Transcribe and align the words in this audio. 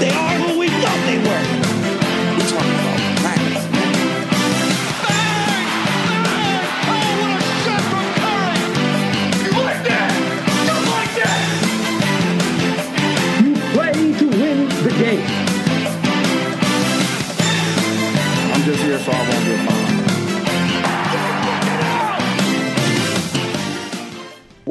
They 0.00 0.10
are 0.10 0.37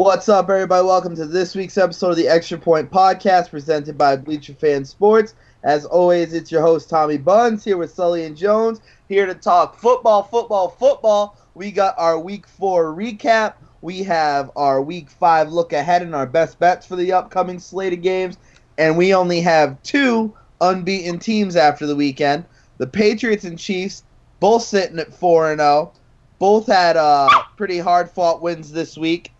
What's 0.07 0.29
up, 0.29 0.49
everybody? 0.49 0.85
Welcome 0.85 1.17
to 1.17 1.25
this 1.25 1.53
week's 1.53 1.77
episode 1.77 2.11
of 2.11 2.15
the 2.15 2.29
Extra 2.29 2.57
Point 2.57 2.89
Podcast 2.89 3.49
presented 3.49 3.97
by 3.97 4.15
Bleacher 4.15 4.53
Fan 4.53 4.85
Sports. 4.85 5.35
As 5.63 5.83
always, 5.83 6.31
it's 6.31 6.49
your 6.49 6.61
host, 6.61 6.89
Tommy 6.89 7.17
Buns, 7.17 7.65
here 7.65 7.75
with 7.75 7.91
Sully 7.91 8.23
and 8.23 8.37
Jones, 8.37 8.79
here 9.09 9.25
to 9.25 9.33
talk 9.33 9.77
football, 9.77 10.23
football, 10.23 10.69
football. 10.69 11.37
We 11.55 11.71
got 11.71 11.93
our 11.97 12.17
week 12.17 12.47
four 12.47 12.95
recap. 12.95 13.55
We 13.81 14.01
have 14.03 14.49
our 14.55 14.81
week 14.81 15.09
five 15.09 15.51
look 15.51 15.73
ahead 15.73 16.01
and 16.01 16.15
our 16.15 16.25
best 16.25 16.57
bets 16.57 16.87
for 16.87 16.95
the 16.95 17.11
upcoming 17.11 17.59
slate 17.59 17.91
of 17.91 18.01
games. 18.01 18.37
And 18.77 18.97
we 18.97 19.13
only 19.13 19.41
have 19.41 19.83
two 19.83 20.33
unbeaten 20.61 21.19
teams 21.19 21.57
after 21.57 21.85
the 21.85 21.97
weekend. 21.97 22.45
The 22.77 22.87
Patriots 22.87 23.43
and 23.43 23.59
Chiefs, 23.59 24.05
both 24.39 24.63
sitting 24.63 24.99
at 24.99 25.13
4 25.13 25.51
and 25.51 25.59
0. 25.59 25.91
Both 26.39 26.67
had 26.67 26.95
uh, 26.95 27.27
pretty 27.57 27.79
hard 27.79 28.09
fought 28.09 28.41
wins 28.41 28.71
this 28.71 28.97
week 28.97 29.33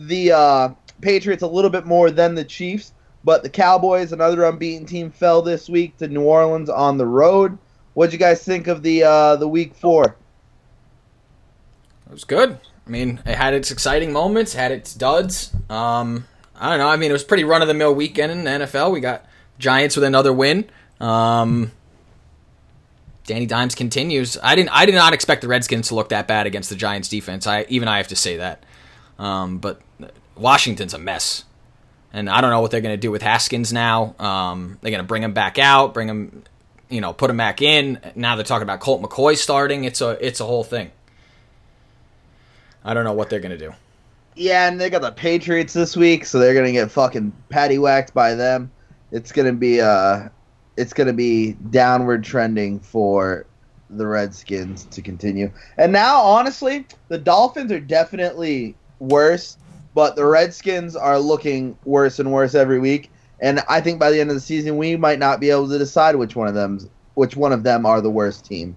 the 0.00 0.32
uh, 0.32 0.68
Patriots 1.00 1.42
a 1.42 1.46
little 1.46 1.70
bit 1.70 1.86
more 1.86 2.10
than 2.10 2.34
the 2.34 2.44
Chiefs, 2.44 2.92
but 3.22 3.42
the 3.42 3.50
Cowboys, 3.50 4.12
another 4.12 4.44
unbeaten 4.44 4.86
team, 4.86 5.10
fell 5.10 5.42
this 5.42 5.68
week 5.68 5.96
to 5.98 6.08
New 6.08 6.22
Orleans 6.22 6.70
on 6.70 6.98
the 6.98 7.06
road. 7.06 7.58
What'd 7.94 8.12
you 8.12 8.18
guys 8.18 8.42
think 8.42 8.66
of 8.66 8.82
the 8.82 9.04
uh, 9.04 9.36
the 9.36 9.48
week 9.48 9.74
four? 9.74 10.16
It 12.06 12.12
was 12.12 12.24
good. 12.24 12.58
I 12.86 12.90
mean, 12.90 13.20
it 13.26 13.36
had 13.36 13.54
its 13.54 13.70
exciting 13.70 14.12
moments, 14.12 14.54
had 14.54 14.72
its 14.72 14.94
duds. 14.94 15.54
Um, 15.68 16.26
I 16.56 16.70
don't 16.70 16.78
know. 16.78 16.88
I 16.88 16.96
mean, 16.96 17.10
it 17.10 17.12
was 17.12 17.22
pretty 17.22 17.44
run 17.44 17.62
of 17.62 17.68
the 17.68 17.74
mill 17.74 17.94
weekend 17.94 18.32
in 18.32 18.44
the 18.44 18.50
NFL. 18.50 18.92
We 18.92 19.00
got 19.00 19.26
Giants 19.58 19.96
with 19.96 20.04
another 20.04 20.32
win. 20.32 20.68
Um, 20.98 21.72
Danny 23.26 23.46
Dimes 23.46 23.74
continues. 23.74 24.38
I 24.42 24.54
didn't. 24.54 24.70
I 24.70 24.86
did 24.86 24.94
not 24.94 25.12
expect 25.12 25.42
the 25.42 25.48
Redskins 25.48 25.88
to 25.88 25.94
look 25.94 26.08
that 26.08 26.26
bad 26.26 26.46
against 26.46 26.70
the 26.70 26.76
Giants 26.76 27.08
defense. 27.08 27.46
I 27.46 27.66
even 27.68 27.86
I 27.86 27.98
have 27.98 28.08
to 28.08 28.16
say 28.16 28.38
that. 28.38 28.64
Um, 29.20 29.58
but 29.58 29.80
Washington's 30.34 30.94
a 30.94 30.98
mess, 30.98 31.44
and 32.12 32.28
I 32.28 32.40
don't 32.40 32.50
know 32.50 32.60
what 32.60 32.70
they're 32.70 32.80
going 32.80 32.94
to 32.94 33.00
do 33.00 33.10
with 33.10 33.22
Haskins 33.22 33.72
now. 33.72 34.14
Um, 34.18 34.78
they're 34.80 34.90
going 34.90 35.02
to 35.02 35.06
bring 35.06 35.22
him 35.22 35.34
back 35.34 35.58
out, 35.58 35.92
bring 35.92 36.08
him, 36.08 36.42
you 36.88 37.00
know, 37.02 37.12
put 37.12 37.30
him 37.30 37.36
back 37.36 37.60
in. 37.60 38.00
Now 38.14 38.34
they're 38.34 38.44
talking 38.44 38.62
about 38.62 38.80
Colt 38.80 39.02
McCoy 39.02 39.36
starting. 39.36 39.84
It's 39.84 40.00
a 40.00 40.18
it's 40.26 40.40
a 40.40 40.46
whole 40.46 40.64
thing. 40.64 40.90
I 42.82 42.94
don't 42.94 43.04
know 43.04 43.12
what 43.12 43.28
they're 43.28 43.40
going 43.40 43.56
to 43.56 43.58
do. 43.58 43.74
Yeah, 44.36 44.68
and 44.68 44.80
they 44.80 44.88
got 44.88 45.02
the 45.02 45.12
Patriots 45.12 45.74
this 45.74 45.96
week, 45.96 46.24
so 46.24 46.38
they're 46.38 46.54
gonna 46.54 46.72
get 46.72 46.90
fucking 46.90 47.32
patty 47.50 47.78
whacked 47.78 48.14
by 48.14 48.34
them. 48.34 48.70
It's 49.12 49.32
gonna 49.32 49.52
be 49.52 49.80
uh, 49.80 50.28
it's 50.76 50.94
gonna 50.94 51.12
be 51.12 51.52
downward 51.70 52.24
trending 52.24 52.80
for 52.80 53.44
the 53.90 54.06
Redskins 54.06 54.84
to 54.84 55.02
continue. 55.02 55.50
And 55.76 55.92
now, 55.92 56.20
honestly, 56.20 56.86
the 57.08 57.18
Dolphins 57.18 57.72
are 57.72 57.80
definitely 57.80 58.76
worse, 59.00 59.56
but 59.94 60.14
the 60.14 60.24
Redskins 60.24 60.94
are 60.94 61.18
looking 61.18 61.76
worse 61.84 62.20
and 62.20 62.30
worse 62.30 62.54
every 62.54 62.78
week. 62.78 63.10
And 63.40 63.60
I 63.68 63.80
think 63.80 63.98
by 63.98 64.10
the 64.10 64.20
end 64.20 64.30
of 64.30 64.36
the 64.36 64.40
season, 64.40 64.76
we 64.76 64.96
might 64.96 65.18
not 65.18 65.40
be 65.40 65.50
able 65.50 65.68
to 65.68 65.78
decide 65.78 66.14
which 66.14 66.36
one 66.36 66.46
of 66.46 66.54
them, 66.54 66.88
which 67.14 67.36
one 67.36 67.52
of 67.52 67.62
them 67.62 67.86
are 67.86 68.00
the 68.00 68.10
worst 68.10 68.44
team. 68.44 68.76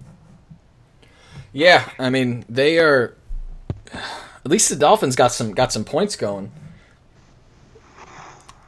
Yeah, 1.52 1.88
I 1.98 2.10
mean 2.10 2.44
they 2.48 2.78
are. 2.78 3.16
At 3.92 4.50
least 4.50 4.68
the 4.70 4.76
Dolphins 4.76 5.14
got 5.16 5.32
some 5.32 5.52
got 5.52 5.72
some 5.72 5.84
points 5.84 6.16
going. 6.16 6.50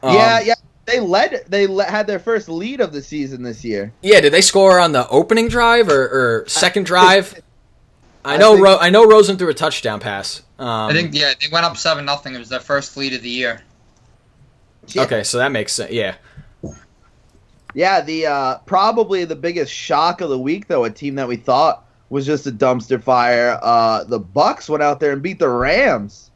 Um, 0.02 0.14
yeah, 0.14 0.40
yeah, 0.40 0.54
they 0.84 1.00
led. 1.00 1.44
They 1.48 1.66
le- 1.66 1.84
had 1.84 2.06
their 2.06 2.20
first 2.20 2.48
lead 2.48 2.80
of 2.80 2.92
the 2.92 3.02
season 3.02 3.42
this 3.42 3.64
year. 3.64 3.92
yeah. 4.02 4.20
Did 4.20 4.32
they 4.32 4.40
score 4.40 4.78
on 4.78 4.92
the 4.92 5.08
opening 5.08 5.48
drive 5.48 5.88
or, 5.88 6.04
or 6.04 6.44
second 6.48 6.86
drive? 6.86 7.34
I 8.26 8.34
I 8.34 8.36
know. 8.38 8.52
think- 8.54 8.64
Ro- 8.64 8.78
I 8.80 8.90
know 8.90 9.06
Rosen 9.06 9.36
threw 9.36 9.48
a 9.48 9.54
touchdown 9.54 10.00
pass. 10.00 10.42
Um, 10.58 10.68
I 10.68 10.92
think 10.92 11.14
yeah, 11.14 11.32
they 11.40 11.48
went 11.52 11.64
up 11.66 11.76
seven 11.76 12.04
nothing. 12.04 12.34
It 12.34 12.38
was 12.38 12.48
their 12.48 12.60
first 12.60 12.96
lead 12.96 13.12
of 13.14 13.22
the 13.22 13.28
year. 13.30 13.62
Yeah. 14.88 15.02
Okay, 15.02 15.22
so 15.24 15.38
that 15.38 15.52
makes 15.52 15.72
sense. 15.72 15.90
Yeah. 15.92 16.14
Yeah, 17.74 18.00
the 18.00 18.26
uh, 18.26 18.58
probably 18.66 19.24
the 19.26 19.36
biggest 19.36 19.72
shock 19.72 20.20
of 20.22 20.30
the 20.30 20.38
week, 20.38 20.66
though, 20.66 20.84
a 20.84 20.90
team 20.90 21.14
that 21.16 21.28
we 21.28 21.36
thought 21.36 21.84
was 22.08 22.24
just 22.24 22.46
a 22.46 22.52
dumpster 22.52 23.02
fire. 23.02 23.58
Uh, 23.62 24.04
the 24.04 24.18
Bucks 24.18 24.68
went 24.68 24.82
out 24.82 24.98
there 25.00 25.12
and 25.12 25.20
beat 25.22 25.38
the 25.38 25.48
Rams. 25.48 26.30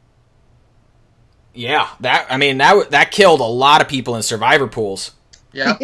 Yeah, 1.53 1.87
that 2.01 2.27
I 2.29 2.37
mean 2.37 2.59
that 2.59 2.91
that 2.91 3.11
killed 3.11 3.39
a 3.41 3.45
lot 3.45 3.81
of 3.81 3.87
people 3.87 4.15
in 4.15 4.21
survivor 4.23 4.67
pools. 4.67 5.11
Yeah, 5.53 5.77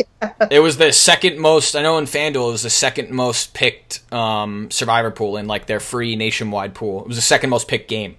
It 0.50 0.60
was 0.60 0.78
the 0.78 0.94
second 0.94 1.40
most. 1.40 1.76
I 1.76 1.82
know 1.82 1.98
in 1.98 2.06
FanDuel 2.06 2.50
it 2.50 2.52
was 2.54 2.64
the 2.64 2.70
second 2.70 3.12
most 3.12 3.54
picked 3.54 4.02
um, 4.14 4.72
survivor 4.72 5.12
pool 5.12 5.36
in 5.38 5.48
like 5.48 5.66
their 5.68 5.80
free 5.82 6.16
nationwide 6.16 6.74
pool. 6.74 7.02
It 7.02 7.08
was 7.08 7.18
the 7.18 7.22
second 7.22 7.50
most 7.50 7.68
picked 7.68 7.90
game. 7.90 8.16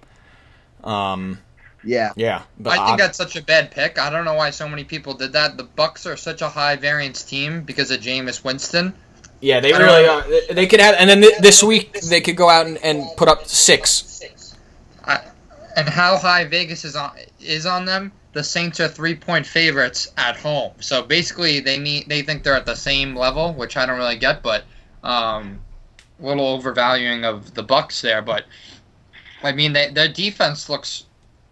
Um, 0.83 1.39
Yeah, 1.83 2.11
yeah, 2.15 2.43
but 2.59 2.73
I 2.73 2.75
think 2.77 2.89
ob- 2.93 2.99
that's 2.99 3.17
such 3.17 3.35
a 3.35 3.41
bad 3.41 3.71
pick. 3.71 3.97
I 3.97 4.09
don't 4.09 4.25
know 4.25 4.33
why 4.35 4.49
so 4.51 4.67
many 4.69 4.83
people 4.83 5.13
did 5.13 5.33
that. 5.33 5.57
The 5.57 5.63
Bucks 5.63 6.05
are 6.05 6.17
such 6.17 6.41
a 6.41 6.49
high 6.49 6.75
variance 6.75 7.23
team 7.23 7.61
because 7.63 7.89
of 7.89 7.99
Jameis 8.01 8.43
Winston. 8.43 8.93
yeah, 9.41 9.59
they 9.59 9.71
really 9.71 10.03
know. 10.03 10.19
are. 10.19 10.27
They- 10.29 10.53
They 10.53 10.67
could 10.67 10.81
have, 10.81 10.95
and 10.99 11.09
then 11.09 11.21
this 11.41 11.63
week 11.63 11.99
they 12.01 12.21
could 12.21 12.35
go 12.37 12.49
out 12.49 12.67
and, 12.67 12.77
and 12.83 13.03
put 13.17 13.27
up 13.27 13.47
six. 13.47 14.21
I, 15.03 15.21
and 15.75 15.87
how 15.89 16.17
high 16.17 16.45
Vegas 16.45 16.85
is 16.85 16.95
on 16.95 17.11
is 17.41 17.65
on 17.65 17.85
them. 17.85 18.11
The 18.31 18.43
Saints 18.43 18.79
are 18.79 18.87
three 18.87 19.15
point 19.15 19.45
favorites 19.45 20.11
at 20.17 20.37
home. 20.37 20.73
So 20.79 21.01
basically, 21.01 21.59
they 21.59 21.79
need 21.79 22.07
they 22.07 22.21
think 22.21 22.43
they're 22.43 22.55
at 22.55 22.65
the 22.65 22.75
same 22.75 23.15
level, 23.15 23.53
which 23.53 23.75
I 23.75 23.85
don't 23.85 23.97
really 23.97 24.17
get, 24.17 24.43
but 24.43 24.65
um, 25.03 25.59
a 26.21 26.25
little 26.25 26.47
overvaluing 26.47 27.25
of 27.25 27.53
the 27.53 27.63
Bucks 27.63 28.01
there. 28.01 28.21
But 28.21 28.45
I 29.43 29.51
mean, 29.51 29.73
they, 29.73 29.89
their 29.89 30.07
defense 30.07 30.69
looks 30.69 31.05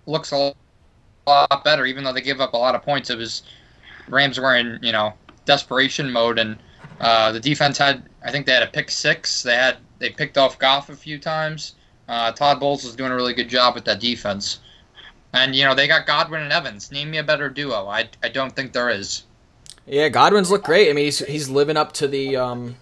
looks 0.05 0.31
a 0.31 0.53
lot 1.25 1.63
better, 1.63 1.85
even 1.85 2.03
though 2.03 2.13
they 2.13 2.21
give 2.21 2.41
up 2.41 2.53
a 2.53 2.57
lot 2.57 2.75
of 2.75 2.83
points. 2.83 3.09
It 3.09 3.17
was 3.17 3.43
Rams 4.07 4.39
were 4.39 4.55
in 4.55 4.79
you 4.81 4.91
know 4.91 5.13
desperation 5.45 6.11
mode, 6.11 6.39
and 6.39 6.57
uh, 6.99 7.31
the 7.31 7.39
defense 7.39 7.77
had 7.77 8.03
I 8.23 8.31
think 8.31 8.45
they 8.45 8.53
had 8.53 8.63
a 8.63 8.67
pick 8.67 8.91
six. 8.91 9.43
They 9.43 9.55
had 9.55 9.77
they 9.99 10.09
picked 10.09 10.37
off 10.37 10.59
Goff 10.59 10.89
a 10.89 10.95
few 10.95 11.17
times. 11.17 11.75
Uh, 12.07 12.31
Todd 12.31 12.59
Bowles 12.59 12.83
was 12.85 12.95
doing 12.95 13.11
a 13.11 13.15
really 13.15 13.33
good 13.33 13.49
job 13.49 13.75
with 13.75 13.85
that 13.85 13.99
defense. 13.99 14.59
And, 15.33 15.55
you 15.55 15.65
know, 15.65 15.75
they 15.75 15.87
got 15.87 16.05
Godwin 16.05 16.41
and 16.41 16.53
Evans. 16.53 16.91
Name 16.91 17.11
me 17.11 17.17
a 17.17 17.23
better 17.23 17.49
duo. 17.49 17.87
I, 17.87 18.09
I 18.23 18.29
don't 18.29 18.55
think 18.55 18.73
there 18.73 18.89
is. 18.89 19.23
Yeah, 19.85 20.09
Godwin's 20.09 20.51
look 20.51 20.63
great. 20.63 20.89
I 20.89 20.93
mean, 20.93 21.05
he's 21.05 21.19
he's 21.19 21.49
living 21.49 21.77
up 21.77 21.93
to 21.93 22.07
the 22.07 22.35
um, 22.35 22.75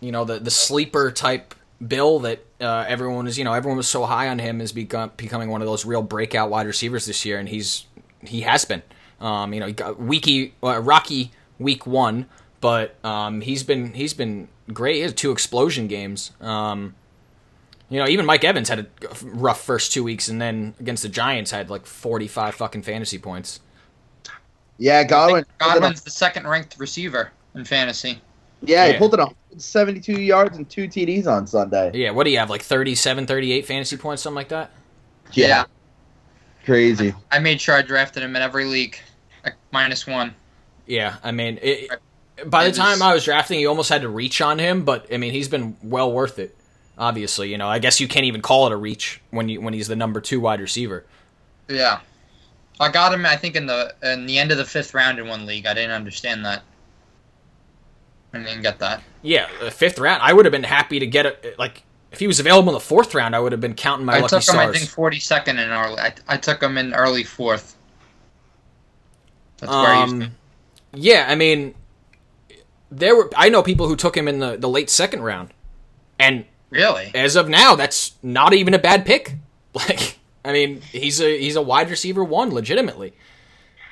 you 0.00 0.10
know, 0.10 0.24
the 0.24 0.38
the 0.38 0.50
sleeper 0.50 1.10
type 1.10 1.54
bill 1.86 2.20
that 2.20 2.44
uh, 2.60 2.86
everyone 2.88 3.26
is. 3.26 3.36
You 3.36 3.44
know, 3.44 3.52
everyone 3.52 3.76
was 3.76 3.88
so 3.88 4.04
high 4.04 4.28
on 4.28 4.38
him 4.38 4.62
as 4.62 4.72
become 4.72 5.12
becoming 5.18 5.50
one 5.50 5.60
of 5.60 5.66
those 5.66 5.84
real 5.84 6.02
breakout 6.02 6.48
wide 6.48 6.66
receivers 6.66 7.04
this 7.04 7.24
year, 7.26 7.38
and 7.38 7.48
he's 7.48 7.84
he 8.22 8.40
has 8.42 8.64
been. 8.64 8.82
Um, 9.20 9.54
you 9.54 9.60
know, 9.60 9.94
weaky, 9.98 10.54
uh, 10.62 10.80
rocky 10.80 11.30
week 11.58 11.86
one, 11.86 12.26
but 12.60 13.02
um, 13.04 13.40
he's 13.42 13.62
been 13.62 13.92
he's 13.92 14.14
been 14.14 14.48
great. 14.72 14.96
He 14.96 15.00
has 15.02 15.12
two 15.12 15.32
explosion 15.32 15.88
games. 15.88 16.32
Um, 16.40 16.94
you 17.88 17.98
know, 18.00 18.08
even 18.08 18.26
Mike 18.26 18.44
Evans 18.44 18.68
had 18.68 18.80
a 18.80 18.86
rough 19.22 19.60
first 19.62 19.92
two 19.92 20.02
weeks, 20.04 20.28
and 20.28 20.40
then 20.40 20.74
against 20.80 21.02
the 21.02 21.08
Giants 21.08 21.50
had 21.50 21.70
like 21.70 21.86
forty 21.86 22.26
five 22.28 22.54
fucking 22.54 22.82
fantasy 22.82 23.18
points. 23.18 23.60
yeah, 24.78 24.98
I 24.98 25.04
Godwin. 25.04 25.44
Godwin's 25.58 26.02
the 26.02 26.10
second 26.10 26.46
ranked 26.46 26.76
receiver 26.78 27.30
in 27.54 27.64
fantasy. 27.64 28.20
Yeah, 28.62 28.86
he 28.86 28.92
Yeah. 28.92 28.98
pulled 28.98 29.14
it 29.14 29.20
off. 29.20 29.34
72 29.58 30.12
yards 30.20 30.56
and 30.56 30.68
two 30.68 30.86
TDs 30.88 31.26
on 31.26 31.46
Sunday. 31.46 31.90
Yeah, 31.94 32.10
what 32.10 32.24
do 32.24 32.30
you 32.30 32.38
have? 32.38 32.50
Like 32.50 32.62
37, 32.62 33.26
38 33.26 33.66
fantasy 33.66 33.96
points, 33.96 34.22
something 34.22 34.36
like 34.36 34.48
that? 34.48 34.70
Yeah. 35.32 35.64
crazy. 36.64 37.14
I 37.30 37.38
made 37.38 37.60
sure 37.60 37.74
I 37.76 37.82
drafted 37.82 38.22
him 38.22 38.34
in 38.36 38.42
every 38.42 38.64
league. 38.64 38.98
Like, 39.44 39.54
minus 39.72 40.06
one. 40.06 40.34
Yeah, 40.86 41.16
I 41.22 41.30
mean, 41.32 41.58
it, 41.62 41.90
by 42.46 42.64
the 42.64 42.70
It 42.70 42.74
time 42.74 43.00
I 43.02 43.14
was 43.14 43.24
drafting, 43.24 43.60
you 43.60 43.68
almost 43.68 43.88
had 43.88 44.02
to 44.02 44.08
reach 44.08 44.40
on 44.40 44.58
him, 44.58 44.84
but 44.84 45.06
I 45.12 45.16
mean, 45.16 45.32
he's 45.32 45.48
been 45.48 45.76
well 45.82 46.10
worth 46.12 46.38
it. 46.38 46.56
Obviously, 46.98 47.50
you 47.50 47.58
know, 47.58 47.68
I 47.68 47.78
guess 47.78 48.00
you 48.00 48.08
can't 48.08 48.24
even 48.24 48.40
call 48.40 48.66
it 48.66 48.72
a 48.72 48.76
reach 48.76 49.20
when 49.30 49.48
you 49.48 49.60
when 49.60 49.74
he's 49.74 49.88
the 49.88 49.96
number 49.96 50.20
two 50.20 50.40
wide 50.40 50.60
receiver. 50.60 51.04
Yeah. 51.68 52.00
I 52.78 52.90
got 52.90 53.12
him, 53.12 53.24
I 53.24 53.36
think, 53.36 53.56
in 53.56 53.66
the 53.66 53.94
in 54.02 54.26
the 54.26 54.38
end 54.38 54.50
of 54.50 54.58
the 54.58 54.64
fifth 54.64 54.94
round 54.94 55.18
in 55.18 55.26
one 55.26 55.46
league. 55.46 55.66
I 55.66 55.74
didn't 55.74 55.92
understand 55.92 56.44
that. 56.44 56.62
I 58.32 58.38
didn't 58.38 58.62
get 58.62 58.78
that. 58.80 59.02
Yeah, 59.22 59.48
the 59.60 59.70
fifth 59.70 59.98
round, 59.98 60.22
I 60.22 60.32
would 60.32 60.44
have 60.44 60.52
been 60.52 60.62
happy 60.62 60.98
to 60.98 61.06
get 61.06 61.26
it. 61.26 61.58
Like, 61.58 61.82
if 62.12 62.18
he 62.18 62.26
was 62.26 62.38
available 62.38 62.70
in 62.70 62.74
the 62.74 62.80
fourth 62.80 63.14
round, 63.14 63.34
I 63.34 63.40
would 63.40 63.52
have 63.52 63.60
been 63.60 63.74
counting 63.74 64.04
my 64.04 64.20
lucky. 64.20 64.34
I 64.34 64.36
lucky 64.36 64.44
took 64.46 64.54
him, 64.54 64.60
I 64.60 64.72
think, 64.72 64.90
42nd 64.90 65.48
in 65.48 65.70
early. 65.70 65.98
I, 65.98 66.14
I 66.28 66.36
took 66.36 66.62
him 66.62 66.76
in 66.76 66.94
early 66.94 67.24
fourth. 67.24 67.76
That's 69.58 69.72
where 69.72 70.02
he's 70.02 70.12
Um, 70.12 70.30
yeah, 70.92 71.26
I 71.28 71.34
mean, 71.34 71.74
there 72.90 73.16
were 73.16 73.30
I 73.36 73.48
know 73.48 73.62
people 73.62 73.88
who 73.88 73.96
took 73.96 74.16
him 74.16 74.28
in 74.28 74.38
the, 74.38 74.56
the 74.56 74.68
late 74.68 74.90
second 74.90 75.22
round, 75.22 75.50
and 76.18 76.44
Really? 76.70 77.10
as 77.14 77.36
of 77.36 77.48
now, 77.48 77.74
that's 77.76 78.14
not 78.22 78.52
even 78.52 78.74
a 78.74 78.78
bad 78.78 79.04
pick. 79.04 79.34
Like, 79.76 80.18
I 80.42 80.54
mean, 80.54 80.80
he's 80.90 81.20
a 81.20 81.38
he's 81.38 81.54
a 81.54 81.60
wide 81.60 81.90
receiver 81.90 82.24
one, 82.24 82.50
legitimately, 82.50 83.12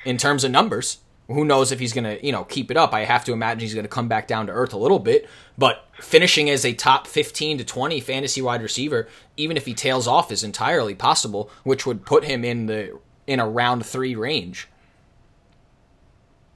in 0.03 0.17
terms 0.17 0.43
of 0.43 0.49
numbers. 0.49 0.97
Who 1.27 1.45
knows 1.45 1.71
if 1.71 1.79
he's 1.79 1.93
gonna 1.93 2.17
you 2.23 2.31
know 2.31 2.43
keep 2.43 2.71
it 2.71 2.77
up? 2.77 2.91
I 2.91 3.05
have 3.05 3.23
to 3.25 3.33
imagine 3.33 3.59
he's 3.59 3.75
gonna 3.75 3.87
come 3.87 4.07
back 4.07 4.27
down 4.27 4.47
to 4.47 4.51
earth 4.51 4.73
a 4.73 4.79
little 4.79 4.97
bit. 4.97 5.29
But 5.59 5.87
finishing 5.99 6.49
as 6.49 6.65
a 6.65 6.73
top 6.73 7.05
fifteen 7.05 7.59
to 7.59 7.63
twenty 7.63 7.99
fantasy 7.99 8.41
wide 8.41 8.63
receiver, 8.63 9.07
even 9.37 9.57
if 9.57 9.67
he 9.67 9.75
tails 9.75 10.07
off, 10.07 10.31
is 10.31 10.43
entirely 10.43 10.95
possible, 10.95 11.51
which 11.63 11.85
would 11.85 12.03
put 12.03 12.23
him 12.23 12.43
in 12.43 12.65
the 12.65 12.97
in 13.27 13.39
a 13.39 13.47
round 13.47 13.85
three 13.85 14.15
range 14.15 14.67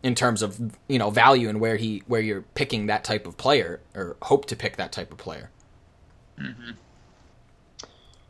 in 0.01 0.15
terms 0.15 0.41
of 0.41 0.75
you 0.87 0.97
know 0.97 1.09
value 1.09 1.49
and 1.49 1.59
where 1.59 1.75
he 1.75 2.01
where 2.07 2.21
you're 2.21 2.41
picking 2.55 2.87
that 2.87 3.03
type 3.03 3.27
of 3.27 3.37
player 3.37 3.79
or 3.93 4.17
hope 4.23 4.45
to 4.45 4.55
pick 4.55 4.77
that 4.77 4.91
type 4.91 5.11
of 5.11 5.19
player. 5.19 5.51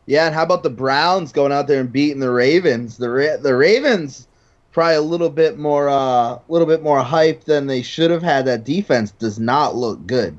Yeah, 0.06 0.26
and 0.26 0.34
how 0.34 0.44
about 0.44 0.64
the 0.64 0.72
Browns 0.72 1.32
going 1.32 1.52
out 1.52 1.68
there 1.68 1.80
and 1.80 1.92
beating 1.92 2.20
the 2.20 2.32
Ravens? 2.32 2.98
The 2.98 3.10
Ra- 3.10 3.38
the 3.38 3.56
Ravens 3.56 4.28
probably 4.72 4.96
a 4.96 5.02
little 5.02 5.30
bit 5.30 5.58
more 5.58 5.90
uh, 5.90 6.34
a 6.34 6.42
little 6.48 6.68
bit 6.68 6.82
more 6.82 7.02
hype 7.04 7.44
than 7.44 7.68
they 7.68 7.82
should 7.82 8.10
have 8.12 8.24
had. 8.24 8.46
That 8.46 8.64
defense 8.64 9.12
does 9.12 9.40
not 9.40 9.76
look 9.76 10.08
good. 10.08 10.36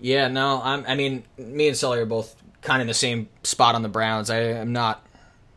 Yeah, 0.00 0.28
no, 0.28 0.60
I'm, 0.62 0.84
I 0.86 0.94
mean, 0.94 1.24
me 1.38 1.68
and 1.68 1.76
Sully 1.76 2.00
are 2.00 2.06
both 2.06 2.34
kind 2.60 2.80
of 2.80 2.82
in 2.82 2.88
the 2.88 2.94
same 2.94 3.28
spot 3.44 3.74
on 3.74 3.82
the 3.82 3.88
Browns. 3.88 4.30
I 4.30 4.38
am 4.38 4.72
not, 4.72 5.06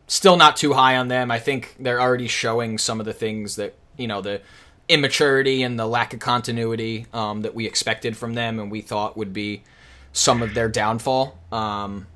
still 0.06 0.36
not 0.36 0.56
too 0.56 0.72
high 0.72 0.96
on 0.96 1.08
them. 1.08 1.32
I 1.32 1.40
think 1.40 1.74
they're 1.80 2.00
already 2.00 2.28
showing 2.28 2.78
some 2.78 3.00
of 3.00 3.06
the 3.06 3.12
things 3.12 3.56
that 3.56 3.74
you 3.96 4.06
know 4.06 4.20
the 4.20 4.40
immaturity 4.88 5.62
and 5.62 5.78
the 5.78 5.86
lack 5.86 6.14
of 6.14 6.20
continuity 6.20 7.06
um, 7.12 7.42
that 7.42 7.54
we 7.54 7.66
expected 7.66 8.16
from 8.16 8.34
them 8.34 8.58
and 8.60 8.70
we 8.70 8.80
thought 8.80 9.16
would 9.16 9.32
be 9.32 9.64
some 10.16 10.42
of 10.42 10.54
their 10.54 10.68
downfall. 10.68 11.36
Um, 11.52 12.06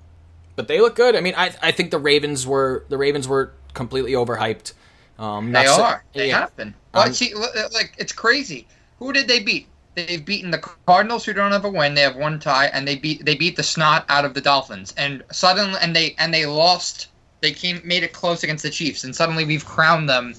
but 0.56 0.68
they 0.68 0.80
look 0.80 0.96
good. 0.96 1.14
I 1.16 1.20
mean, 1.20 1.34
I 1.36 1.52
I 1.62 1.70
think 1.70 1.90
the 1.90 1.98
Ravens 1.98 2.46
were 2.46 2.84
the 2.88 2.98
Ravens 2.98 3.28
were 3.28 3.52
completely 3.74 4.12
overhyped. 4.12 4.72
Um, 5.18 5.52
They 5.52 5.66
sa- 5.66 5.82
are. 5.82 6.04
They 6.14 6.28
yeah. 6.28 6.40
have 6.40 6.56
been. 6.56 6.74
Well, 6.92 7.04
Um, 7.04 7.12
see, 7.12 7.34
like 7.34 7.94
it's 7.98 8.12
crazy. 8.12 8.66
Who 8.98 9.12
did 9.12 9.28
they 9.28 9.40
beat? 9.40 9.66
They've 9.94 10.24
beaten 10.24 10.50
the 10.50 10.58
Cardinals, 10.86 11.24
who 11.24 11.32
don't 11.32 11.52
have 11.52 11.64
a 11.64 11.68
win. 11.68 11.94
They 11.94 12.02
have 12.02 12.16
one 12.16 12.38
tie, 12.40 12.66
and 12.66 12.86
they 12.86 12.96
beat 12.96 13.24
they 13.24 13.34
beat 13.34 13.56
the 13.56 13.62
snot 13.62 14.04
out 14.08 14.24
of 14.24 14.34
the 14.34 14.40
Dolphins. 14.40 14.94
And 14.96 15.22
suddenly, 15.30 15.78
and 15.80 15.94
they 15.94 16.14
and 16.18 16.32
they 16.32 16.46
lost. 16.46 17.08
They 17.40 17.52
came 17.52 17.80
made 17.84 18.02
it 18.02 18.12
close 18.12 18.42
against 18.42 18.62
the 18.62 18.70
Chiefs, 18.70 19.04
and 19.04 19.14
suddenly 19.16 19.44
we've 19.44 19.64
crowned 19.64 20.08
them, 20.08 20.34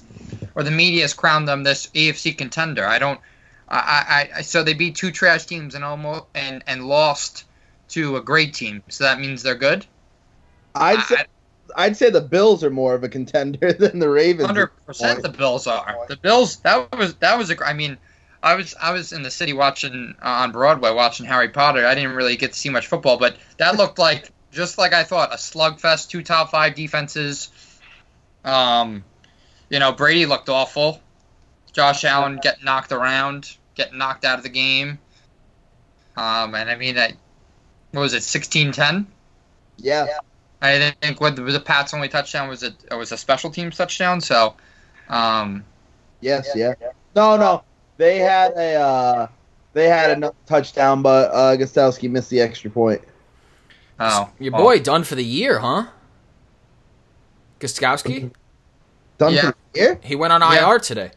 or 0.54 0.62
the 0.62 0.70
media 0.70 1.02
has 1.02 1.14
crowned 1.14 1.48
them 1.48 1.64
this 1.64 1.88
AFC 1.94 2.36
contender. 2.36 2.86
I 2.86 2.98
don't. 2.98 3.20
I, 3.68 4.28
I, 4.34 4.38
I 4.38 4.42
so 4.42 4.62
they 4.62 4.74
beat 4.74 4.94
two 4.94 5.10
trash 5.10 5.46
teams 5.46 5.74
and 5.74 5.84
almost 5.84 6.24
and 6.34 6.62
and 6.66 6.86
lost 6.86 7.44
to 7.92 8.16
a 8.16 8.22
great 8.22 8.54
team. 8.54 8.82
So 8.88 9.04
that 9.04 9.20
means 9.20 9.42
they're 9.42 9.54
good. 9.54 9.86
I'd 10.74 11.02
say 11.02 11.24
I'd 11.76 11.96
say 11.96 12.10
the 12.10 12.20
Bills 12.20 12.64
are 12.64 12.70
more 12.70 12.94
of 12.94 13.04
a 13.04 13.08
contender 13.08 13.72
than 13.78 13.98
the 13.98 14.08
Ravens. 14.08 14.46
Hundred 14.46 14.68
percent, 14.86 15.22
the 15.22 15.28
Bills 15.28 15.66
are. 15.66 16.06
The 16.08 16.16
Bills. 16.16 16.56
That 16.58 16.96
was 16.96 17.14
that 17.16 17.38
was 17.38 17.50
a. 17.50 17.64
I 17.64 17.72
mean, 17.72 17.98
I 18.42 18.54
was 18.54 18.74
I 18.80 18.92
was 18.92 19.12
in 19.12 19.22
the 19.22 19.30
city 19.30 19.52
watching 19.52 20.14
uh, 20.22 20.28
on 20.28 20.52
Broadway 20.52 20.92
watching 20.92 21.26
Harry 21.26 21.48
Potter. 21.48 21.86
I 21.86 21.94
didn't 21.94 22.14
really 22.14 22.36
get 22.36 22.52
to 22.52 22.58
see 22.58 22.68
much 22.68 22.86
football, 22.86 23.18
but 23.18 23.36
that 23.58 23.76
looked 23.76 23.98
like 24.00 24.30
just 24.50 24.78
like 24.78 24.92
I 24.92 25.04
thought 25.04 25.32
a 25.32 25.36
slugfest. 25.36 26.08
Two 26.08 26.22
top 26.22 26.50
five 26.50 26.74
defenses. 26.74 27.50
Um, 28.44 29.04
you 29.70 29.78
know 29.78 29.92
Brady 29.92 30.26
looked 30.26 30.48
awful. 30.48 31.00
Josh 31.72 32.04
Allen 32.04 32.38
getting 32.42 32.64
knocked 32.64 32.92
around, 32.92 33.56
getting 33.74 33.96
knocked 33.96 34.24
out 34.26 34.36
of 34.36 34.42
the 34.42 34.50
game. 34.50 34.98
Um, 36.16 36.54
and 36.54 36.68
I 36.68 36.76
mean, 36.76 36.98
I, 36.98 37.14
what 37.92 38.00
was 38.00 38.14
it, 38.14 38.22
sixteen 38.22 38.72
ten? 38.72 39.06
Yeah. 39.76 40.06
I 40.60 40.92
think 41.00 41.20
what 41.20 41.34
the, 41.34 41.42
the 41.42 41.58
Pats' 41.60 41.92
only 41.92 42.08
touchdown 42.08 42.48
was 42.48 42.62
a 42.62 42.68
it 42.90 42.94
was 42.94 43.10
a 43.12 43.16
special 43.16 43.50
teams 43.50 43.76
touchdown. 43.76 44.20
So, 44.20 44.54
um, 45.08 45.64
Yes. 46.20 46.48
Yeah. 46.54 46.74
No. 47.16 47.36
No. 47.36 47.64
They 47.96 48.18
had 48.18 48.52
a 48.52 48.74
uh, 48.74 49.26
they 49.72 49.88
had 49.88 50.22
a 50.22 50.32
touchdown, 50.46 51.02
but 51.02 51.30
uh, 51.32 51.56
Gostkowski 51.56 52.10
missed 52.10 52.30
the 52.30 52.40
extra 52.40 52.70
point. 52.70 53.02
oh, 53.98 54.30
Your 54.38 54.52
well, 54.52 54.62
boy 54.62 54.78
done 54.80 55.02
for 55.04 55.14
the 55.14 55.24
year, 55.24 55.58
huh? 55.58 55.86
Gostkowski? 57.60 58.30
Done 59.18 59.34
Yeah. 59.34 59.40
for 59.50 59.56
the 59.72 59.80
year. 59.80 60.00
He 60.02 60.16
went 60.16 60.32
on 60.32 60.40
Yeah. 60.40 60.68
IR 60.70 60.78
today. 60.78 61.10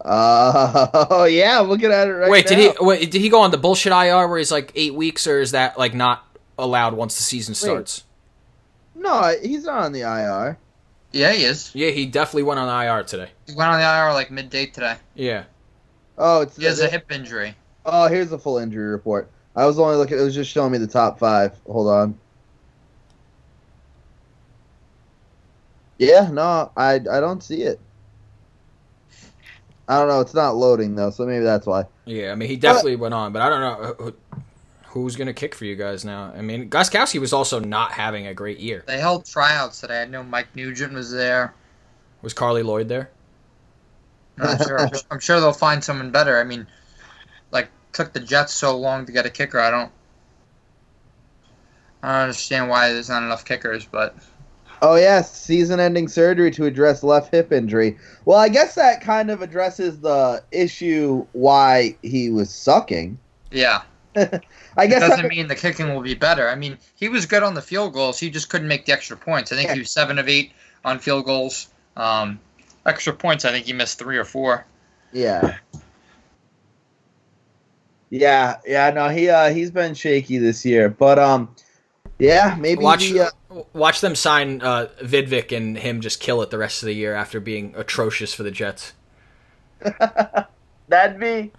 Uh, 0.00 1.06
oh 1.10 1.24
yeah, 1.24 1.60
I'm 1.60 1.68
looking 1.68 1.90
at 1.90 2.06
it 2.08 2.12
right 2.12 2.30
wait, 2.30 2.44
now. 2.50 2.56
did 2.56 2.58
he 2.58 2.84
wait, 2.84 3.10
did 3.10 3.20
he 3.20 3.28
go 3.28 3.40
on 3.40 3.50
the 3.50 3.58
bullshit 3.58 3.92
IR 3.92 4.28
where 4.28 4.38
he's 4.38 4.52
like 4.52 4.72
eight 4.74 4.94
weeks, 4.94 5.26
or 5.26 5.40
is 5.40 5.52
that 5.52 5.78
like 5.78 5.94
not 5.94 6.24
allowed 6.58 6.94
once 6.94 7.16
the 7.16 7.22
season 7.22 7.54
starts? 7.54 8.04
No, 8.94 9.34
he's 9.42 9.64
not 9.64 9.84
on 9.84 9.92
the 9.92 10.00
IR. 10.00 10.58
Yeah, 11.12 11.32
he 11.32 11.44
is. 11.44 11.70
Yeah, 11.74 11.90
he 11.90 12.06
definitely 12.06 12.42
went 12.44 12.60
on 12.60 12.84
IR 12.84 13.02
today. 13.04 13.30
He 13.46 13.54
went 13.54 13.70
on 13.70 13.78
the 13.78 13.84
IR 13.84 14.12
like 14.12 14.30
midday 14.30 14.66
today. 14.66 14.96
Yeah. 15.14 15.44
Oh, 16.16 16.42
it's 16.42 16.56
He 16.56 16.64
has 16.64 16.80
a 16.80 16.88
hip 16.88 17.10
injury. 17.10 17.54
oh, 17.86 18.08
here's 18.08 18.30
the 18.30 18.38
full 18.38 18.58
injury 18.58 18.88
report. 18.88 19.30
I 19.56 19.66
was 19.66 19.78
only 19.78 19.96
looking. 19.96 20.18
It 20.18 20.22
was 20.22 20.34
just 20.34 20.50
showing 20.50 20.72
me 20.72 20.78
the 20.78 20.86
top 20.86 21.18
five. 21.18 21.58
Hold 21.66 21.88
on. 21.88 22.18
Yeah, 25.98 26.28
no, 26.30 26.70
I 26.76 26.94
I 26.94 27.20
don't 27.20 27.42
see 27.42 27.62
it. 27.62 27.80
I 29.88 29.98
don't 29.98 30.08
know. 30.08 30.20
It's 30.20 30.34
not 30.34 30.54
loading 30.54 30.94
though, 30.94 31.10
so 31.10 31.24
maybe 31.26 31.44
that's 31.44 31.66
why. 31.66 31.86
Yeah, 32.04 32.32
I 32.32 32.34
mean 32.34 32.48
he 32.48 32.56
definitely 32.56 32.96
went 32.96 33.14
on, 33.14 33.32
but 33.32 33.40
I 33.40 33.48
don't 33.48 33.60
know 33.60 33.94
who, 33.98 34.14
who's 34.88 35.16
gonna 35.16 35.32
kick 35.32 35.54
for 35.54 35.64
you 35.64 35.76
guys 35.76 36.04
now. 36.04 36.32
I 36.36 36.42
mean, 36.42 36.68
Gostkowski 36.68 37.20
was 37.20 37.32
also 37.32 37.58
not 37.58 37.92
having 37.92 38.26
a 38.26 38.34
great 38.34 38.58
year. 38.58 38.84
They 38.86 38.98
held 38.98 39.24
tryouts 39.24 39.80
today. 39.80 40.02
I 40.02 40.04
know 40.04 40.22
Mike 40.22 40.54
Nugent 40.54 40.92
was 40.92 41.10
there. 41.10 41.54
Was 42.20 42.34
Carli 42.34 42.62
Lloyd 42.62 42.88
there? 42.88 43.10
I'm 44.40 44.58
sure. 44.58 44.78
I'm, 44.78 44.90
I'm 45.10 45.20
sure 45.20 45.40
they'll 45.40 45.52
find 45.52 45.82
someone 45.82 46.10
better. 46.10 46.38
I 46.38 46.44
mean, 46.44 46.66
like 47.50 47.70
took 47.92 48.12
the 48.12 48.20
Jets 48.20 48.52
so 48.52 48.76
long 48.76 49.06
to 49.06 49.12
get 49.12 49.24
a 49.26 49.30
kicker. 49.30 49.58
I 49.58 49.70
don't. 49.70 49.92
I 52.02 52.12
don't 52.12 52.22
understand 52.22 52.68
why 52.68 52.92
there's 52.92 53.08
not 53.08 53.22
enough 53.22 53.44
kickers, 53.44 53.84
but 53.84 54.16
Oh 54.82 54.94
yes, 54.96 55.34
season-ending 55.36 56.08
surgery 56.08 56.50
to 56.52 56.64
address 56.66 57.02
left 57.02 57.32
hip 57.32 57.52
injury. 57.52 57.98
Well, 58.24 58.38
I 58.38 58.48
guess 58.48 58.74
that 58.76 59.00
kind 59.00 59.30
of 59.30 59.42
addresses 59.42 60.00
the 60.00 60.42
issue 60.52 61.26
why 61.32 61.96
he 62.02 62.30
was 62.30 62.50
sucking. 62.54 63.18
yeah, 63.50 63.82
I 64.16 64.20
it 64.22 64.88
guess 64.88 65.00
doesn't 65.00 65.22
that- 65.22 65.28
mean 65.28 65.48
the 65.48 65.56
kicking 65.56 65.94
will 65.94 66.02
be 66.02 66.14
better. 66.14 66.48
I 66.48 66.54
mean, 66.54 66.78
he 66.94 67.08
was 67.08 67.26
good 67.26 67.42
on 67.42 67.54
the 67.54 67.62
field 67.62 67.92
goals. 67.92 68.18
He 68.20 68.30
just 68.30 68.48
couldn't 68.50 68.68
make 68.68 68.86
the 68.86 68.92
extra 68.92 69.16
points. 69.16 69.50
I 69.52 69.56
think 69.56 69.70
he 69.70 69.78
was 69.80 69.90
seven 69.90 70.18
of 70.18 70.28
eight 70.28 70.52
on 70.84 70.98
field 70.98 71.24
goals. 71.24 71.68
Um, 71.96 72.38
extra 72.86 73.12
points. 73.12 73.44
I 73.44 73.50
think 73.50 73.66
he 73.66 73.72
missed 73.72 73.98
three 73.98 74.16
or 74.16 74.24
four. 74.24 74.64
Yeah. 75.12 75.56
Yeah, 78.10 78.56
yeah, 78.66 78.90
no, 78.90 79.08
he 79.10 79.28
uh 79.28 79.50
he's 79.52 79.70
been 79.70 79.92
shaky 79.94 80.38
this 80.38 80.64
year, 80.64 80.88
but 80.88 81.18
um, 81.18 81.54
yeah, 82.18 82.56
maybe 82.58 82.82
Watch 82.82 83.10
the, 83.10 83.20
uh, 83.26 83.30
watch 83.72 84.00
them 84.00 84.14
sign 84.14 84.60
uh, 84.62 84.88
Vedvik 85.02 85.56
and 85.56 85.76
him 85.78 86.00
just 86.00 86.20
kill 86.20 86.42
it 86.42 86.50
the 86.50 86.58
rest 86.58 86.82
of 86.82 86.86
the 86.86 86.94
year 86.94 87.14
after 87.14 87.40
being 87.40 87.74
atrocious 87.76 88.34
for 88.34 88.42
the 88.42 88.50
Jets. 88.50 88.92
that'd 90.88 91.20
be 91.20 91.52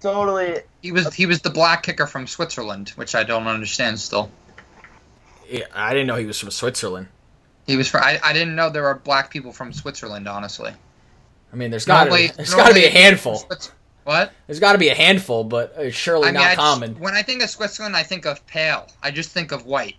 totally 0.00 0.60
He 0.82 0.92
was 0.92 1.14
he 1.14 1.26
was 1.26 1.40
the 1.42 1.50
black 1.50 1.82
kicker 1.82 2.06
from 2.06 2.26
Switzerland, 2.26 2.90
which 2.90 3.14
I 3.14 3.22
don't 3.24 3.46
understand 3.46 3.98
still. 4.00 4.30
Yeah, 5.48 5.64
I 5.74 5.90
didn't 5.92 6.06
know 6.06 6.16
he 6.16 6.26
was 6.26 6.38
from 6.38 6.50
Switzerland. 6.50 7.08
He 7.66 7.76
was 7.76 7.88
for 7.88 8.00
I, 8.02 8.18
I 8.22 8.32
didn't 8.32 8.54
know 8.56 8.70
there 8.70 8.82
were 8.82 8.94
black 8.94 9.30
people 9.30 9.52
from 9.52 9.72
Switzerland. 9.72 10.26
Honestly, 10.28 10.72
I 11.52 11.56
mean, 11.56 11.70
there's 11.70 11.84
got 11.84 12.04
to 12.04 12.10
Normally- 12.10 12.28
there's 12.36 12.54
got 12.54 12.68
to 12.68 12.74
be 12.74 12.84
a 12.86 12.90
handful. 12.90 13.42
What? 14.04 14.32
There's 14.46 14.58
got 14.60 14.72
to 14.72 14.78
be 14.78 14.88
a 14.88 14.94
handful, 14.94 15.44
but 15.44 15.74
it's 15.76 15.94
surely 15.94 16.28
I 16.28 16.32
mean, 16.32 16.34
not 16.34 16.44
I 16.44 16.54
just- 16.54 16.58
common. 16.58 16.98
when 16.98 17.14
I 17.14 17.22
think 17.22 17.42
of 17.42 17.50
Switzerland, 17.50 17.96
I 17.96 18.02
think 18.02 18.26
of 18.26 18.44
pale. 18.46 18.88
I 19.02 19.10
just 19.10 19.30
think 19.30 19.52
of 19.52 19.66
white. 19.66 19.94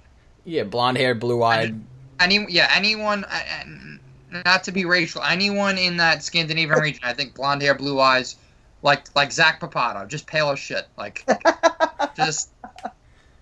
Yeah, 0.45 0.63
blonde 0.63 0.97
hair, 0.97 1.13
blue 1.15 1.43
eyed. 1.43 1.79
Any 2.19 2.45
yeah, 2.49 2.71
anyone. 2.75 3.23
uh, 3.25 3.27
uh, 3.61 4.41
Not 4.45 4.63
to 4.65 4.71
be 4.71 4.85
racial, 4.85 5.21
anyone 5.23 5.77
in 5.77 5.97
that 5.97 6.23
Scandinavian 6.23 6.79
region, 6.81 7.01
I 7.03 7.13
think 7.13 7.35
blonde 7.35 7.61
hair, 7.61 7.75
blue 7.75 7.99
eyes, 7.99 8.35
like 8.81 9.05
like 9.15 9.31
Zach 9.31 9.59
Papato, 9.59 10.07
just 10.07 10.25
pale 10.27 10.49
as 10.49 10.59
shit, 10.59 10.87
like 10.97 11.23
just 12.15 12.49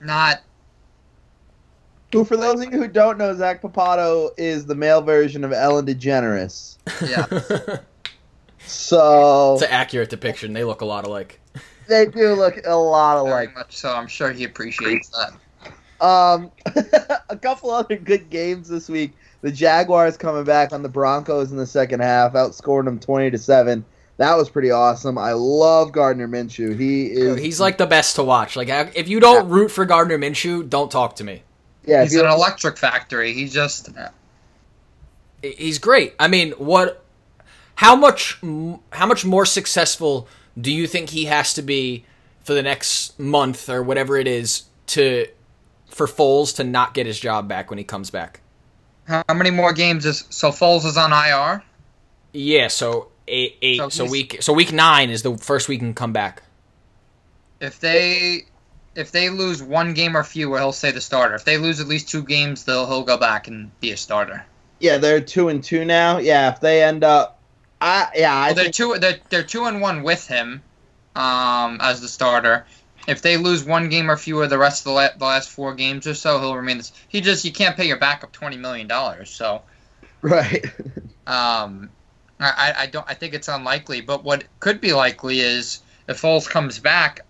not. 0.01 0.41
who 2.11 2.25
for 2.25 2.35
those 2.37 2.61
of 2.65 2.71
you 2.73 2.79
who 2.79 2.87
don't 2.87 3.17
know, 3.17 3.33
Zach 3.35 3.61
Papato 3.61 4.29
is 4.37 4.65
the 4.65 4.75
male 4.75 5.01
version 5.01 5.43
of 5.43 5.51
Ellen 5.53 5.85
DeGeneres. 5.85 6.77
Yeah, 7.07 7.77
So 8.65 9.53
it's 9.53 9.63
an 9.63 9.69
accurate 9.71 10.09
depiction. 10.09 10.53
They 10.53 10.63
look 10.63 10.81
a 10.81 10.85
lot 10.85 11.05
alike. 11.05 11.39
they 11.87 12.05
do 12.07 12.33
look 12.33 12.59
a 12.65 12.75
lot 12.75 13.23
very 13.23 13.45
alike. 13.45 13.55
much 13.55 13.77
so. 13.77 13.91
I'm 13.91 14.07
sure 14.07 14.31
he 14.31 14.43
appreciates 14.43 15.09
that. 15.09 15.31
Um, 16.01 16.51
a 17.29 17.37
couple 17.37 17.71
other 17.71 17.97
good 17.97 18.29
games 18.29 18.67
this 18.67 18.89
week. 18.89 19.13
The 19.41 19.51
Jaguars 19.51 20.17
coming 20.17 20.43
back 20.43 20.73
on 20.73 20.83
the 20.83 20.89
Broncos 20.89 21.51
in 21.51 21.57
the 21.57 21.65
second 21.65 22.01
half, 22.01 22.33
outscoring 22.33 22.85
them 22.85 22.99
twenty 22.99 23.31
to 23.31 23.37
seven. 23.37 23.85
That 24.17 24.35
was 24.35 24.49
pretty 24.49 24.69
awesome. 24.69 25.17
I 25.17 25.31
love 25.31 25.93
Gardner 25.93 26.27
Minshew. 26.27 26.77
He 26.77 27.05
is. 27.05 27.39
He's 27.39 27.59
like 27.59 27.77
the 27.77 27.85
best 27.85 28.17
to 28.17 28.23
watch. 28.23 28.57
Like 28.57 28.67
if 28.95 29.07
you 29.07 29.19
don't 29.21 29.47
root 29.47 29.69
for 29.71 29.85
Gardner 29.85 30.17
Minshew, 30.17 30.69
don't 30.69 30.91
talk 30.91 31.15
to 31.17 31.23
me. 31.23 31.43
yeah. 31.85 32.03
He's 32.03 32.13
you 32.13 32.19
an 32.21 32.29
electric 32.29 32.77
factory. 32.77 33.33
He 33.33 33.47
just 33.47 33.89
He's 35.41 35.79
great. 35.79 36.15
I 36.19 36.27
mean, 36.27 36.51
what? 36.53 37.03
How 37.75 37.95
much? 37.95 38.39
How 38.91 39.05
much 39.05 39.23
more 39.23 39.45
successful 39.45 40.27
do 40.59 40.71
you 40.71 40.85
think 40.85 41.11
he 41.11 41.25
has 41.25 41.53
to 41.53 41.61
be 41.61 42.03
for 42.43 42.53
the 42.53 42.63
next 42.63 43.17
month 43.19 43.69
or 43.69 43.81
whatever 43.81 44.17
it 44.17 44.27
is 44.27 44.63
to 44.87 45.27
for 45.89 46.07
Foles 46.07 46.55
to 46.57 46.63
not 46.63 46.93
get 46.93 47.05
his 47.05 47.19
job 47.19 47.47
back 47.47 47.69
when 47.69 47.77
he 47.77 47.83
comes 47.83 48.09
back? 48.09 48.41
how 49.07 49.23
many 49.33 49.49
more 49.49 49.73
games 49.73 50.05
is 50.05 50.25
so 50.29 50.49
Foles 50.51 50.85
is 50.85 50.95
on 50.97 51.11
IR? 51.11 51.63
Yeah. 52.33 52.67
So 52.67 53.09
eight. 53.27 53.57
eight 53.61 53.77
So 53.77 53.89
so 53.89 54.05
week. 54.05 54.37
So 54.41 54.53
week 54.53 54.71
nine 54.71 55.09
is 55.09 55.23
the 55.23 55.37
first 55.37 55.67
week 55.67 55.81
he 55.81 55.87
can 55.87 55.93
come 55.95 56.13
back. 56.13 56.43
If 57.59 57.79
they 57.79 58.45
if 58.95 59.11
they 59.11 59.29
lose 59.29 59.61
one 59.63 59.93
game 59.93 60.15
or 60.15 60.23
fewer, 60.23 60.57
he'll 60.59 60.71
say 60.71 60.91
the 60.91 61.01
starter. 61.01 61.35
If 61.35 61.45
they 61.45 61.57
lose 61.57 61.79
at 61.79 61.87
least 61.87 62.09
two 62.09 62.23
games, 62.23 62.65
they'll 62.65 62.85
he'll 62.85 63.03
go 63.03 63.17
back 63.17 63.47
and 63.47 63.71
be 63.79 63.91
a 63.91 63.97
starter. 63.97 64.45
yeah, 64.79 64.97
they're 64.97 65.21
two 65.21 65.49
and 65.49 65.63
two 65.63 65.85
now. 65.85 66.19
Yeah, 66.19 66.51
if 66.53 66.59
they 66.61 66.83
end 66.83 67.03
up, 67.03 67.39
I 67.81 68.09
yeah, 68.15 68.35
I 68.35 68.45
Well, 68.47 68.55
they're 68.55 68.63
think, 68.65 68.75
two 68.75 68.95
they're, 68.99 69.19
they're 69.29 69.43
two 69.43 69.65
and 69.65 69.81
one 69.81 70.03
with 70.03 70.27
him 70.27 70.61
um, 71.15 71.79
as 71.81 72.01
the 72.01 72.07
starter. 72.07 72.65
If 73.07 73.21
they 73.21 73.37
lose 73.37 73.63
one 73.63 73.89
game 73.89 74.09
or 74.09 74.17
fewer 74.17 74.47
the 74.47 74.57
rest 74.57 74.81
of 74.81 74.85
the, 74.85 74.91
la- 74.91 75.17
the 75.17 75.25
last 75.25 75.49
four 75.49 75.73
games 75.73 76.05
or 76.05 76.13
so, 76.13 76.39
he'll 76.39 76.55
remain. 76.55 76.77
This, 76.77 76.91
he 77.07 77.21
just 77.21 77.43
you 77.45 77.51
can't 77.51 77.75
pay 77.75 77.87
your 77.87 77.97
backup 77.97 78.31
twenty 78.31 78.57
million 78.57 78.87
dollars. 78.87 79.29
So 79.29 79.61
right. 80.21 80.65
um, 81.27 81.89
I, 82.39 82.73
I 82.77 82.85
don't 82.87 83.05
I 83.09 83.13
think 83.13 83.33
it's 83.33 83.47
unlikely. 83.47 84.01
But 84.01 84.23
what 84.23 84.43
could 84.59 84.79
be 84.81 84.93
likely 84.93 85.39
is 85.39 85.81
if 86.07 86.21
Foles 86.21 86.49
comes 86.49 86.79
back, 86.79 87.21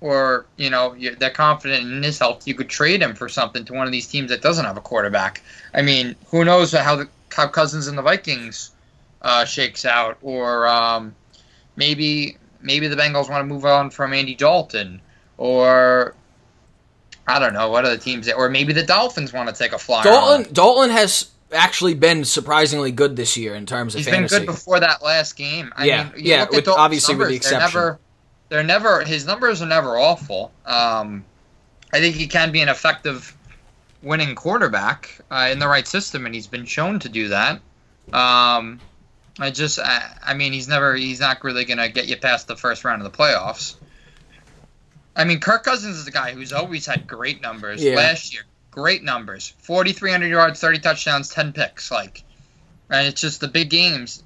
or 0.00 0.46
you 0.56 0.70
know 0.70 0.94
they're 1.18 1.30
confident 1.30 1.82
in 1.90 2.02
his 2.02 2.18
health, 2.18 2.46
you 2.46 2.54
could 2.54 2.68
trade 2.68 3.02
him 3.02 3.14
for 3.14 3.28
something 3.28 3.64
to 3.64 3.72
one 3.72 3.86
of 3.86 3.92
these 3.92 4.06
teams 4.06 4.30
that 4.30 4.42
doesn't 4.42 4.64
have 4.64 4.76
a 4.76 4.82
quarterback. 4.82 5.42
I 5.74 5.82
mean, 5.82 6.16
who 6.28 6.44
knows 6.44 6.72
how 6.72 6.96
the 6.96 7.08
how 7.32 7.48
Cousins 7.48 7.86
and 7.86 7.96
the 7.96 8.02
Vikings 8.02 8.70
uh, 9.22 9.44
shakes 9.44 9.84
out, 9.84 10.18
or 10.22 10.66
um, 10.66 11.14
maybe 11.76 12.36
maybe 12.60 12.88
the 12.88 12.96
Bengals 12.96 13.28
want 13.28 13.40
to 13.40 13.44
move 13.44 13.64
on 13.64 13.90
from 13.90 14.12
Andy 14.12 14.34
Dalton, 14.34 15.00
or 15.38 16.14
I 17.26 17.38
don't 17.38 17.52
know 17.54 17.70
what 17.70 17.84
other 17.84 17.96
teams, 17.98 18.30
or 18.30 18.48
maybe 18.48 18.72
the 18.72 18.82
Dolphins 18.84 19.32
want 19.32 19.48
to 19.48 19.54
take 19.54 19.72
a 19.72 19.78
flyer. 19.78 20.00
on. 20.00 20.04
Dalton. 20.04 20.52
Dalton 20.52 20.90
has 20.90 21.30
actually 21.52 21.94
been 21.94 22.24
surprisingly 22.24 22.92
good 22.92 23.16
this 23.16 23.36
year 23.36 23.54
in 23.54 23.66
terms 23.66 23.94
of 23.94 23.98
He's 24.00 24.08
fantasy. 24.08 24.36
been 24.36 24.46
good 24.46 24.52
before 24.52 24.80
that 24.80 25.02
last 25.02 25.34
game. 25.36 25.72
I 25.76 25.84
Yeah, 25.86 26.04
mean, 26.04 26.12
you 26.16 26.30
yeah, 26.32 26.46
with- 26.50 26.68
obviously 26.68 27.14
with 27.14 27.28
the 27.28 27.34
numbers, 27.34 27.48
they're 27.50 27.58
exception. 27.58 27.78
Never, 27.80 27.98
they're 28.48 28.62
never. 28.64 29.04
His 29.04 29.26
numbers 29.26 29.62
are 29.62 29.66
never 29.66 29.96
awful. 29.98 30.52
Um, 30.64 31.24
I 31.92 32.00
think 32.00 32.16
he 32.16 32.26
can 32.26 32.52
be 32.52 32.60
an 32.62 32.68
effective 32.68 33.32
winning 34.02 34.34
quarterback 34.34 35.18
uh, 35.30 35.48
in 35.50 35.58
the 35.58 35.66
right 35.68 35.86
system, 35.86 36.26
and 36.26 36.34
he's 36.34 36.46
been 36.46 36.64
shown 36.66 36.98
to 37.00 37.08
do 37.08 37.28
that. 37.28 37.60
Um, 38.12 38.80
I 39.38 39.50
just, 39.50 39.78
I, 39.78 40.16
I 40.24 40.34
mean, 40.34 40.52
he's 40.52 40.68
never, 40.68 40.94
he's 40.94 41.20
not 41.20 41.42
really 41.44 41.64
going 41.64 41.78
to 41.78 41.88
get 41.88 42.06
you 42.06 42.16
past 42.16 42.46
the 42.48 42.56
first 42.56 42.84
round 42.84 43.02
of 43.04 43.10
the 43.10 43.16
playoffs. 43.16 43.76
I 45.16 45.24
mean, 45.24 45.40
Kirk 45.40 45.64
Cousins 45.64 45.96
is 45.96 46.06
a 46.06 46.10
guy 46.10 46.32
who's 46.32 46.52
always 46.52 46.84
had 46.86 47.06
great 47.06 47.40
numbers. 47.40 47.82
Yeah. 47.82 47.96
Last 47.96 48.34
year, 48.34 48.42
great 48.70 49.02
numbers: 49.02 49.54
forty-three 49.58 50.10
hundred 50.10 50.28
yards, 50.28 50.60
thirty 50.60 50.78
touchdowns, 50.78 51.30
ten 51.30 51.52
picks. 51.52 51.90
Like, 51.90 52.22
and 52.90 53.06
it's 53.06 53.20
just 53.20 53.40
the 53.40 53.48
big 53.48 53.70
games. 53.70 54.22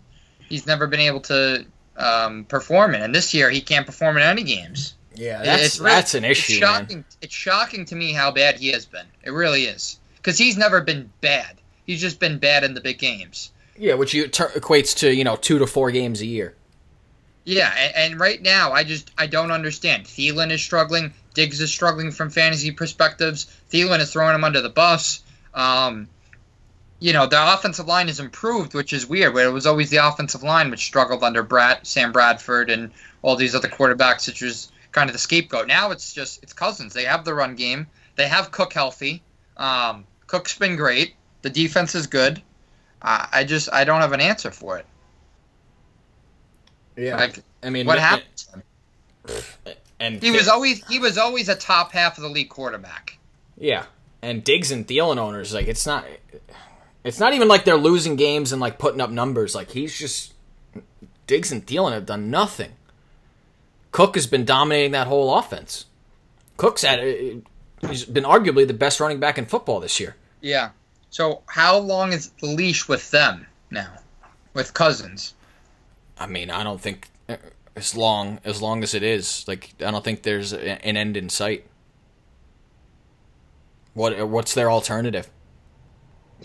He's 0.49 0.67
never 0.67 0.87
been 0.89 1.01
able 1.01 1.21
to 1.21 1.65
um, 1.97 2.45
perform 2.45 2.95
in, 2.95 3.03
and 3.03 3.15
this 3.15 3.33
year 3.35 3.51
he 3.51 3.61
can't 3.61 3.87
perform 3.87 4.17
in 4.17 4.23
any 4.25 4.43
games. 4.43 4.95
yeah, 5.15 5.43
that's 5.43 5.63
it's 5.65 5.79
really- 5.79 5.91
that's 5.93 6.15
an 6.15 6.25
issue, 6.25 6.55
It's 6.55 6.61
man. 6.61 6.81
shocking. 6.83 7.05
It's 7.23 7.35
shocking 7.35 7.85
to 7.87 7.95
me 7.95 8.13
how 8.13 8.31
bad 8.33 8.59
he 8.59 8.69
has 8.73 8.85
been. 8.87 9.07
It 9.23 9.31
really 9.31 9.65
is 9.65 9.99
because 10.17 10.39
he's 10.39 10.57
never 10.57 10.81
been 10.81 11.11
bad. 11.21 11.57
He's 11.87 12.01
just 12.01 12.19
been 12.21 12.39
bad 12.39 12.65
in 12.65 12.75
the 12.75 12.81
big 12.81 12.99
games. 12.99 13.53
Yeah, 13.77 13.95
which 13.95 14.13
you 14.13 14.27
ter- 14.29 14.49
equates 14.51 14.97
to 14.99 15.15
you 15.15 15.23
know 15.25 15.37
two 15.37 15.59
to 15.61 15.67
four 15.69 15.91
games 15.93 16.21
a 16.21 16.27
year. 16.27 16.55
Yeah, 17.45 17.73
and, 17.97 18.21
right 18.21 18.41
now 18.41 18.73
I 18.73 18.85
just 18.85 19.11
I 19.17 19.27
don't 19.27 19.51
understand. 19.51 20.05
Thielen 20.05 20.51
is 20.51 20.63
struggling. 20.63 21.13
Diggs 21.35 21.61
is 21.61 21.71
struggling 21.71 22.11
from 22.11 22.31
fantasy 22.31 22.71
perspectives. 22.71 23.47
Thielen 23.73 24.01
is 24.01 24.13
throwing 24.13 24.35
him 24.35 24.45
under 24.45 24.61
the 24.61 24.69
bus. 24.69 25.23
Um, 25.55 26.09
you 26.99 27.13
know 27.15 27.27
the 27.27 27.55
offensive 27.55 27.87
line 27.87 28.09
has 28.09 28.21
improved, 28.21 28.75
which 28.75 28.93
is 28.93 29.07
weird. 29.07 29.35
But 29.35 29.47
it 29.47 29.53
was 29.53 29.67
always 29.67 29.91
the 29.91 29.97
offensive 29.97 30.43
line 30.43 30.71
which 30.71 30.85
struggled 30.85 31.25
under 31.25 31.43
Brad, 31.43 31.87
Sam 31.87 32.13
Bradford, 32.13 32.71
and 32.71 32.91
all 33.23 33.37
these 33.37 33.55
other 33.55 33.69
quarterbacks, 33.69 34.27
which 34.27 34.43
was 34.43 34.71
kind 34.93 35.09
of 35.09 35.15
the 35.15 35.19
scapegoat. 35.19 35.67
Now 35.67 35.91
it's 35.91 36.13
just 36.13 36.43
it's 36.43 36.53
Cousins. 36.53 36.93
They 36.93 37.05
have 37.05 37.25
the 37.25 37.35
run 37.35 37.57
game. 37.57 37.87
They 38.17 38.29
have 38.29 38.51
Cook 38.51 38.75
healthy. 38.75 39.23
Um, 39.57 40.05
Cook's 40.27 40.57
been 40.59 40.77
great. 40.77 41.15
The 41.43 41.51
defense 41.51 41.95
is 41.95 42.07
good. 42.07 42.43
I, 43.03 43.29
I 43.33 43.45
just 43.45 43.73
I 43.73 43.85
don't 43.85 44.03
have 44.03 44.13
an 44.13 44.21
answer 44.21 44.51
for 44.51 44.79
it. 44.79 44.87
Yeah, 47.01 47.17
Like, 47.17 47.43
I 47.63 47.71
mean, 47.71 47.87
what 47.87 47.99
and- 47.99 48.05
happened? 48.07 48.37
to 48.37 48.51
him? 49.69 49.75
And 49.99 50.23
He 50.23 50.31
was 50.31 50.49
always 50.49 50.85
he 50.89 50.99
was 50.99 51.19
always 51.19 51.49
a 51.49 51.55
top 51.55 51.93
half 51.93 52.17
of 52.17 52.23
the 52.23 52.29
league 52.31 52.49
quarterback. 52.49 53.19
Yeah, 53.59 53.85
and 54.23 54.43
Diggs 54.43 54.71
and 54.71 54.87
Thielen 54.87 55.19
owners 55.19 55.53
like 55.53 55.67
it's 55.69 55.87
not. 55.87 56.05
It's 57.05 57.19
not 57.21 57.33
even 57.35 57.49
like 57.49 57.65
they're 57.65 57.77
losing 57.77 58.17
games 58.17 58.53
and 58.53 58.61
like 58.61 58.79
putting 58.79 59.01
up 59.01 59.11
numbers. 59.11 59.55
Like 59.55 59.71
he's 59.71 59.99
just 59.99 60.33
Diggs 61.27 61.53
and 61.53 61.67
Thielen 61.67 61.93
have 61.93 62.07
done 62.07 62.31
nothing. 62.31 62.73
Cook 63.93 64.15
has 64.15 64.27
been 64.27 64.45
dominating 64.45 64.93
that 64.93 65.07
whole 65.07 65.37
offense. 65.39 65.85
Cook's 66.57 66.83
at 66.85 67.01
he's 67.01 68.05
been 68.07 68.25
arguably 68.25 68.67
the 68.67 68.75
best 68.75 69.01
running 69.01 69.21
back 69.21 69.37
in 69.39 69.45
football 69.47 69.81
this 69.81 70.01
year. 70.01 70.17
Yeah. 70.41 70.71
So 71.11 71.43
how 71.47 71.77
long 71.79 72.13
is 72.13 72.31
the 72.41 72.47
leash 72.47 72.89
with 72.89 73.11
them 73.11 73.47
now? 73.71 73.93
With 74.55 74.73
Cousins? 74.73 75.35
I 76.21 76.27
mean, 76.27 76.51
I 76.51 76.63
don't 76.63 76.81
think 76.81 77.09
uh, 77.29 77.37
as 77.75 77.97
long 77.97 78.39
as 78.45 78.61
long 78.61 78.83
as 78.83 78.95
it 78.95 79.03
is 79.03 79.45
like 79.49 79.71
I 79.81 79.91
don't 79.91 80.05
think 80.05 80.23
there's 80.23 80.53
an 80.53 80.61
end 80.61 81.17
in 81.17 81.29
sight. 81.31 81.67
What 83.95 84.29
what's 84.29 84.55
their 84.55 84.71
alternative? 84.71 85.29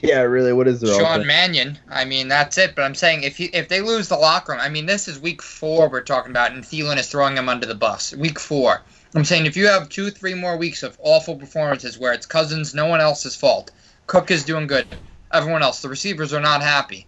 Yeah, 0.02 0.22
really. 0.22 0.54
What 0.54 0.68
is 0.68 0.82
the 0.82 0.88
Sean 0.88 1.26
Mannion. 1.26 1.80
I 1.90 2.06
mean, 2.06 2.28
that's 2.28 2.58
it. 2.58 2.76
But 2.76 2.84
I'm 2.84 2.96
saying 2.96 3.24
if 3.24 3.38
he, 3.38 3.46
if 3.46 3.70
they 3.70 3.82
lose 3.82 4.10
the 4.10 4.18
locker 4.18 4.52
room, 4.52 4.62
I 4.62 4.70
mean, 4.70 4.86
this 4.86 5.08
is 5.08 5.20
week 5.20 5.42
four 5.42 5.90
we're 5.90 6.02
talking 6.02 6.32
about, 6.32 6.52
and 6.52 6.64
Thielen 6.64 6.98
is 6.98 7.10
throwing 7.10 7.38
him 7.38 7.48
under 7.48 7.66
the 7.66 7.76
bus. 7.76 8.14
Week 8.14 8.40
four. 8.40 8.82
I'm 9.14 9.24
saying 9.24 9.46
if 9.46 9.56
you 9.56 9.68
have 9.68 9.88
two, 9.88 10.12
three 10.12 10.34
more 10.34 10.58
weeks 10.58 10.84
of 10.84 10.98
awful 11.02 11.38
performances 11.38 11.98
where 11.98 12.12
it's 12.12 12.26
Cousins, 12.26 12.76
no 12.76 12.88
one 12.88 13.00
else's 13.00 13.36
fault. 13.36 13.72
Cook 14.08 14.30
is 14.30 14.44
doing 14.44 14.68
good. 14.68 14.86
Everyone 15.32 15.64
else, 15.64 15.82
the 15.82 15.88
receivers 15.88 16.34
are 16.34 16.42
not 16.42 16.62
happy. 16.62 17.08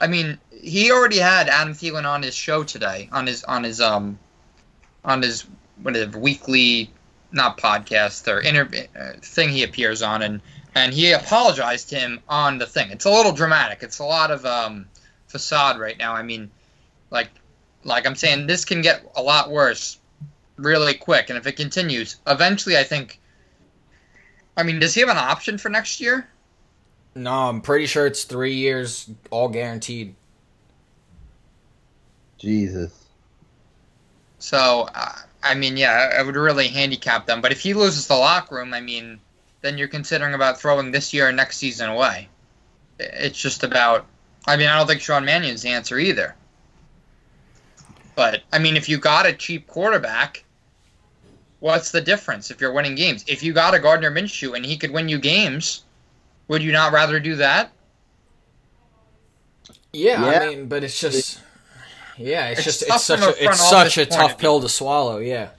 I 0.00 0.06
mean, 0.06 0.38
he 0.50 0.90
already 0.90 1.18
had 1.18 1.48
Adam 1.48 1.74
Thielen 1.74 2.06
on 2.06 2.22
his 2.22 2.34
show 2.34 2.64
today, 2.64 3.08
on 3.12 3.26
his 3.26 3.44
on 3.44 3.64
his 3.64 3.80
um, 3.80 4.18
on 5.04 5.22
his 5.22 5.46
whatever 5.82 6.18
weekly, 6.18 6.90
not 7.32 7.58
podcast 7.58 8.26
or 8.32 8.40
inter 8.40 8.68
uh, 8.98 9.12
thing 9.20 9.50
he 9.50 9.62
appears 9.62 10.02
on, 10.02 10.22
and 10.22 10.40
and 10.74 10.92
he 10.92 11.12
apologized 11.12 11.90
to 11.90 11.96
him 11.96 12.20
on 12.28 12.58
the 12.58 12.66
thing. 12.66 12.90
It's 12.90 13.04
a 13.04 13.10
little 13.10 13.32
dramatic. 13.32 13.82
It's 13.82 13.98
a 13.98 14.04
lot 14.04 14.30
of 14.30 14.44
um, 14.46 14.86
facade 15.28 15.78
right 15.78 15.98
now. 15.98 16.14
I 16.14 16.22
mean, 16.22 16.50
like, 17.10 17.28
like 17.84 18.06
I'm 18.06 18.14
saying, 18.14 18.46
this 18.46 18.64
can 18.64 18.82
get 18.82 19.04
a 19.16 19.22
lot 19.22 19.50
worse 19.50 19.98
really 20.56 20.94
quick, 20.94 21.30
and 21.30 21.38
if 21.38 21.46
it 21.46 21.56
continues, 21.56 22.16
eventually, 22.26 22.76
I 22.76 22.84
think. 22.84 23.18
I 24.56 24.62
mean, 24.62 24.78
does 24.78 24.94
he 24.94 25.00
have 25.00 25.08
an 25.08 25.16
option 25.16 25.58
for 25.58 25.70
next 25.70 26.00
year? 26.00 26.28
No, 27.14 27.48
I'm 27.48 27.60
pretty 27.60 27.86
sure 27.86 28.06
it's 28.06 28.24
three 28.24 28.54
years, 28.54 29.10
all 29.30 29.48
guaranteed. 29.48 30.14
Jesus. 32.38 32.92
So, 34.38 34.88
uh, 34.94 35.16
I 35.42 35.54
mean, 35.54 35.76
yeah, 35.76 36.12
I 36.16 36.22
would 36.22 36.36
really 36.36 36.68
handicap 36.68 37.26
them. 37.26 37.40
But 37.40 37.52
if 37.52 37.60
he 37.60 37.74
loses 37.74 38.06
the 38.06 38.14
locker 38.14 38.56
room, 38.56 38.72
I 38.72 38.80
mean, 38.80 39.20
then 39.60 39.76
you're 39.76 39.88
considering 39.88 40.34
about 40.34 40.60
throwing 40.60 40.90
this 40.90 41.12
year 41.12 41.28
and 41.28 41.36
next 41.36 41.58
season 41.58 41.90
away. 41.90 42.28
It's 42.98 43.38
just 43.38 43.62
about. 43.62 44.06
I 44.46 44.56
mean, 44.56 44.68
I 44.68 44.78
don't 44.78 44.86
think 44.86 45.02
Sean 45.02 45.24
Mannion's 45.24 45.62
the 45.62 45.68
answer 45.68 45.98
either. 45.98 46.34
But 48.14 48.42
I 48.52 48.58
mean, 48.58 48.76
if 48.76 48.88
you 48.88 48.98
got 48.98 49.26
a 49.26 49.32
cheap 49.32 49.66
quarterback, 49.66 50.44
what's 51.60 51.90
the 51.90 52.00
difference 52.00 52.50
if 52.50 52.60
you're 52.60 52.72
winning 52.72 52.94
games? 52.94 53.24
If 53.26 53.42
you 53.42 53.52
got 53.52 53.74
a 53.74 53.78
Gardner 53.78 54.10
Minshew 54.10 54.56
and 54.56 54.64
he 54.64 54.76
could 54.76 54.90
win 54.90 55.08
you 55.08 55.18
games, 55.18 55.84
would 56.50 56.64
you 56.64 56.72
not 56.72 56.92
rather 56.92 57.20
do 57.20 57.36
that? 57.36 57.70
Yeah, 59.92 60.30
Yeah. 60.30 60.40
I 60.40 60.48
mean, 60.48 60.66
but 60.66 60.82
it's 60.82 60.98
just, 60.98 61.40
yeah, 62.16 62.48
it's, 62.48 62.66
It's 62.66 62.78
just 62.80 62.82
it's 62.90 63.04
such 63.04 63.20
a 63.20 63.28
a 63.28 63.50
it's 63.50 63.70
such 63.70 63.98
a 63.98 64.04
tough 64.04 64.36
pill 64.36 64.60
to 64.60 64.68
swallow. 64.68 65.18
Yeah, 65.18 65.50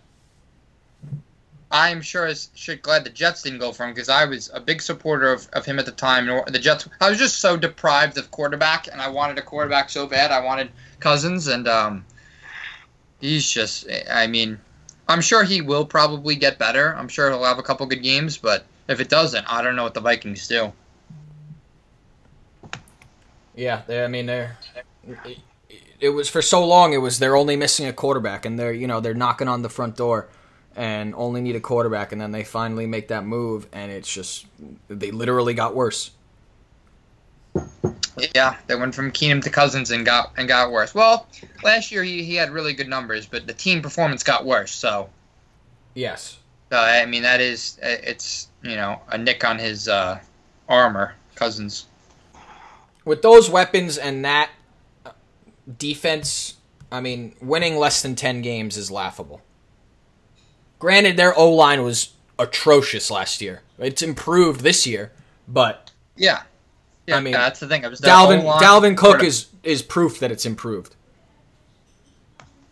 I'm 1.71 2.01
sure 2.01 2.27
is 2.27 2.50
shit 2.55 2.81
glad 2.81 3.05
the 3.05 3.10
Jets 3.10 3.41
didn't 3.41 3.60
go 3.60 3.71
for 3.71 3.86
him 3.86 3.93
because 3.93 4.10
I 4.10 4.25
was 4.25 4.51
a 4.53 4.60
big 4.60 4.81
supporter 4.81 5.31
of, 5.31 5.48
of 5.53 5.65
him 5.65 5.79
at 5.79 5.86
the 5.86 5.93
time. 5.93 6.27
And 6.27 6.53
The 6.53 6.60
Jets, 6.60 6.89
I 7.00 7.10
was 7.10 7.17
just 7.17 7.39
so 7.39 7.55
deprived 7.55 8.17
of 8.17 8.29
quarterback, 8.29 8.89
and 8.91 9.01
I 9.01 9.07
wanted 9.07 9.38
a 9.38 9.41
quarterback 9.41 9.89
so 9.89 10.05
bad. 10.07 10.31
I 10.31 10.43
wanted 10.43 10.71
Cousins, 11.00 11.48
and 11.48 11.69
um, 11.69 12.05
he's 13.21 13.50
just, 13.50 13.88
I 14.12 14.27
mean, 14.27 14.60
I'm 15.07 15.21
sure 15.21 15.45
he 15.45 15.62
will 15.62 15.86
probably 15.86 16.36
get 16.36 16.60
better. 16.60 16.93
I'm 16.98 17.07
sure 17.07 17.29
he'll 17.31 17.45
have 17.45 17.60
a 17.60 17.63
couple 17.63 17.86
good 17.86 18.03
games, 18.03 18.38
but 18.38 18.65
if 18.89 19.00
it 19.00 19.07
doesn't, 19.07 19.45
I 19.50 19.62
don't 19.62 19.77
know 19.77 19.83
what 19.83 19.93
the 19.93 20.01
Vikings 20.01 20.50
do. 20.50 20.74
Yeah, 23.61 23.83
they, 23.85 24.03
I 24.03 24.07
mean 24.07 24.25
they're. 24.25 24.57
It, 25.23 25.37
it 25.99 26.09
was 26.09 26.27
for 26.27 26.41
so 26.41 26.65
long. 26.65 26.93
It 26.93 26.97
was 26.97 27.19
they're 27.19 27.35
only 27.35 27.55
missing 27.55 27.85
a 27.85 27.93
quarterback, 27.93 28.43
and 28.43 28.57
they're 28.57 28.73
you 28.73 28.87
know 28.87 28.99
they're 28.99 29.13
knocking 29.13 29.47
on 29.47 29.61
the 29.61 29.69
front 29.69 29.95
door, 29.95 30.29
and 30.75 31.13
only 31.15 31.41
need 31.41 31.55
a 31.55 31.59
quarterback, 31.59 32.11
and 32.11 32.19
then 32.19 32.31
they 32.31 32.43
finally 32.43 32.87
make 32.87 33.09
that 33.09 33.23
move, 33.23 33.67
and 33.71 33.91
it's 33.91 34.11
just 34.11 34.47
they 34.87 35.11
literally 35.11 35.53
got 35.53 35.75
worse. 35.75 36.09
Yeah, 38.35 38.57
they 38.67 38.75
went 38.75 38.95
from 38.95 39.11
Keenum 39.11 39.43
to 39.43 39.49
Cousins 39.51 39.91
and 39.91 40.05
got 40.05 40.31
and 40.37 40.47
got 40.47 40.71
worse. 40.71 40.95
Well, 40.95 41.27
last 41.63 41.91
year 41.91 42.03
he, 42.03 42.23
he 42.23 42.35
had 42.35 42.49
really 42.49 42.73
good 42.73 42.89
numbers, 42.89 43.27
but 43.27 43.45
the 43.45 43.53
team 43.53 43.81
performance 43.83 44.23
got 44.23 44.43
worse. 44.43 44.71
So, 44.71 45.09
Yes. 45.93 46.37
uh, 46.71 46.77
I 46.77 47.05
mean 47.05 47.23
that 47.23 47.41
is 47.41 47.77
it's 47.81 48.47
you 48.63 48.75
know 48.75 49.01
a 49.09 49.17
nick 49.17 49.43
on 49.45 49.59
his 49.59 49.87
uh, 49.87 50.19
armor, 50.67 51.15
Cousins. 51.35 51.85
With 53.05 53.22
those 53.22 53.50
weapons 53.50 53.98
and 53.98 54.24
that 54.25 54.51
uh, 55.05 55.12
defense, 55.77 56.55
I 56.91 57.01
mean, 57.01 57.34
winning 57.41 57.77
less 57.77 58.01
than 58.01 58.15
10 58.15 58.41
games 58.41 58.77
is 58.77 58.91
laughable. 58.91 59.41
Granted, 60.79 61.17
their 61.17 61.38
O 61.38 61.51
line 61.51 61.84
was 61.84 62.13
atrocious 62.39 63.10
last 63.12 63.41
year. 63.41 63.62
It's 63.77 64.01
improved 64.01 64.62
this 64.62 64.86
year, 64.88 65.12
but 65.48 65.91
Yeah, 66.15 66.43
yeah. 67.08 67.17
I 67.17 67.22
mean, 67.22 67.34
that's 67.34 67.60
the 67.60 67.67
thing. 67.67 67.84
It 67.84 67.89
was 67.89 68.01
Dalvin 68.01 68.43
Dalvin 68.60 68.98
Cook 68.98 69.24
is 69.24 69.48
is 69.63 69.81
proof 69.81 70.20
that 70.20 70.31
it's 70.31 70.46
improved. 70.46 70.96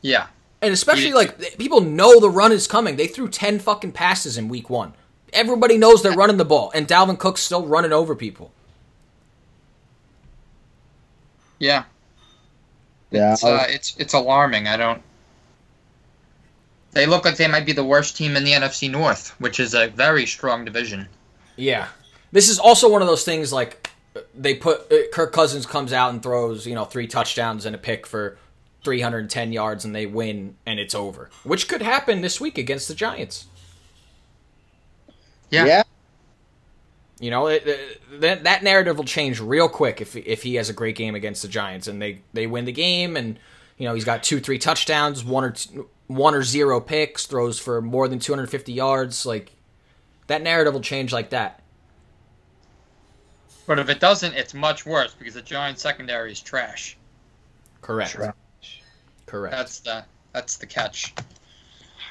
yeah. 0.02 0.28
And 0.62 0.74
especially 0.74 1.14
like 1.14 1.58
people 1.58 1.80
know 1.80 2.20
the 2.20 2.30
run 2.30 2.52
is 2.52 2.68
coming. 2.68 2.98
They 2.98 3.08
threw 3.08 3.30
10 3.30 3.60
fucking 3.60 3.94
passes 3.94 4.38
in 4.38 4.50
week 4.50 4.70
1. 4.70 4.94
Everybody 5.32 5.78
knows 5.78 6.04
they're 6.04 6.12
running 6.12 6.36
the 6.38 6.44
ball 6.44 6.70
and 6.76 6.86
Dalvin 6.86 7.18
Cook's 7.18 7.42
still 7.42 7.66
running 7.66 7.94
over 7.94 8.14
people. 8.14 8.52
Yeah, 11.60 11.84
Yeah, 13.12 13.34
it's 13.34 13.44
uh, 13.44 13.66
it's 13.68 13.96
it's 13.98 14.14
alarming. 14.14 14.68
I 14.68 14.78
don't. 14.78 15.02
They 16.92 17.06
look 17.06 17.26
like 17.26 17.38
they 17.38 17.48
might 17.48 17.66
be 17.66 17.74
the 17.74 17.84
worst 17.84 18.18
team 18.18 18.36
in 18.36 18.44
the 18.44 18.54
NFC 18.54 18.90
North, 18.90 19.30
which 19.40 19.60
is 19.60 19.74
a 19.74 19.88
very 19.88 20.26
strong 20.26 20.66
division. 20.66 21.08
Yeah. 21.56 21.88
This 22.32 22.50
is 22.50 22.58
also 22.58 22.90
one 22.90 23.02
of 23.02 23.08
those 23.08 23.24
things 23.24 23.54
like 23.54 23.92
they 24.34 24.56
put 24.56 24.92
uh, 24.92 24.96
Kirk 25.14 25.32
Cousins 25.32 25.66
comes 25.66 25.94
out 25.94 26.12
and 26.12 26.24
throws, 26.24 26.66
you 26.66 26.74
know, 26.74 26.86
three 26.86 27.08
touchdowns 27.08 27.66
and 27.66 27.76
a 27.76 27.80
pick 27.80 28.08
for 28.08 28.38
310 28.84 29.54
yards 29.54 29.86
and 29.86 29.94
they 29.94 30.06
win 30.06 30.56
and 30.66 30.80
it's 30.80 30.96
over. 30.96 31.30
Which 31.44 31.68
could 31.68 31.82
happen 31.82 32.22
this 32.22 32.42
week 32.42 32.58
against 32.58 32.88
the 32.88 32.96
Giants. 32.96 33.48
Yeah. 35.50 35.66
yeah. 35.66 35.84
You 37.20 37.32
know, 37.32 37.48
it, 37.48 37.68
it- 37.68 38.22
that 38.22 38.44
that 38.44 38.64
narrative 38.64 38.98
will 38.98 39.04
change 39.06 39.40
real 39.40 39.70
quick 39.70 40.02
if 40.02 40.16
if 40.16 40.44
he 40.44 40.56
has 40.56 40.70
a 40.70 40.74
great 40.74 40.96
game 40.96 41.16
against 41.16 41.42
the 41.42 41.48
Giants 41.48 41.88
and 41.88 42.02
they 42.02 42.22
they 42.34 42.48
win 42.48 42.66
the 42.66 42.72
game 42.72 43.16
and 43.18 43.38
you 43.78 43.88
know, 43.88 43.94
he's 43.94 44.06
got 44.06 44.24
two 44.24 44.40
three 44.40 44.58
touchdowns, 44.60 45.24
one 45.24 45.44
or 45.44 45.52
two, 45.52 45.90
one 46.08 46.36
or 46.36 46.44
zero 46.44 46.82
picks, 46.82 47.26
throws 47.28 47.60
for 47.60 47.82
more 47.82 48.08
than 48.10 48.20
250 48.20 48.74
yards, 48.74 49.26
like 49.26 49.52
that 50.28 50.42
narrative 50.42 50.74
will 50.74 50.82
change 50.82 51.14
like 51.14 51.30
that. 51.30 51.62
But 53.66 53.80
if 53.80 53.88
it 53.90 54.00
doesn't, 54.00 54.34
it's 54.34 54.54
much 54.54 54.86
worse 54.86 55.14
because 55.14 55.36
the 55.36 55.42
Giants 55.42 55.82
secondary 55.82 56.32
is 56.32 56.42
trash. 56.42 56.98
Correct. 57.82 58.12
Trash. 58.12 58.34
Correct. 59.28 59.56
That's 59.56 59.80
the 59.80 60.04
that's 60.34 60.58
the 60.58 60.66
catch. 60.66 61.14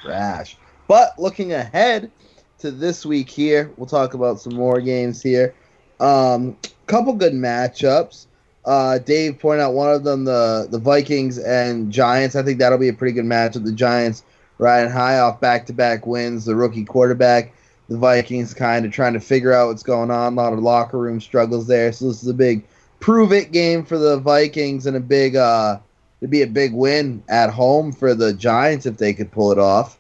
trash. 0.03 0.57
But 0.87 1.19
looking 1.19 1.53
ahead 1.53 2.11
to 2.59 2.71
this 2.71 3.07
week 3.07 3.31
here, 3.31 3.73
we'll 3.77 3.87
talk 3.87 4.15
about 4.15 4.41
some 4.41 4.55
more 4.55 4.81
games 4.81 5.23
here. 5.23 5.55
Um, 6.01 6.57
couple 6.87 7.13
good 7.13 7.33
matchups. 7.33 8.27
Uh, 8.65 8.99
Dave 8.99 9.39
pointed 9.39 9.63
out 9.63 9.75
one 9.75 9.93
of 9.93 10.05
them, 10.05 10.25
the 10.25 10.69
the 10.71 10.79
Vikings 10.79 11.39
and 11.39 11.91
Giants. 11.91 12.37
I 12.37 12.43
think 12.43 12.59
that'll 12.59 12.79
be 12.79 12.89
a 12.89 12.93
pretty 12.93 13.15
good 13.15 13.25
matchup. 13.25 13.65
The 13.65 13.73
Giants 13.73 14.25
riding 14.59 14.91
high 14.91 15.19
off 15.19 15.41
back 15.41 15.67
to 15.67 15.73
back 15.73 16.07
wins. 16.07 16.45
The 16.45 16.57
rookie 16.57 16.85
quarterback. 16.85 17.55
The 17.89 17.97
Vikings 17.97 18.53
kind 18.53 18.85
of 18.85 18.93
trying 18.93 19.15
to 19.15 19.21
figure 19.21 19.53
out 19.53 19.69
what's 19.69 19.83
going 19.83 20.11
on. 20.11 20.35
A 20.35 20.37
lot 20.37 20.53
of 20.53 20.59
locker 20.59 20.99
room 20.99 21.21
struggles 21.21 21.67
there. 21.67 21.91
So 21.93 22.09
this 22.09 22.23
is 22.23 22.29
a 22.29 22.35
big 22.35 22.65
prove 23.01 23.33
it 23.33 23.53
game 23.53 23.85
for 23.85 23.97
the 23.97 24.19
Vikings 24.19 24.87
and 24.87 24.97
a 24.97 25.01
big 25.01 25.37
uh 25.37 25.79
it'd 26.21 26.31
be 26.31 26.43
a 26.43 26.47
big 26.47 26.75
win 26.75 27.23
at 27.29 27.51
home 27.51 27.93
for 27.93 28.15
the 28.15 28.35
Giants 28.35 28.87
if 28.87 28.99
they 28.99 29.15
could 29.15 29.31
pull 29.31 29.53
it 29.53 29.59
off. 29.59 29.98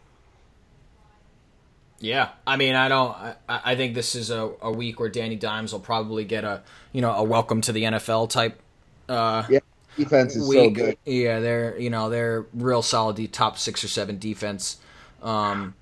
Yeah, 2.00 2.30
I 2.46 2.56
mean, 2.56 2.74
I 2.74 2.88
don't. 2.88 3.16
I, 3.16 3.34
I 3.48 3.76
think 3.76 3.94
this 3.94 4.14
is 4.14 4.30
a, 4.30 4.50
a 4.62 4.70
week 4.70 5.00
where 5.00 5.08
Danny 5.08 5.37
Dimes 5.37 5.72
will 5.72 5.80
probably 5.80 6.24
get 6.24 6.44
a 6.44 6.62
you 6.92 7.00
know 7.00 7.12
a 7.12 7.24
welcome 7.24 7.61
to 7.62 7.72
the 7.72 7.82
NFL 7.84 8.30
type 8.30 8.61
uh, 9.08 9.44
Yeah, 9.48 9.61
Defense 9.96 10.37
is 10.37 10.46
so 10.46 10.70
good. 10.70 10.96
Yeah, 11.04 11.40
they're 11.40 11.78
you 11.78 11.90
know 11.90 12.11
they're 12.11 12.46
real 12.54 12.82
solid, 12.82 13.32
top 13.32 13.58
six 13.58 13.82
or 13.82 13.88
seven 13.88 14.18
defense. 14.18 14.78
Um, 15.22 15.74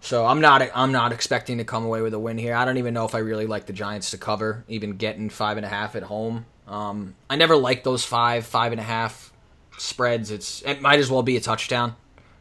so 0.00 0.24
I'm 0.26 0.40
not 0.40 0.62
I'm 0.74 0.92
not 0.92 1.12
expecting 1.12 1.58
to 1.58 1.64
come 1.64 1.84
away 1.84 2.00
with 2.00 2.14
a 2.14 2.18
win 2.18 2.38
here. 2.38 2.54
I 2.54 2.64
don't 2.64 2.78
even 2.78 2.94
know 2.94 3.04
if 3.04 3.14
I 3.14 3.18
really 3.18 3.46
like 3.46 3.66
the 3.66 3.72
Giants 3.72 4.10
to 4.12 4.18
cover, 4.18 4.64
even 4.68 4.96
getting 4.96 5.28
five 5.28 5.56
and 5.56 5.66
a 5.66 5.68
half 5.68 5.96
at 5.96 6.04
home. 6.04 6.46
Um, 6.66 7.14
I 7.28 7.36
never 7.36 7.56
like 7.56 7.84
those 7.84 8.04
five 8.04 8.46
five 8.46 8.72
and 8.72 8.80
a 8.80 8.84
half 8.84 9.32
spreads. 9.78 10.30
It's 10.30 10.62
it 10.62 10.80
might 10.80 10.98
as 10.98 11.10
well 11.10 11.22
be 11.22 11.36
a 11.36 11.40
touchdown. 11.40 11.96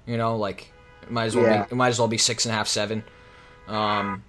You 0.06 0.18
know, 0.18 0.38
like 0.38 0.72
might 1.12 1.26
as 1.26 1.36
well 1.36 1.46
Yeah. 1.46 1.64
be 1.64 1.72
it 1.72 1.76
might 1.76 1.90
as 1.90 2.00
well 2.00 2.08
be 2.08 2.18
six 2.18 2.46
and 2.46 2.54
a 2.54 2.56
half 2.56 2.68
seven. 2.68 3.04
Um, 3.68 4.24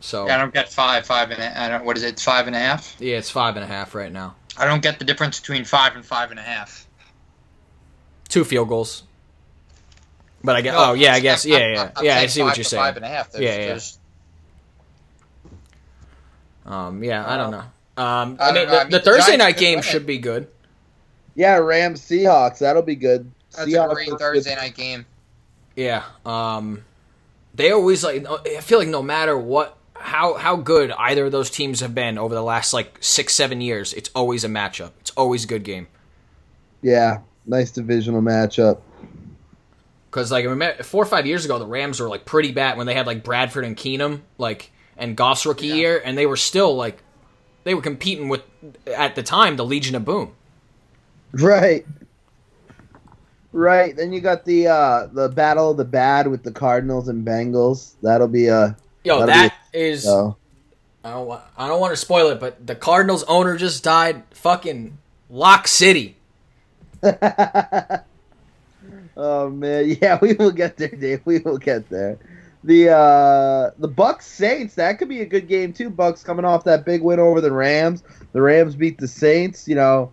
so 0.00 0.26
Yeah, 0.26 0.36
I 0.36 0.38
don't 0.38 0.52
get 0.54 0.72
five, 0.72 1.06
five 1.06 1.30
and 1.30 1.40
a, 1.42 1.60
I 1.60 1.68
don't, 1.68 1.84
what 1.84 1.96
is 1.96 2.02
it, 2.02 2.18
five 2.20 2.46
and 2.46 2.56
a 2.56 2.58
half? 2.58 2.96
yeah, 2.98 3.16
it's 3.16 3.30
five 3.30 3.56
and 3.56 3.64
a 3.64 3.68
half 3.68 3.94
right 3.94 4.12
now. 4.12 4.34
I 4.56 4.66
don't 4.66 4.82
get 4.82 4.98
the 4.98 5.04
difference 5.04 5.38
between 5.40 5.64
five 5.64 5.94
and 5.94 6.04
five 6.04 6.30
and 6.30 6.38
a 6.40 6.42
half. 6.42 6.86
Two 8.28 8.44
field 8.44 8.68
goals. 8.68 9.04
But 10.42 10.56
I 10.56 10.60
guess. 10.62 10.72
No, 10.74 10.90
oh 10.90 10.92
yeah, 10.94 11.12
I 11.14 11.20
guess. 11.20 11.44
I'm- 11.44 11.52
Yeah, 11.52 11.58
I'm- 11.58 11.74
yeah, 11.74 11.90
I'm 11.96 12.04
yeah. 12.04 12.16
I 12.18 12.26
see 12.26 12.42
what 12.42 12.56
you're 12.56 12.64
saying. 12.64 12.82
Five 12.82 12.96
and 12.96 13.04
a 13.04 13.08
half. 13.08 13.30
There's, 13.32 13.44
Yeah, 13.44 13.56
yeah. 13.58 13.66
there's- 13.66 13.98
Um, 16.66 17.02
yeah, 17.02 17.24
I 17.26 17.36
don't 17.36 17.50
know. 17.50 17.58
Um, 17.58 17.66
I 17.98 18.04
I 18.04 18.22
mean, 18.26 18.36
don't 18.38 18.38
know. 18.38 18.50
I 18.50 18.54
the, 18.54 18.84
mean, 18.84 18.90
the 18.92 18.98
the 18.98 19.04
Thursday 19.04 19.36
Giants 19.36 19.44
night 19.44 19.56
game 19.58 19.76
win 19.76 19.82
should 19.82 20.06
be 20.06 20.18
good. 20.18 20.48
Yeah, 21.34 21.56
Rams 21.56 22.00
Seahawks. 22.02 22.58
That'll 22.58 22.82
be 22.82 22.96
good. 22.96 23.30
that's 23.52 23.68
Seahawks 23.68 23.90
a 23.90 23.94
great 23.94 24.12
are- 24.12 24.18
Thursday 24.18 24.54
night 24.54 24.74
game. 24.76 25.04
Yeah. 25.76 26.04
Um, 26.26 26.84
they 27.54 27.70
always 27.72 28.04
like. 28.04 28.26
I 28.46 28.60
feel 28.60 28.78
like 28.78 28.88
no 28.88 29.02
matter 29.02 29.36
what, 29.36 29.76
how 29.94 30.34
how 30.34 30.56
good 30.56 30.90
either 30.92 31.26
of 31.26 31.32
those 31.32 31.50
teams 31.50 31.80
have 31.80 31.94
been 31.94 32.18
over 32.18 32.34
the 32.34 32.42
last 32.42 32.72
like 32.72 32.98
six 33.00 33.34
seven 33.34 33.60
years, 33.60 33.92
it's 33.92 34.10
always 34.14 34.44
a 34.44 34.48
matchup. 34.48 34.92
It's 35.00 35.10
always 35.12 35.44
a 35.44 35.46
good 35.46 35.64
game. 35.64 35.86
Yeah, 36.82 37.20
nice 37.46 37.70
divisional 37.70 38.22
matchup. 38.22 38.80
Because 40.10 40.32
like 40.32 40.44
remember, 40.44 40.82
four 40.82 41.02
or 41.02 41.06
five 41.06 41.26
years 41.26 41.44
ago, 41.44 41.58
the 41.58 41.66
Rams 41.66 42.00
were 42.00 42.08
like 42.08 42.24
pretty 42.24 42.52
bad 42.52 42.76
when 42.76 42.86
they 42.86 42.94
had 42.94 43.06
like 43.06 43.22
Bradford 43.22 43.64
and 43.64 43.76
Keenum, 43.76 44.20
like 44.38 44.70
and 44.96 45.16
Goff's 45.16 45.46
rookie 45.46 45.68
Yeah. 45.68 45.74
year, 45.74 46.02
and 46.04 46.16
they 46.18 46.26
were 46.26 46.36
still 46.36 46.74
like 46.74 46.98
they 47.64 47.74
were 47.74 47.82
competing 47.82 48.28
with 48.28 48.42
at 48.86 49.14
the 49.14 49.22
time 49.22 49.56
the 49.56 49.64
Legion 49.64 49.94
of 49.94 50.04
Boom. 50.04 50.32
Right. 51.32 51.86
Right. 53.52 53.96
Then 53.96 54.12
you 54.12 54.20
got 54.20 54.44
the 54.44 54.68
uh 54.68 55.06
the 55.06 55.28
battle 55.28 55.72
of 55.72 55.76
the 55.76 55.84
bad 55.84 56.28
with 56.28 56.42
the 56.42 56.52
Cardinals 56.52 57.08
and 57.08 57.26
Bengals. 57.26 57.94
That'll 58.02 58.28
be 58.28 58.46
a 58.46 58.76
Yo, 59.04 59.26
that 59.26 59.54
is 59.72 60.04
so. 60.04 60.36
I 61.02 61.10
don't 61.10 61.26
want 61.26 61.42
I 61.56 61.66
don't 61.66 61.80
want 61.80 61.92
to 61.92 61.96
spoil 61.96 62.28
it, 62.28 62.38
but 62.38 62.66
the 62.66 62.74
Cardinals 62.74 63.24
owner 63.24 63.56
just 63.56 63.82
died. 63.82 64.22
Fucking 64.30 64.98
Lock 65.30 65.66
City. 65.66 66.16
oh 67.02 68.02
man, 69.50 69.96
yeah, 70.02 70.18
we 70.20 70.34
will 70.34 70.50
get 70.50 70.76
there, 70.76 70.88
Dave. 70.88 71.22
We 71.24 71.38
will 71.38 71.58
get 71.58 71.88
there. 71.88 72.18
The 72.62 72.90
uh 72.90 73.70
the 73.78 73.88
Bucks 73.88 74.26
Saints, 74.26 74.74
that 74.74 74.98
could 74.98 75.08
be 75.08 75.22
a 75.22 75.26
good 75.26 75.48
game 75.48 75.72
too. 75.72 75.88
Bucks 75.88 76.22
coming 76.22 76.44
off 76.44 76.64
that 76.64 76.84
big 76.84 77.02
win 77.02 77.18
over 77.18 77.40
the 77.40 77.50
Rams. 77.50 78.02
The 78.32 78.42
Rams 78.42 78.76
beat 78.76 78.98
the 78.98 79.08
Saints, 79.08 79.66
you 79.66 79.74
know. 79.74 80.12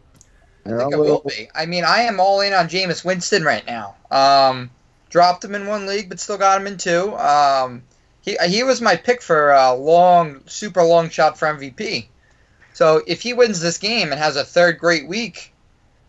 I 0.73 0.77
think 0.77 0.93
it 0.93 0.97
will 0.97 1.23
be. 1.25 1.49
I 1.55 1.65
mean, 1.65 1.83
I 1.83 2.01
am 2.01 2.19
all 2.19 2.41
in 2.41 2.53
on 2.53 2.67
Jameis 2.67 3.03
Winston 3.03 3.43
right 3.43 3.65
now. 3.65 3.95
Um, 4.11 4.69
dropped 5.09 5.43
him 5.43 5.55
in 5.55 5.67
one 5.67 5.85
league, 5.85 6.09
but 6.09 6.19
still 6.19 6.37
got 6.37 6.59
him 6.59 6.67
in 6.67 6.77
two. 6.77 7.15
Um, 7.17 7.83
he 8.21 8.37
he 8.47 8.63
was 8.63 8.81
my 8.81 8.95
pick 8.95 9.21
for 9.21 9.51
a 9.51 9.73
long, 9.73 10.41
super 10.45 10.83
long 10.83 11.09
shot 11.09 11.37
for 11.37 11.47
MVP. 11.47 12.07
So 12.73 13.01
if 13.07 13.21
he 13.21 13.33
wins 13.33 13.59
this 13.59 13.77
game 13.77 14.11
and 14.11 14.19
has 14.19 14.35
a 14.35 14.43
third 14.43 14.79
great 14.79 15.07
week, 15.07 15.53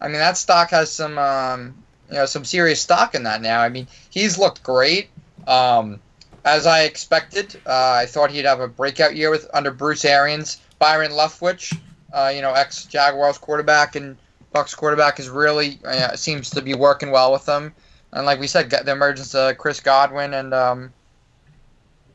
I 0.00 0.08
mean 0.08 0.18
that 0.18 0.36
stock 0.36 0.70
has 0.70 0.90
some 0.90 1.18
um, 1.18 1.74
you 2.08 2.16
know 2.16 2.26
some 2.26 2.44
serious 2.44 2.80
stock 2.80 3.14
in 3.14 3.24
that 3.24 3.40
now. 3.42 3.60
I 3.60 3.68
mean 3.68 3.86
he's 4.10 4.38
looked 4.38 4.62
great. 4.62 5.08
Um, 5.46 6.00
as 6.44 6.66
I 6.66 6.82
expected. 6.82 7.60
Uh, 7.66 8.00
I 8.02 8.06
thought 8.06 8.30
he'd 8.30 8.44
have 8.44 8.60
a 8.60 8.68
breakout 8.68 9.14
year 9.14 9.30
with 9.30 9.48
under 9.52 9.70
Bruce 9.70 10.04
Arians. 10.04 10.58
Byron 10.78 11.12
Leftwich, 11.12 11.76
uh, 12.12 12.32
you 12.34 12.40
know, 12.40 12.52
ex 12.52 12.84
Jaguars 12.84 13.38
quarterback 13.38 13.96
and 13.96 14.16
Bucks 14.52 14.74
quarterback, 14.74 15.20
is 15.20 15.28
really 15.28 15.78
uh, 15.84 16.16
seems 16.16 16.50
to 16.50 16.62
be 16.62 16.74
working 16.74 17.10
well 17.10 17.32
with 17.32 17.44
them. 17.46 17.74
And 18.12 18.24
like 18.24 18.40
we 18.40 18.46
said, 18.46 18.70
the 18.70 18.90
emergence 18.90 19.34
of 19.34 19.58
Chris 19.58 19.80
Godwin 19.80 20.32
and 20.34 20.54
um, 20.54 20.92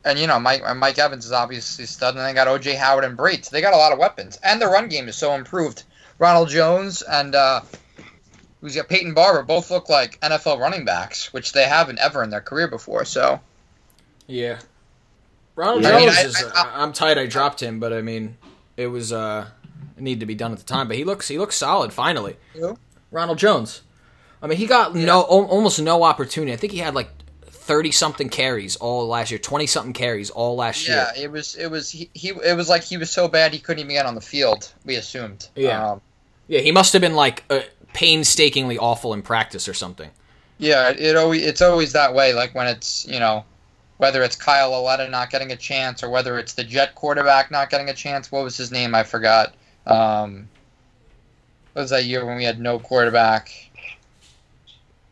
and 0.04 0.18
you 0.18 0.26
know 0.26 0.38
Mike 0.40 0.62
Mike 0.76 0.98
Evans 0.98 1.24
is 1.24 1.32
obviously 1.32 1.86
stud, 1.86 2.16
and 2.16 2.24
they 2.24 2.32
got 2.32 2.48
OJ 2.48 2.76
Howard 2.76 3.04
and 3.04 3.16
Brate. 3.16 3.48
They 3.50 3.60
got 3.60 3.74
a 3.74 3.76
lot 3.76 3.92
of 3.92 3.98
weapons, 3.98 4.38
and 4.42 4.60
their 4.60 4.68
run 4.70 4.88
game 4.88 5.08
is 5.08 5.16
so 5.16 5.34
improved. 5.34 5.84
Ronald 6.18 6.48
Jones 6.48 7.02
and 7.02 7.34
uh, 7.34 7.60
who's 8.60 8.74
got 8.76 8.88
Peyton 8.88 9.14
Barber 9.14 9.42
both 9.42 9.70
look 9.70 9.88
like 9.88 10.20
NFL 10.20 10.58
running 10.58 10.84
backs, 10.84 11.32
which 11.32 11.52
they 11.52 11.64
haven't 11.64 11.98
ever 11.98 12.22
in 12.22 12.30
their 12.30 12.40
career 12.40 12.68
before. 12.68 13.04
So 13.04 13.40
Yeah. 14.26 14.58
Ronald 15.56 15.86
I 15.86 15.92
mean, 15.98 16.08
Jones 16.08 16.18
I- 16.18 16.22
is. 16.22 16.44
I- 16.54 16.70
I, 16.80 16.82
am 16.82 16.92
tight. 16.92 17.18
I 17.18 17.26
dropped 17.26 17.62
him, 17.62 17.78
but 17.78 17.92
I 17.92 18.00
mean, 18.00 18.36
it 18.76 18.88
was 18.88 19.12
uh, 19.12 19.46
it 19.96 20.02
needed 20.02 20.20
to 20.20 20.26
be 20.26 20.34
done 20.34 20.52
at 20.52 20.58
the 20.58 20.64
time. 20.64 20.88
But 20.88 20.96
he 20.96 21.04
looks 21.04 21.28
he 21.28 21.38
looks 21.38 21.56
solid 21.56 21.92
finally. 21.92 22.36
Who? 22.54 22.78
Ronald 23.10 23.38
Jones. 23.38 23.82
I 24.42 24.46
mean, 24.46 24.58
he 24.58 24.66
got 24.66 24.94
no 24.94 25.20
al- 25.20 25.46
almost 25.46 25.80
no 25.80 26.02
opportunity. 26.02 26.52
I 26.52 26.56
think 26.56 26.72
he 26.72 26.80
had 26.80 26.94
like 26.94 27.08
thirty 27.46 27.90
something 27.92 28.28
carries 28.28 28.76
all 28.76 29.06
last 29.06 29.30
year, 29.30 29.38
twenty 29.38 29.66
something 29.66 29.94
carries 29.94 30.30
all 30.30 30.56
last 30.56 30.86
yeah, 30.86 30.94
year. 30.94 31.06
Yeah, 31.16 31.22
it 31.24 31.30
was 31.30 31.54
it 31.54 31.70
was 31.70 31.90
he, 31.90 32.10
he 32.12 32.28
it 32.28 32.56
was 32.56 32.68
like 32.68 32.82
he 32.82 32.96
was 32.96 33.10
so 33.10 33.28
bad 33.28 33.52
he 33.52 33.58
couldn't 33.58 33.80
even 33.80 33.92
get 33.92 34.04
on 34.06 34.14
the 34.14 34.20
field. 34.20 34.72
We 34.84 34.96
assumed. 34.96 35.48
Yeah. 35.54 35.92
Um, 35.92 36.00
Yeah, 36.46 36.60
he 36.60 36.72
must 36.72 36.92
have 36.92 37.00
been 37.00 37.14
like 37.14 37.44
uh, 37.48 37.60
painstakingly 37.94 38.76
awful 38.76 39.14
in 39.14 39.22
practice 39.22 39.66
or 39.66 39.74
something. 39.74 40.10
Yeah, 40.58 40.90
it, 40.90 41.00
it 41.00 41.16
always 41.16 41.42
it's 41.42 41.62
always 41.62 41.92
that 41.92 42.14
way. 42.14 42.34
Like 42.34 42.54
when 42.54 42.66
it's 42.66 43.06
you 43.08 43.18
know, 43.20 43.44
whether 43.96 44.22
it's 44.22 44.36
Kyle 44.36 44.70
Lauletta 44.72 45.08
not 45.08 45.30
getting 45.30 45.52
a 45.52 45.56
chance 45.56 46.02
or 46.02 46.10
whether 46.10 46.38
it's 46.38 46.52
the 46.52 46.64
Jet 46.64 46.94
quarterback 46.94 47.50
not 47.50 47.70
getting 47.70 47.88
a 47.88 47.94
chance. 47.94 48.30
What 48.30 48.44
was 48.44 48.56
his 48.56 48.70
name? 48.70 48.94
I 48.94 49.04
forgot. 49.04 49.54
Um, 49.86 50.48
what 51.72 51.82
was 51.82 51.90
that 51.90 52.04
year 52.04 52.24
when 52.24 52.36
we 52.36 52.44
had 52.44 52.60
no 52.60 52.78
quarterback? 52.78 53.50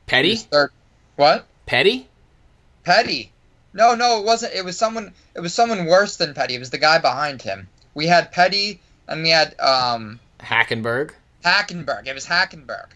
Petty, 0.07 0.37
Third, 0.37 0.71
what? 1.17 1.47
Petty. 1.67 2.09
Petty? 2.85 3.33
No, 3.73 3.95
no, 3.95 4.19
it 4.19 4.25
wasn't. 4.25 4.55
It 4.55 4.65
was 4.65 4.77
someone. 4.77 5.13
It 5.35 5.41
was 5.41 5.55
someone 5.55 5.87
worse 5.87 6.17
than 6.17 6.35
Petty. 6.35 6.55
It 6.55 6.59
was 6.59 6.71
the 6.71 6.79
guy 6.79 6.99
behind 6.99 7.41
him. 7.41 7.69
We 7.95 8.07
had 8.07 8.33
Petty 8.33 8.81
and 9.09 9.23
we 9.23 9.31
had 9.31 9.59
um 9.61 10.21
Hackenberg. 10.41 11.13
Hackenberg. 11.45 12.07
It 12.07 12.15
was 12.15 12.27
Hackenberg. 12.27 12.87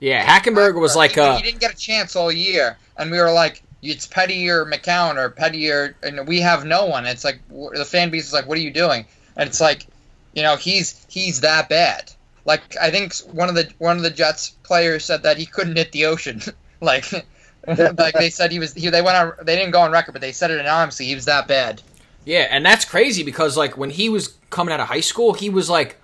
Yeah, 0.00 0.24
Hackenberg 0.24 0.80
was 0.80 0.96
like 0.96 1.12
he, 1.12 1.20
uh 1.20 1.36
he 1.36 1.42
didn't 1.42 1.60
get 1.60 1.72
a 1.72 1.76
chance 1.76 2.16
all 2.16 2.32
year, 2.32 2.76
and 2.96 3.10
we 3.10 3.18
were 3.18 3.32
like, 3.32 3.62
it's 3.82 4.06
Petty 4.06 4.48
or 4.48 4.64
McCown 4.64 5.16
or 5.16 5.30
Petty 5.30 5.70
or, 5.70 5.94
and 6.02 6.26
we 6.26 6.40
have 6.40 6.64
no 6.64 6.86
one. 6.86 7.04
It's 7.04 7.24
like 7.24 7.40
the 7.48 7.84
fan 7.84 8.10
base 8.10 8.26
is 8.26 8.32
like, 8.32 8.46
what 8.46 8.56
are 8.58 8.62
you 8.62 8.70
doing? 8.70 9.04
And 9.36 9.48
it's 9.48 9.60
like, 9.60 9.86
you 10.34 10.42
know, 10.42 10.56
he's 10.56 11.04
he's 11.08 11.40
that 11.40 11.68
bad. 11.68 12.12
Like 12.44 12.76
I 12.80 12.90
think 12.90 13.14
one 13.32 13.48
of 13.48 13.54
the 13.54 13.70
one 13.78 13.96
of 13.96 14.02
the 14.02 14.10
Jets 14.10 14.50
players 14.62 15.04
said 15.04 15.22
that 15.22 15.36
he 15.36 15.46
couldn't 15.46 15.76
hit 15.76 15.92
the 15.92 16.06
ocean. 16.06 16.40
like, 16.80 17.10
like 17.66 18.14
they 18.14 18.30
said 18.30 18.50
he 18.50 18.58
was. 18.58 18.74
He, 18.74 18.88
they 18.88 19.02
went 19.02 19.16
on. 19.16 19.32
They 19.44 19.56
didn't 19.56 19.72
go 19.72 19.80
on 19.80 19.92
record, 19.92 20.12
but 20.12 20.20
they 20.20 20.32
said 20.32 20.50
it 20.50 20.60
anonymously. 20.60 21.06
He 21.06 21.14
was 21.14 21.26
that 21.26 21.46
bad. 21.46 21.82
Yeah, 22.24 22.46
and 22.50 22.64
that's 22.64 22.84
crazy 22.84 23.22
because 23.22 23.56
like 23.56 23.76
when 23.76 23.90
he 23.90 24.08
was 24.08 24.36
coming 24.50 24.72
out 24.72 24.80
of 24.80 24.88
high 24.88 25.00
school, 25.00 25.32
he 25.32 25.50
was 25.50 25.68
like 25.68 25.96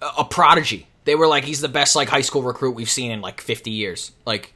a, 0.00 0.08
a 0.18 0.24
prodigy. 0.24 0.86
They 1.04 1.14
were 1.14 1.26
like 1.26 1.44
he's 1.44 1.60
the 1.60 1.68
best 1.68 1.96
like 1.96 2.08
high 2.08 2.20
school 2.20 2.42
recruit 2.42 2.72
we've 2.72 2.90
seen 2.90 3.10
in 3.10 3.20
like 3.20 3.40
50 3.40 3.70
years. 3.70 4.12
Like 4.26 4.52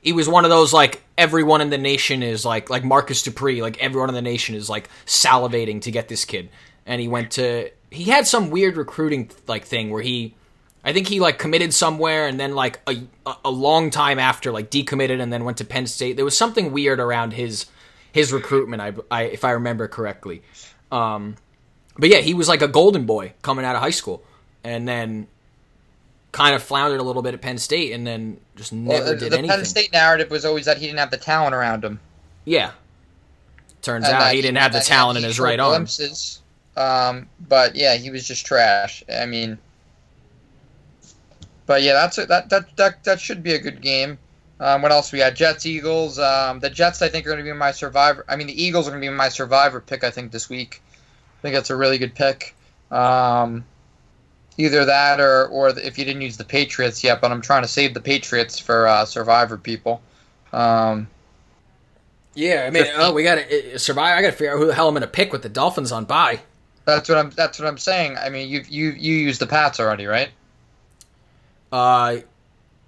he 0.00 0.12
was 0.12 0.28
one 0.28 0.44
of 0.44 0.50
those 0.50 0.72
like 0.72 1.02
everyone 1.18 1.60
in 1.60 1.70
the 1.70 1.78
nation 1.78 2.22
is 2.22 2.44
like 2.44 2.70
like 2.70 2.84
Marcus 2.84 3.22
Dupree, 3.22 3.62
like 3.62 3.82
everyone 3.82 4.08
in 4.08 4.14
the 4.14 4.22
nation 4.22 4.54
is 4.54 4.70
like 4.70 4.88
salivating 5.06 5.82
to 5.82 5.90
get 5.90 6.08
this 6.08 6.24
kid. 6.24 6.48
And 6.86 7.00
he 7.00 7.08
went 7.08 7.32
to 7.32 7.70
he 7.92 8.04
had 8.04 8.26
some 8.26 8.50
weird 8.50 8.76
recruiting 8.76 9.30
like 9.46 9.64
thing 9.64 9.90
where 9.90 10.02
he 10.02 10.34
I 10.84 10.92
think 10.92 11.06
he 11.08 11.20
like 11.20 11.38
committed 11.38 11.72
somewhere 11.72 12.26
and 12.26 12.40
then 12.40 12.54
like 12.54 12.80
a 12.88 13.02
a- 13.44 13.50
long 13.50 13.90
time 13.90 14.18
after 14.18 14.50
like 14.50 14.70
decommitted 14.70 15.20
and 15.20 15.32
then 15.32 15.44
went 15.44 15.58
to 15.58 15.64
Penn 15.64 15.86
State. 15.86 16.16
There 16.16 16.24
was 16.24 16.36
something 16.36 16.72
weird 16.72 16.98
around 17.00 17.32
his 17.34 17.66
his 18.12 18.32
recruitment. 18.32 18.82
I, 18.82 18.92
I 19.10 19.22
if 19.24 19.44
I 19.44 19.52
remember 19.52 19.86
correctly. 19.88 20.42
Um, 20.90 21.36
but 21.96 22.08
yeah, 22.08 22.18
he 22.18 22.34
was 22.34 22.48
like 22.48 22.62
a 22.62 22.68
golden 22.68 23.06
boy 23.06 23.32
coming 23.42 23.64
out 23.64 23.76
of 23.76 23.82
high 23.82 23.90
school, 23.90 24.22
and 24.64 24.86
then 24.88 25.28
kind 26.32 26.54
of 26.54 26.62
floundered 26.62 27.00
a 27.00 27.02
little 27.02 27.22
bit 27.22 27.34
at 27.34 27.40
Penn 27.40 27.58
State, 27.58 27.92
and 27.92 28.06
then 28.06 28.38
just 28.56 28.72
never 28.72 29.04
Well, 29.04 29.16
did 29.16 29.32
the 29.32 29.38
anything. 29.38 29.56
Penn 29.56 29.64
State 29.64 29.92
narrative 29.92 30.30
was 30.30 30.44
always 30.44 30.64
that 30.66 30.78
he 30.78 30.86
didn't 30.86 30.98
have 30.98 31.10
the 31.10 31.16
talent 31.18 31.54
around 31.54 31.84
him. 31.84 32.00
Yeah. 32.44 32.72
Turns 33.82 34.04
And 34.06 34.14
out 34.14 34.32
he 34.34 34.42
didn't 34.42 34.58
have 34.58 34.72
the 34.72 34.80
talent 34.80 35.18
in 35.18 35.24
his 35.24 35.40
right 35.40 35.58
arm. 35.60 35.70
glimpses. 35.70 36.41
Um, 36.76 37.28
but 37.48 37.74
yeah, 37.76 37.94
he 37.96 38.10
was 38.10 38.26
just 38.26 38.46
trash. 38.46 39.04
I 39.12 39.26
mean, 39.26 39.58
but 41.66 41.82
yeah, 41.82 41.92
that's 41.92 42.18
a, 42.18 42.26
that 42.26 42.48
that 42.50 42.76
that 42.76 43.04
that 43.04 43.20
should 43.20 43.42
be 43.42 43.54
a 43.54 43.58
good 43.58 43.80
game. 43.80 44.18
Um, 44.60 44.80
what 44.80 44.92
else 44.92 45.12
we 45.12 45.18
got? 45.18 45.34
Jets, 45.34 45.66
Eagles. 45.66 46.18
Um, 46.18 46.60
the 46.60 46.70
Jets, 46.70 47.02
I 47.02 47.08
think, 47.08 47.26
are 47.26 47.30
going 47.30 47.44
to 47.44 47.50
be 47.50 47.56
my 47.56 47.72
survivor. 47.72 48.24
I 48.28 48.36
mean, 48.36 48.46
the 48.46 48.62
Eagles 48.62 48.86
are 48.86 48.90
going 48.90 49.02
to 49.02 49.10
be 49.10 49.14
my 49.14 49.28
survivor 49.28 49.80
pick. 49.80 50.04
I 50.04 50.10
think 50.10 50.32
this 50.32 50.48
week. 50.48 50.80
I 51.38 51.42
think 51.42 51.54
that's 51.54 51.70
a 51.70 51.76
really 51.76 51.98
good 51.98 52.14
pick. 52.14 52.54
Um, 52.90 53.64
either 54.56 54.84
that 54.84 55.20
or 55.20 55.46
or 55.48 55.72
the, 55.72 55.86
if 55.86 55.98
you 55.98 56.04
didn't 56.04 56.22
use 56.22 56.36
the 56.36 56.44
Patriots 56.44 57.02
yet, 57.02 57.20
but 57.20 57.32
I'm 57.32 57.40
trying 57.40 57.62
to 57.62 57.68
save 57.68 57.94
the 57.94 58.00
Patriots 58.00 58.58
for 58.58 58.86
uh, 58.86 59.04
survivor 59.04 59.58
people. 59.58 60.00
Um, 60.52 61.08
Yeah, 62.34 62.64
I 62.66 62.70
mean, 62.70 62.84
oh, 62.96 63.12
we 63.12 63.24
got 63.24 63.36
to 63.36 63.78
survive. 63.78 64.16
I 64.18 64.22
got 64.22 64.30
to 64.30 64.32
figure 64.32 64.54
out 64.54 64.58
who 64.58 64.66
the 64.66 64.74
hell 64.74 64.88
I'm 64.88 64.94
going 64.94 65.02
to 65.02 65.08
pick 65.08 65.32
with 65.32 65.42
the 65.42 65.48
Dolphins 65.48 65.92
on 65.92 66.04
bye. 66.04 66.40
That's 66.84 67.08
what 67.08 67.18
I'm. 67.18 67.30
That's 67.30 67.58
what 67.58 67.68
I'm 67.68 67.78
saying. 67.78 68.16
I 68.18 68.28
mean, 68.28 68.48
you 68.48 68.64
you 68.68 68.90
you 68.90 69.14
used 69.14 69.40
the 69.40 69.46
Pats 69.46 69.80
already, 69.80 70.06
right? 70.06 70.30
Uh, 71.70 72.18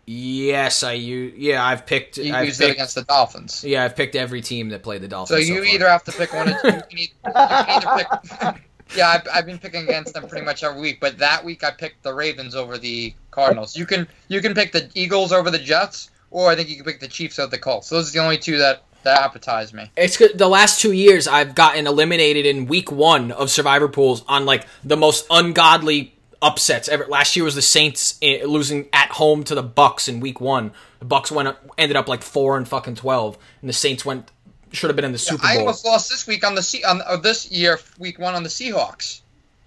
yes, 0.06 0.82
I 0.82 0.92
use. 0.92 1.34
Yeah, 1.36 1.64
I've 1.64 1.86
picked. 1.86 2.18
You 2.18 2.34
I've 2.34 2.46
used 2.46 2.60
it 2.60 2.70
against 2.70 2.94
the 2.94 3.02
Dolphins. 3.02 3.64
yeah, 3.64 3.84
I've 3.84 3.96
picked 3.96 4.16
every 4.16 4.42
team 4.42 4.70
that 4.70 4.82
played 4.82 5.02
the 5.02 5.08
Dolphins. 5.08 5.46
So 5.46 5.52
you 5.52 5.64
far. 5.64 5.74
either 5.74 5.88
have 5.88 6.04
to 6.04 6.12
pick 6.12 6.32
one. 6.32 6.48
Of, 6.48 6.56
you, 6.64 6.70
can 6.70 6.84
you 6.90 7.08
can 7.24 7.32
either 7.34 8.06
pick. 8.42 8.62
Yeah, 8.94 9.08
I've, 9.08 9.28
I've 9.32 9.46
been 9.46 9.58
picking 9.58 9.84
against 9.84 10.14
them 10.14 10.28
pretty 10.28 10.44
much 10.44 10.62
every 10.62 10.80
week, 10.80 11.00
but 11.00 11.18
that 11.18 11.44
week 11.44 11.64
I 11.64 11.70
picked 11.70 12.02
the 12.02 12.14
Ravens 12.14 12.54
over 12.54 12.78
the 12.78 13.14
Cardinals. 13.30 13.76
You 13.76 13.86
can 13.86 14.06
you 14.28 14.40
can 14.40 14.54
pick 14.54 14.72
the 14.72 14.88
Eagles 14.94 15.32
over 15.32 15.50
the 15.50 15.58
Jets, 15.58 16.10
or 16.30 16.50
I 16.50 16.54
think 16.54 16.68
you 16.68 16.76
can 16.76 16.84
pick 16.84 17.00
the 17.00 17.08
Chiefs 17.08 17.38
over 17.38 17.50
the 17.50 17.58
Colts. 17.58 17.88
Those 17.88 18.10
are 18.10 18.12
the 18.12 18.18
only 18.20 18.38
two 18.38 18.58
that 18.58 18.84
that 19.04 19.32
appetize 19.32 19.72
me. 19.72 19.90
It's 19.96 20.16
good. 20.16 20.36
The 20.36 20.48
last 20.48 20.80
two 20.80 20.92
years, 20.92 21.26
I've 21.28 21.54
gotten 21.54 21.86
eliminated 21.86 22.46
in 22.46 22.66
week 22.66 22.90
one 22.90 23.32
of 23.32 23.50
Survivor 23.50 23.88
pools 23.88 24.24
on 24.28 24.44
like 24.46 24.66
the 24.82 24.96
most 24.96 25.26
ungodly 25.30 26.14
upsets 26.42 26.88
ever. 26.88 27.06
Last 27.06 27.36
year 27.36 27.44
was 27.44 27.54
the 27.54 27.62
Saints 27.62 28.18
eh, 28.22 28.44
losing 28.44 28.88
at 28.92 29.10
home 29.10 29.44
to 29.44 29.54
the 29.54 29.62
Bucks 29.62 30.08
in 30.08 30.20
week 30.20 30.40
one. 30.40 30.72
The 30.98 31.06
Bucks 31.06 31.30
went 31.32 31.48
up, 31.48 31.64
ended 31.78 31.96
up 31.96 32.08
like 32.08 32.22
four 32.22 32.56
and 32.56 32.68
fucking 32.68 32.96
twelve, 32.96 33.38
and 33.60 33.68
the 33.68 33.74
Saints 33.74 34.04
went 34.04 34.30
should 34.72 34.90
have 34.90 34.96
been 34.96 35.04
in 35.04 35.12
the 35.12 35.18
Super 35.18 35.42
Bowl. 35.42 35.50
I 35.50 35.54
Bowl. 35.54 35.60
almost 35.62 35.84
lost 35.84 36.10
this 36.10 36.26
week 36.26 36.44
on 36.44 36.54
the 36.54 36.62
Se- 36.62 36.82
on 36.82 37.00
or 37.08 37.16
this 37.16 37.50
year 37.50 37.78
week 37.98 38.18
one 38.18 38.34
on 38.34 38.42
the 38.42 38.48
Seahawks 38.48 39.20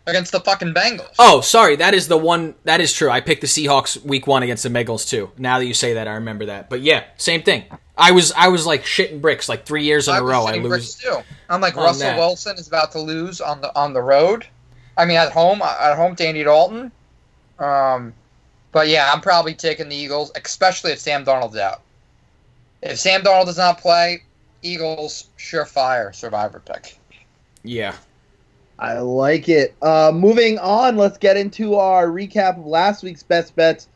against 0.08 0.32
the 0.32 0.40
fucking 0.40 0.74
Bengals. 0.74 1.14
Oh, 1.20 1.42
sorry, 1.42 1.76
that 1.76 1.94
is 1.94 2.08
the 2.08 2.18
one. 2.18 2.56
That 2.64 2.82
is 2.82 2.94
true. 2.94 3.10
I 3.10 3.22
picked 3.22 3.42
the 3.42 3.48
Seahawks 3.48 4.02
week 4.04 4.26
one 4.26 4.42
against 4.42 4.64
the 4.64 4.70
Bengals 4.70 5.08
too. 5.08 5.32
Now 5.38 5.60
that 5.60 5.66
you 5.66 5.74
say 5.74 5.94
that, 5.94 6.08
I 6.08 6.14
remember 6.14 6.46
that. 6.46 6.70
But 6.70 6.82
yeah, 6.82 7.04
same 7.18 7.44
thing. 7.44 7.66
I 7.98 8.12
was 8.12 8.32
I 8.32 8.48
was 8.48 8.66
like 8.66 8.84
shitting 8.84 9.22
bricks 9.22 9.50
like 9.50 9.66
three 9.66 9.84
years 9.84 10.08
in 10.08 10.16
I 10.16 10.20
a 10.20 10.24
row. 10.24 10.46
I 10.46 10.56
lose. 10.56 10.96
Too. 10.96 11.20
I'm 11.50 11.62
like 11.62 11.76
Russell 11.76 12.08
that. 12.08 12.18
Wilson 12.18 12.58
is 12.58 12.68
about 12.68 12.92
to 12.94 13.00
lose 13.00 13.42
on 13.42 13.62
the 13.62 13.76
on 13.76 13.94
the 13.94 14.02
road. 14.02 14.48
I 14.98 15.06
mean, 15.06 15.18
at 15.18 15.32
home 15.32 15.62
at 15.62 15.96
home 15.96 16.16
to 16.16 16.26
Andy 16.26 16.44
Dalton. 16.44 16.92
Um, 17.60 18.14
but 18.72 18.88
yeah, 18.88 19.12
I'm 19.14 19.22
probably 19.22 19.56
taking 19.56 19.90
the 19.90 19.96
Eagles, 19.96 20.32
especially 20.36 20.92
if 20.92 21.00
Sam 21.00 21.26
Darnold's 21.26 21.58
out. 21.58 21.82
If 22.82 23.00
Sam 23.00 23.24
Donald 23.24 23.48
does 23.48 23.58
not 23.58 23.80
play, 23.80 24.24
Eagles 24.62 25.30
surefire 25.38 26.14
survivor 26.14 26.62
pick. 26.64 26.98
Yeah. 27.64 27.96
I 28.80 29.00
like 29.00 29.50
it. 29.50 29.76
Uh, 29.82 30.12
moving 30.14 30.60
on, 30.60 30.98
let's 30.98 31.18
get 31.18 31.36
into 31.36 31.76
our 31.76 32.08
recap 32.08 32.60
of 32.60 32.66
last 32.66 33.04
week's 33.04 33.24
best 33.24 33.56
bets, 33.56 33.88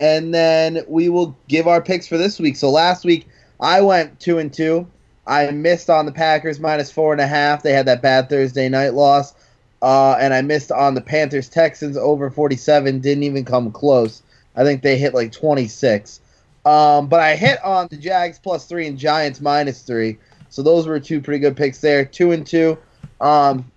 and 0.00 0.32
then 0.32 0.84
we 0.88 1.08
will 1.10 1.36
give 1.48 1.68
our 1.68 1.82
picks 1.82 2.06
for 2.06 2.16
this 2.16 2.40
week. 2.40 2.56
So 2.56 2.70
last 2.70 3.04
week 3.04 3.28
I 3.60 3.82
went 3.82 4.20
two 4.20 4.38
and 4.38 4.52
two. 4.52 4.86
I 5.26 5.50
missed 5.50 5.90
on 5.90 6.06
the 6.06 6.12
Packers 6.12 6.58
minus 6.58 6.90
four 6.90 7.12
and 7.12 7.20
a 7.20 7.26
half. 7.26 7.62
They 7.62 7.72
had 7.72 7.86
that 7.86 8.02
bad 8.02 8.28
Thursday 8.28 8.68
night 8.68 8.94
loss, 8.94 9.34
uh, 9.82 10.16
and 10.18 10.32
I 10.32 10.40
missed 10.42 10.72
on 10.72 10.94
the 10.94 11.00
Panthers 11.00 11.48
Texans 11.48 11.96
over 11.96 12.30
forty 12.30 12.56
seven. 12.56 13.00
Didn't 13.00 13.24
even 13.24 13.44
come 13.44 13.70
close. 13.70 14.22
I 14.56 14.64
think 14.64 14.82
they 14.82 14.98
hit 14.98 15.14
like 15.14 15.30
twenty 15.30 15.68
six. 15.68 16.20
Um, 16.64 17.08
but 17.08 17.20
I 17.20 17.36
hit 17.36 17.62
on 17.64 17.88
the 17.90 17.96
Jags 17.96 18.38
plus 18.38 18.66
three 18.66 18.86
and 18.86 18.98
Giants 18.98 19.40
minus 19.40 19.82
three. 19.82 20.18
So 20.48 20.62
those 20.62 20.86
were 20.86 21.00
two 21.00 21.20
pretty 21.20 21.40
good 21.40 21.56
picks 21.56 21.80
there. 21.80 22.04
Two 22.04 22.32
and 22.32 22.46
two. 22.46 22.78
Um, 23.20 23.70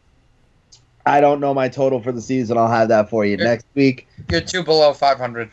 I 1.06 1.22
don't 1.22 1.40
know 1.40 1.54
my 1.54 1.70
total 1.70 2.02
for 2.02 2.12
the 2.12 2.22
season. 2.22 2.58
I'll 2.58 2.68
have 2.68 2.88
that 2.90 3.10
for 3.10 3.26
you 3.26 3.38
Good. 3.38 3.44
next 3.44 3.66
week. 3.76 4.08
You're 4.30 4.42
two 4.42 4.64
below 4.64 4.94
500. 4.94 5.50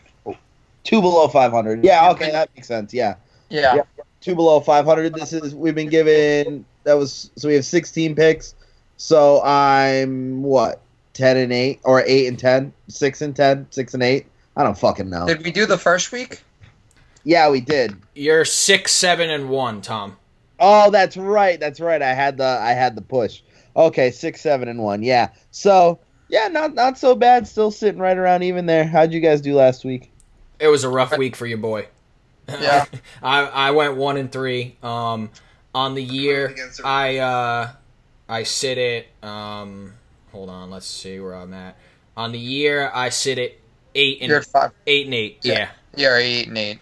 Two 0.83 1.01
below 1.01 1.27
500. 1.27 1.83
Yeah, 1.83 2.11
okay, 2.11 2.31
that 2.31 2.49
makes 2.55 2.67
sense. 2.67 2.93
Yeah, 2.93 3.15
Yeah. 3.49 3.75
Yeah. 3.75 3.83
two 4.19 4.35
below 4.35 4.59
500. 4.59 5.13
This 5.13 5.31
is 5.31 5.55
we've 5.55 5.75
been 5.75 5.89
given 5.89 6.65
that 6.83 6.95
was 6.95 7.31
so 7.35 7.47
we 7.47 7.53
have 7.55 7.65
16 7.65 8.15
picks. 8.15 8.55
So 8.97 9.41
I'm 9.43 10.43
what 10.43 10.81
10 11.13 11.37
and 11.37 11.53
8 11.53 11.79
or 11.83 12.03
8 12.05 12.27
and 12.27 12.39
10, 12.39 12.73
6 12.87 13.21
and 13.21 13.35
10, 13.35 13.67
6 13.69 13.93
and 13.93 14.03
8. 14.03 14.25
I 14.55 14.63
don't 14.63 14.77
fucking 14.77 15.09
know. 15.09 15.25
Did 15.27 15.43
we 15.43 15.51
do 15.51 15.65
the 15.65 15.77
first 15.77 16.11
week? 16.11 16.43
Yeah, 17.23 17.49
we 17.49 17.61
did. 17.61 17.95
You're 18.15 18.43
six, 18.45 18.91
seven, 18.91 19.29
and 19.29 19.49
one, 19.49 19.81
Tom. 19.81 20.17
Oh, 20.59 20.91
that's 20.91 21.15
right. 21.17 21.59
That's 21.59 21.79
right. 21.79 22.01
I 22.01 22.13
had 22.13 22.37
the 22.37 22.59
I 22.61 22.71
had 22.73 22.95
the 22.95 23.01
push. 23.01 23.41
Okay, 23.75 24.11
six, 24.11 24.41
seven, 24.41 24.67
and 24.67 24.79
one. 24.79 25.03
Yeah. 25.03 25.29
So 25.51 25.99
yeah, 26.29 26.47
not 26.47 26.73
not 26.75 26.97
so 26.97 27.15
bad. 27.15 27.47
Still 27.47 27.71
sitting 27.71 27.99
right 27.99 28.17
around 28.17 28.43
even 28.43 28.65
there. 28.65 28.85
How'd 28.85 29.13
you 29.13 29.19
guys 29.19 29.41
do 29.41 29.55
last 29.55 29.83
week? 29.85 30.11
It 30.59 30.67
was 30.67 30.83
a 30.83 30.89
rough 30.89 31.17
week 31.17 31.35
for 31.35 31.45
your 31.45 31.57
boy. 31.57 31.87
Yeah. 32.47 32.85
I 33.23 33.41
I 33.45 33.71
went 33.71 33.95
one 33.95 34.17
and 34.17 34.31
three. 34.31 34.75
Um, 34.83 35.29
on 35.75 35.95
the 35.95 36.03
year, 36.03 36.55
I 36.83 37.17
uh, 37.17 37.71
I 38.29 38.43
sit 38.43 38.77
it. 38.77 39.07
um, 39.23 39.93
hold 40.31 40.49
on, 40.49 40.69
let's 40.69 40.85
see 40.85 41.19
where 41.19 41.33
I'm 41.35 41.53
at. 41.53 41.75
On 42.15 42.31
the 42.31 42.39
year, 42.39 42.91
I 42.93 43.09
sit 43.09 43.39
at 43.39 43.51
eight 43.95 44.19
and 44.21 44.29
You're 44.29 44.43
five. 44.43 44.71
eight 44.85 45.05
and 45.05 45.15
eight. 45.15 45.39
Yeah. 45.41 45.53
Yeah, 45.53 45.69
You're 46.09 46.17
eight 46.17 46.47
and 46.47 46.57
eight. 46.57 46.79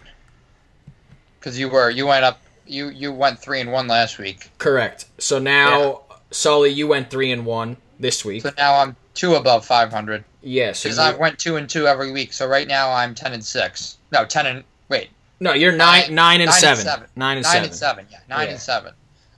Because 1.39 1.57
you 1.57 1.69
were 1.69 1.89
you 1.89 2.05
went 2.05 2.23
up 2.25 2.41
you 2.67 2.89
you 2.89 3.11
went 3.13 3.39
three 3.39 3.59
and 3.61 3.71
one 3.71 3.87
last 3.87 4.17
week. 4.19 4.49
correct. 4.57 5.05
So 5.17 5.39
now, 5.39 6.01
Sully, 6.31 6.69
you 6.69 6.87
went 6.87 7.09
three 7.09 7.31
and 7.31 7.45
one 7.45 7.77
this 7.99 8.23
week. 8.25 8.43
So 8.43 8.51
now 8.57 8.79
I'm 8.79 8.95
two 9.13 9.35
above 9.35 9.65
five 9.65 9.91
hundred. 9.91 10.23
Yeah, 10.41 10.71
so 10.71 10.89
Because 10.89 10.97
I 10.99 11.13
went 11.15 11.37
two 11.37 11.57
and 11.57 11.69
two 11.69 11.87
every 11.87 12.11
week. 12.11 12.33
So 12.33 12.47
right 12.47 12.67
now 12.67 12.91
I'm 12.91 13.13
ten 13.13 13.33
and 13.33 13.43
six. 13.45 13.97
No, 14.11 14.25
ten 14.25 14.45
and 14.47 14.63
wait. 14.89 15.09
no, 15.39 15.53
you're 15.53 15.71
nine, 15.71 16.01
Nine- 16.07 16.15
nine 16.15 16.41
and 16.41 16.49
nine 16.49 16.49
and 16.49 16.53
seven. 16.53 16.83
seven. 16.85 17.07
Nine 17.15 17.37
and 17.37 17.43
nine 17.43 17.51
seven. 17.53 17.65
and 17.69 17.75
seven. 17.75 18.05
Yeah, 18.11 18.19
nine 18.29 18.47
Yeah. 18.47 18.51
and 18.53 18.59
seven. 18.61 18.93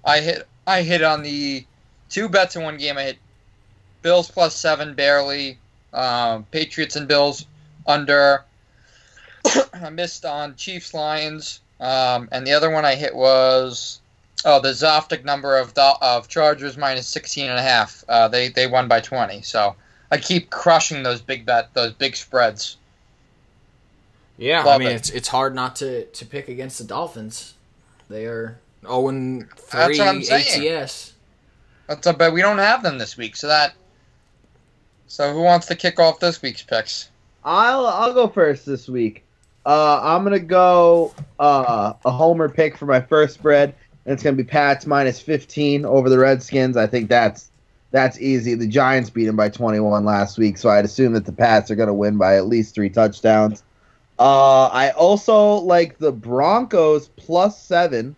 I 0.06 0.20
hit 0.22 0.48
I 0.68 0.82
hit 0.84 1.04
on 1.04 1.24
the 1.24 1.66
two 2.10 2.30
bets 2.30 2.56
in 2.56 2.64
one 2.64 2.78
game. 2.78 2.98
I 2.98 3.04
hit 3.04 3.18
Bills 4.02 4.30
plus 4.32 4.56
seven 4.56 4.94
barely. 4.94 5.58
Um, 5.94 6.46
Patriots 6.52 6.96
and 6.96 7.08
Bills 7.08 7.46
under. 7.86 8.44
I 9.74 9.90
missed 9.90 10.26
on 10.26 10.56
Chiefs 10.56 10.94
Lions. 10.94 11.60
Um, 11.80 12.30
and 12.32 12.48
the 12.48 12.54
other 12.54 12.70
one 12.70 12.86
I 12.86 12.96
hit 12.96 13.14
was 13.14 14.00
oh 14.46 14.60
the 14.60 14.70
Zoftic 14.70 15.24
number 15.24 15.58
of 15.58 15.74
the, 15.74 15.96
of 16.02 16.28
Chargers 16.28 16.78
minus 16.78 17.08
16 17.08 17.50
and 17.50 17.60
a 17.60 17.62
half. 17.62 18.04
Uh, 18.08 18.28
they 18.28 18.50
they 18.50 18.68
won 18.68 18.88
by 18.88 19.00
20. 19.00 19.42
So 19.42 19.76
I 20.12 20.18
keep 20.18 20.50
crushing 20.50 21.04
those 21.04 21.22
big 21.22 21.46
bet 21.46 21.74
those 21.74 21.94
big 21.94 22.16
spreads. 22.16 22.78
Yeah, 24.38 24.64
I 24.66 24.78
mean 24.78 24.90
it. 24.90 24.96
it's 24.96 25.10
it's 25.10 25.28
hard 25.28 25.56
not 25.56 25.76
to 25.78 26.06
to 26.06 26.26
pick 26.26 26.48
against 26.48 26.78
the 26.78 26.84
Dolphins. 26.84 27.54
They 28.10 28.26
are 28.26 28.60
zero 28.82 29.08
and 29.10 29.48
That's 29.72 29.98
three 29.98 30.00
what 30.00 30.08
I'm. 30.08 30.18
ATS. 30.20 31.14
That's 31.88 32.08
a, 32.08 32.14
but 32.14 32.34
we 32.34 32.42
don't 32.42 32.58
have 32.58 32.84
them 32.84 32.98
this 32.98 33.18
week. 33.18 33.36
So 33.36 33.48
that. 33.48 33.74
So 35.08 35.32
who 35.32 35.42
wants 35.42 35.68
to 35.68 35.76
kick 35.76 36.00
off 36.00 36.20
this 36.20 36.42
week's 36.42 36.64
picks? 36.64 37.10
I'll 37.44 37.86
I'll 37.86 38.14
go 38.14 38.28
first 38.28 38.66
this 38.66 38.88
week. 38.88 39.24
Uh, 39.66 40.00
I'm 40.02 40.24
gonna 40.24 40.40
go 40.40 41.14
uh, 41.40 41.94
a 42.04 42.12
homer 42.12 42.50
pick 42.50 42.78
for 42.78 42.86
my 42.86 43.00
first 43.00 43.36
spread, 43.36 43.76
and 44.06 44.14
it's 44.14 44.24
gonna 44.24 44.36
be 44.36 44.44
Pats 44.44 44.86
minus 44.86 45.20
15 45.20 45.86
over 45.86 46.10
the 46.10 46.20
Redskins. 46.20 46.78
I 46.78 46.88
think 46.88 47.10
that's 47.10 47.50
that's 47.92 48.20
easy. 48.20 48.56
The 48.56 48.68
Giants 48.68 49.10
beat 49.10 49.26
them 49.26 49.36
by 49.36 49.50
21 49.50 50.04
last 50.04 50.38
week, 50.38 50.58
so 50.58 50.70
I'd 50.70 50.86
assume 50.86 51.14
that 51.14 51.26
the 51.26 51.32
Pats 51.32 51.70
are 51.72 51.76
gonna 51.76 51.94
win 51.94 52.18
by 52.18 52.38
at 52.38 52.48
least 52.48 52.76
three 52.76 52.90
touchdowns. 52.90 53.64
Uh, 54.20 54.68
I 54.68 54.92
also 54.92 55.56
like 55.56 55.98
the 55.98 56.12
Broncos 56.12 57.10
plus 57.10 57.62
seven. 57.62 58.16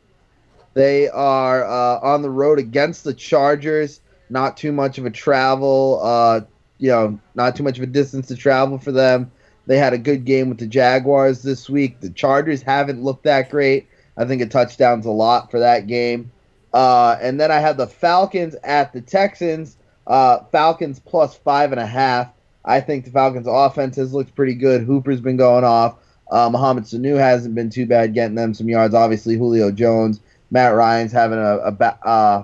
They 0.74 1.08
are 1.08 1.63
uh, 1.63 2.00
on 2.00 2.21
the 2.21 2.30
road 2.30 2.60
against 2.60 3.04
the 3.04 3.13
Chargers. 3.13 4.02
Not 4.30 4.58
too 4.58 4.71
much 4.71 4.98
of 4.98 5.06
a 5.06 5.10
travel. 5.10 6.00
Uh, 6.04 6.41
you 6.78 6.89
know, 6.89 7.19
not 7.36 7.56
too 7.56 7.63
much 7.63 7.78
of 7.78 7.84
a 7.84 7.88
distance 7.88 8.28
to 8.28 8.36
travel 8.36 8.78
for 8.78 8.91
them. 8.91 9.32
They 9.67 9.78
had 9.78 9.93
a 9.93 9.98
good 9.98 10.26
game 10.26 10.50
with 10.50 10.60
the 10.60 10.67
Jaguars 10.67 11.41
this 11.41 11.69
week. 11.69 12.00
The 12.00 12.10
Chargers 12.10 12.62
haven't 12.62 13.04
looked 13.04 13.24
that 13.24 13.50
great. 13.50 13.88
I 14.17 14.25
think 14.25 14.41
a 14.41 14.45
touchdown's 14.45 15.06
a 15.06 15.12
lot 15.12 15.51
for 15.51 15.60
that 15.60 15.88
game. 15.88 16.32
Uh, 16.73 17.17
and 17.21 17.39
then 17.39 17.51
I 17.51 17.60
have 17.60 17.78
the 17.78 17.88
Falcons 17.88 18.56
at 18.63 18.91
the 18.93 19.01
Texans. 19.01 19.78
Uh, 20.08 20.39
Falcons 20.51 20.99
plus 20.99 21.36
five 21.36 21.71
and 21.71 21.80
a 21.80 21.86
half. 21.86 22.32
I 22.63 22.82
think 22.82 23.06
the 23.06 23.12
Falcons' 23.12 23.47
offense 23.49 23.95
has 23.95 24.13
looked 24.13 24.36
pretty 24.36 24.56
good. 24.56 24.82
Hooper's 24.82 25.21
been 25.21 25.38
going 25.38 25.63
off. 25.63 25.97
Uh, 26.32 26.49
Mohamed 26.49 26.86
Sanu 26.86 27.17
hasn't 27.17 27.56
been 27.56 27.69
too 27.69 27.86
bad 27.86 28.13
getting 28.13 28.36
them 28.36 28.54
some 28.54 28.67
yards. 28.67 28.95
Obviously, 28.95 29.38
Julio 29.38 29.71
Jones, 29.71 30.19
Matt 30.51 30.73
Ryan's 30.73 31.12
having 31.12 31.38
a, 31.38 31.58
a 31.58 31.71
ba- 31.71 31.99
uh, 32.04 32.43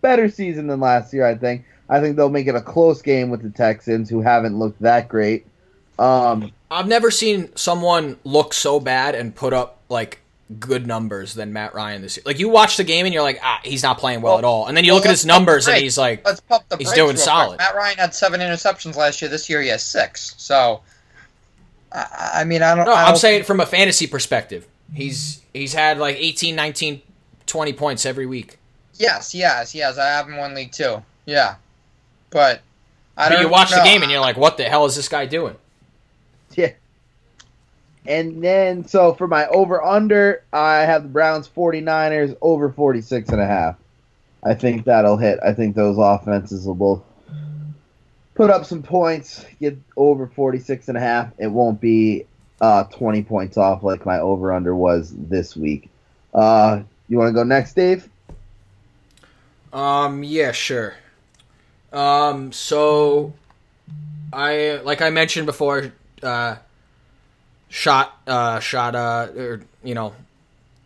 better 0.00 0.28
season 0.28 0.66
than 0.66 0.80
last 0.80 1.12
year. 1.12 1.26
I 1.26 1.36
think. 1.36 1.64
I 1.88 2.00
think 2.00 2.16
they'll 2.16 2.30
make 2.30 2.46
it 2.46 2.54
a 2.54 2.60
close 2.60 3.02
game 3.02 3.30
with 3.30 3.42
the 3.42 3.50
Texans, 3.50 4.08
who 4.08 4.20
haven't 4.20 4.58
looked 4.58 4.80
that 4.82 5.08
great. 5.08 5.46
Um, 5.98 6.52
I've 6.70 6.86
never 6.86 7.10
seen 7.10 7.54
someone 7.56 8.16
look 8.24 8.54
so 8.54 8.78
bad 8.78 9.14
and 9.16 9.34
put 9.34 9.52
up 9.52 9.78
like 9.88 10.20
good 10.58 10.86
numbers 10.86 11.34
than 11.34 11.52
Matt 11.52 11.74
Ryan 11.74 12.02
this 12.02 12.16
year. 12.16 12.22
Like 12.26 12.38
you 12.40 12.48
watch 12.48 12.76
the 12.76 12.84
game 12.84 13.06
and 13.06 13.14
you're 13.14 13.22
like, 13.22 13.38
ah, 13.42 13.60
he's 13.62 13.82
not 13.82 13.98
playing 13.98 14.20
well, 14.20 14.32
Well- 14.32 14.38
at 14.38 14.44
all. 14.44 14.66
And 14.66 14.76
then 14.76 14.84
you 14.84 14.90
well, 14.92 14.96
look 14.98 15.06
at 15.06 15.10
his 15.10 15.24
let's 15.24 15.32
pump 15.34 15.46
the 15.46 15.50
numbers 15.52 15.68
and 15.68 15.76
he's 15.82 15.96
like, 15.98 16.24
Let's 16.26 16.40
pump 16.40 16.64
the 16.68 16.76
He's 16.76 16.88
doing 16.92 16.98
real 17.08 17.14
quick. 17.14 17.18
solid. 17.18 17.58
Matt 17.58 17.74
Ryan 17.76 17.98
had 17.98 18.14
seven 18.14 18.40
interceptions 18.40 18.96
last 18.96 19.22
year. 19.22 19.28
This 19.30 19.48
year 19.48 19.60
he 19.62 19.68
has 19.68 19.82
six. 19.82 20.34
So, 20.38 20.80
I, 21.92 22.30
I 22.40 22.44
mean, 22.44 22.62
I 22.62 22.74
don't. 22.74 22.86
no, 22.86 22.92
I 22.92 23.04
I'm 23.04 23.16
saying 23.16 23.44
from 23.44 23.60
a 23.60 23.66
fantasy 23.66 24.06
perspective. 24.06 24.66
He's 24.92 25.40
he's 25.52 25.72
had 25.72 25.98
like 25.98 26.16
18, 26.18 26.56
19, 26.56 27.00
20 27.46 27.72
points 27.74 28.04
every 28.06 28.26
week. 28.26 28.56
Yes, 28.94 29.34
yes, 29.34 29.74
yes. 29.74 29.98
I 29.98 30.06
have 30.08 30.26
him 30.28 30.36
one 30.36 30.54
league 30.54 30.72
too. 30.72 31.02
Yeah, 31.26 31.54
but 32.30 32.60
I 33.16 33.28
But 33.28 33.34
don't. 33.36 33.42
you 33.42 33.48
watch 33.48 33.70
the 33.70 33.82
game 33.84 34.02
and 34.02 34.10
you're 34.10 34.20
like, 34.20 34.36
what 34.36 34.56
the 34.56 34.64
hell 34.64 34.84
is 34.86 34.96
this 34.96 35.08
guy 35.08 35.26
doing? 35.26 35.56
And 38.10 38.42
then, 38.42 38.88
so 38.88 39.14
for 39.14 39.28
my 39.28 39.46
over 39.46 39.80
under, 39.80 40.42
I 40.52 40.78
have 40.78 41.04
the 41.04 41.08
Browns 41.08 41.48
49ers 41.48 42.36
over 42.42 42.72
46 42.72 43.28
and 43.28 43.40
a 43.40 43.46
half. 43.46 43.76
I 44.42 44.54
think 44.54 44.86
that'll 44.86 45.16
hit. 45.16 45.38
I 45.44 45.52
think 45.52 45.76
those 45.76 45.96
offenses 45.96 46.66
will 46.66 46.74
both 46.74 47.02
put 48.34 48.50
up 48.50 48.66
some 48.66 48.82
points, 48.82 49.46
get 49.60 49.78
over 49.96 50.26
46 50.26 50.88
and 50.88 50.98
a 50.98 51.00
half. 51.00 51.30
It 51.38 51.46
won't 51.46 51.80
be 51.80 52.26
uh, 52.60 52.82
20 52.84 53.22
points 53.22 53.56
off 53.56 53.84
like 53.84 54.04
my 54.04 54.18
over 54.18 54.52
under 54.52 54.74
was 54.74 55.14
this 55.16 55.56
week. 55.56 55.88
Uh, 56.34 56.82
you 57.08 57.16
want 57.16 57.28
to 57.28 57.32
go 57.32 57.44
next, 57.44 57.74
Dave? 57.74 58.08
Um, 59.72 60.24
yeah, 60.24 60.50
sure. 60.50 60.94
Um, 61.92 62.50
so 62.50 63.34
I 64.32 64.80
like 64.82 65.00
I 65.00 65.10
mentioned 65.10 65.46
before, 65.46 65.92
uh, 66.24 66.56
shot, 67.70 68.20
uh, 68.26 68.60
shot, 68.60 68.94
uh, 68.94 69.28
or 69.34 69.62
you 69.82 69.94
know, 69.94 70.12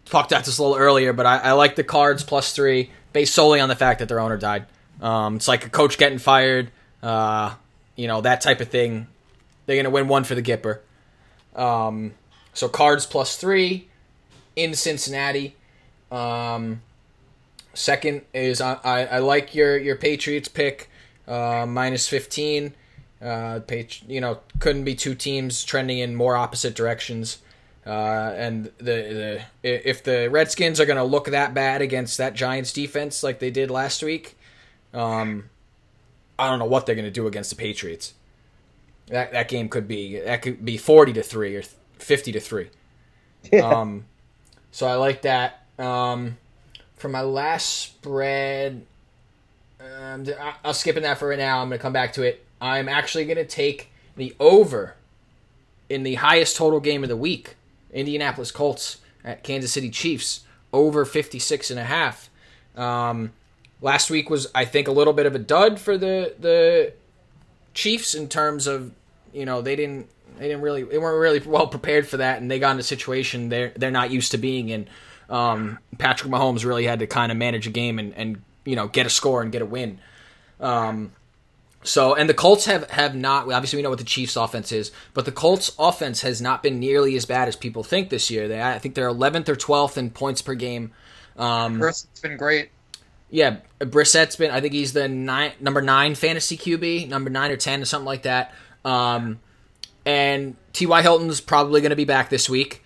talked 0.05 0.31
about 0.31 0.45
this 0.45 0.59
a 0.59 0.63
little 0.63 0.77
earlier, 0.77 1.13
but 1.13 1.27
I, 1.27 1.39
I 1.39 1.53
like 1.53 1.75
the 1.75 1.83
cards 1.83 2.23
plus 2.23 2.53
three 2.53 2.91
based 3.13 3.35
solely 3.35 3.59
on 3.59 3.69
the 3.69 3.75
fact 3.75 3.99
that 3.99 4.09
their 4.09 4.21
owner 4.21 4.37
died. 4.37 4.67
Um, 5.01 5.37
it's 5.37 5.49
like 5.49 5.67
a 5.67 5.71
coach 5.71 5.99
getting 5.99 6.19
fired, 6.19 6.71
uh, 7.03 7.55
you 7.97 8.07
know, 8.07 8.21
that 8.21 8.41
type 8.41 8.61
of 8.61 8.69
thing. 8.69 9.09
They're 9.67 9.77
gonna 9.77 9.91
win 9.91 10.07
one 10.07 10.23
for 10.23 10.37
the 10.37 10.43
Gipper. 10.43 10.79
Um, 11.57 12.13
so 12.53 12.69
cards 12.69 13.07
plus 13.07 13.37
three 13.37 13.89
in 14.55 14.75
Cincinnati. 14.75 15.57
Um, 16.13 16.83
second 17.73 18.23
is 18.33 18.61
I, 18.61 18.79
I, 18.85 19.05
I 19.07 19.19
like 19.19 19.55
your 19.55 19.77
your 19.77 19.97
Patriots 19.97 20.49
pick 20.49 20.89
uh, 21.27 21.67
minus 21.67 22.09
fifteen. 22.09 22.75
Uh, 23.25 23.61
Patri- 23.61 24.07
you 24.09 24.21
know, 24.21 24.41
couldn't 24.61 24.85
be 24.85 24.95
two 24.95 25.15
teams 25.15 25.65
trending 25.65 25.99
in 25.99 26.15
more 26.15 26.37
opposite 26.37 26.75
directions. 26.75 27.39
Uh, 27.87 28.33
and 28.37 28.67
the, 28.79 29.43
the 29.63 29.79
if 29.85 30.03
the 30.03 30.29
Redskins 30.31 30.81
are 30.81 30.87
going 30.87 30.97
to 30.99 31.05
look 31.05 31.27
that 31.27 31.55
bad 31.55 31.83
against 31.83 32.19
that 32.19 32.35
Giants 32.35 32.73
defense 32.73 33.23
like 33.23 33.39
they 33.39 33.51
did 33.51 33.71
last 33.71 34.03
week, 34.03 34.37
um, 34.93 35.51
I 36.39 36.51
don't 36.51 36.59
know 36.59 36.65
what 36.67 36.87
they're 36.87 36.95
going 36.95 37.05
to 37.05 37.11
do 37.11 37.27
against 37.27 37.51
the 37.51 37.57
Patriots. 37.57 38.15
That 39.09 39.33
that 39.33 39.49
game 39.49 39.69
could 39.69 39.87
be 39.87 40.19
that 40.19 40.43
could 40.43 40.65
be 40.65 40.77
forty 40.77 41.13
to 41.15 41.23
three 41.23 41.57
or 41.57 41.63
fifty 41.99 42.33
to 42.33 42.41
three. 42.41 42.69
Um, 43.63 44.07
so 44.71 44.87
I 44.87 44.95
like 44.95 45.23
that. 45.23 45.67
Um, 45.79 46.39
for 46.97 47.11
my 47.11 47.21
last 47.21 47.67
spread, 47.67 48.87
um, 49.79 50.25
I'll 50.65 50.73
skip 50.73 50.97
in 50.97 51.03
that 51.03 51.19
for 51.19 51.29
right 51.29 51.39
now. 51.39 51.61
I'm 51.61 51.69
going 51.69 51.79
to 51.79 51.83
come 51.83 51.93
back 51.93 52.15
to 52.15 52.23
it. 52.23 52.45
I'm 52.65 52.89
actually 52.89 53.27
going 53.27 53.37
to 53.37 53.45
take 53.45 53.91
the 54.17 54.35
over 54.41 54.95
in 55.91 56.03
the 56.03 56.15
highest 56.15 56.57
total 56.57 56.81
game 56.81 57.03
of 57.03 57.11
the 57.11 57.17
week. 57.17 57.57
Indianapolis 57.93 58.51
Colts 58.51 58.97
at 59.23 59.43
Kansas 59.43 59.71
City 59.71 59.91
Chiefs 59.91 60.45
over 60.73 61.05
56 61.05 61.71
and 61.71 61.79
a 61.79 61.85
half. 61.85 62.31
Um, 62.75 63.33
last 63.83 64.09
week 64.09 64.31
was 64.31 64.51
I 64.55 64.65
think 64.65 64.89
a 64.89 64.93
little 64.93 65.13
bit 65.13 65.27
of 65.27 65.35
a 65.35 65.39
dud 65.39 65.79
for 65.79 65.99
the 65.99 66.35
the 66.41 66.95
Chiefs 67.75 68.15
in 68.15 68.29
terms 68.31 68.67
of 68.67 68.93
you 69.35 69.45
know 69.45 69.61
they 69.61 69.77
didn't 69.77 70.09
they 70.39 70.49
didn't 70.49 70.63
really 70.63 70.85
they 70.85 70.97
weren't 70.97 71.21
really 71.21 71.41
well 71.41 71.67
prepared 71.67 72.09
for 72.09 72.17
that 72.17 72.41
and 72.41 72.51
they 72.51 72.59
got 72.59 72.71
in 72.71 72.79
a 72.79 72.83
situation 72.83 73.51
they're 73.51 73.73
they're 73.77 73.91
not 73.91 74.11
used 74.11 74.31
to 74.31 74.39
being 74.39 74.71
in. 74.71 74.89
Um, 75.29 75.79
Patrick 75.99 76.33
Mahomes 76.33 76.65
really 76.65 76.87
had 76.87 77.01
to 77.01 77.07
kind 77.07 77.31
of 77.31 77.37
manage 77.37 77.67
a 77.67 77.71
game 77.71 77.99
and, 77.99 78.15
and 78.15 78.43
you 78.65 78.75
know 78.75 78.89
get 78.89 79.05
a 79.05 79.11
score 79.11 79.43
and 79.43 79.53
get 79.53 79.61
a 79.61 79.67
win. 79.67 79.99
Um, 80.61 81.13
so 81.85 82.15
and 82.15 82.29
the 82.29 82.35
Colts 82.35 82.65
have 82.65 82.91
have 82.91 83.15
not 83.15 83.51
obviously 83.53 83.77
we 83.77 83.83
know 83.83 83.91
what 83.91 83.99
the 83.99 84.05
Chiefs 84.05 84.37
offense 84.37 84.73
is, 84.73 84.91
but 85.13 85.25
the 85.25 85.33
Colts 85.33 85.73
offense 85.79 86.23
has 86.23 86.43
not 86.43 86.63
been 86.63 86.81
nearly 86.81 87.15
as 87.15 87.27
bad 87.27 87.47
as 87.47 87.55
people 87.55 87.85
think 87.85 88.11
this 88.11 88.31
year. 88.31 88.49
They 88.49 88.61
I 88.61 88.79
think 88.79 88.95
they're 88.97 89.09
11th 89.09 89.49
or 89.49 89.55
12th 89.55 89.97
in 89.97 90.11
points 90.11 90.43
per 90.43 90.55
game. 90.55 90.93
Um, 91.37 91.79
Brissett's 91.79 92.21
been 92.21 92.37
great. 92.37 92.71
yeah, 93.31 93.59
Brissett's 93.79 94.37
been. 94.37 94.51
I 94.51 94.61
think 94.61 94.73
he's 94.73 94.93
the 94.93 95.09
nine, 95.09 95.53
number 95.61 95.83
nine 95.83 96.15
fantasy 96.15 96.57
QB, 96.57 97.09
number 97.09 97.31
nine 97.31 97.51
or 97.51 97.57
ten 97.57 97.83
or 97.83 97.85
something 97.85 98.07
like 98.07 98.23
that. 98.23 98.55
Um, 98.85 99.41
and 100.07 100.57
T.Y. 100.73 101.03
Hilton's 101.03 101.41
probably 101.41 101.81
going 101.81 101.91
to 101.91 101.97
be 101.97 102.05
back 102.05 102.31
this 102.31 102.49
week. 102.49 102.83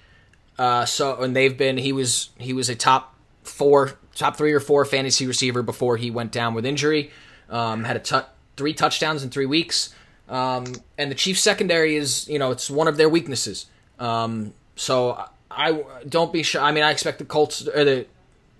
Uh, 0.58 0.84
so 0.84 1.22
and 1.22 1.36
they've 1.36 1.56
been. 1.56 1.76
He 1.76 1.92
was 1.92 2.30
he 2.38 2.52
was 2.52 2.68
a 2.68 2.74
top 2.74 3.14
four, 3.42 3.98
top 4.14 4.36
three 4.36 4.52
or 4.52 4.60
four 4.60 4.84
fantasy 4.84 5.26
receiver 5.26 5.62
before 5.62 5.96
he 5.96 6.10
went 6.10 6.32
down 6.32 6.54
with 6.54 6.64
injury. 6.66 7.10
Um, 7.50 7.84
had 7.84 7.96
a 7.96 8.00
tu- 8.00 8.24
three 8.58 8.74
touchdowns 8.74 9.22
in 9.22 9.30
three 9.30 9.46
weeks. 9.46 9.94
Um, 10.28 10.66
and 10.98 11.10
the 11.10 11.14
Chiefs 11.14 11.40
secondary 11.40 11.96
is 11.96 12.28
you 12.28 12.38
know 12.38 12.50
it's 12.50 12.68
one 12.68 12.88
of 12.88 12.98
their 12.98 13.08
weaknesses. 13.08 13.66
Um, 13.98 14.52
so 14.76 15.24
I 15.50 15.84
don't 16.06 16.32
be. 16.32 16.44
I 16.58 16.72
mean 16.72 16.84
I 16.84 16.90
expect 16.90 17.18
the 17.18 17.24
Colts 17.24 17.66
or 17.66 17.84
the 17.84 18.06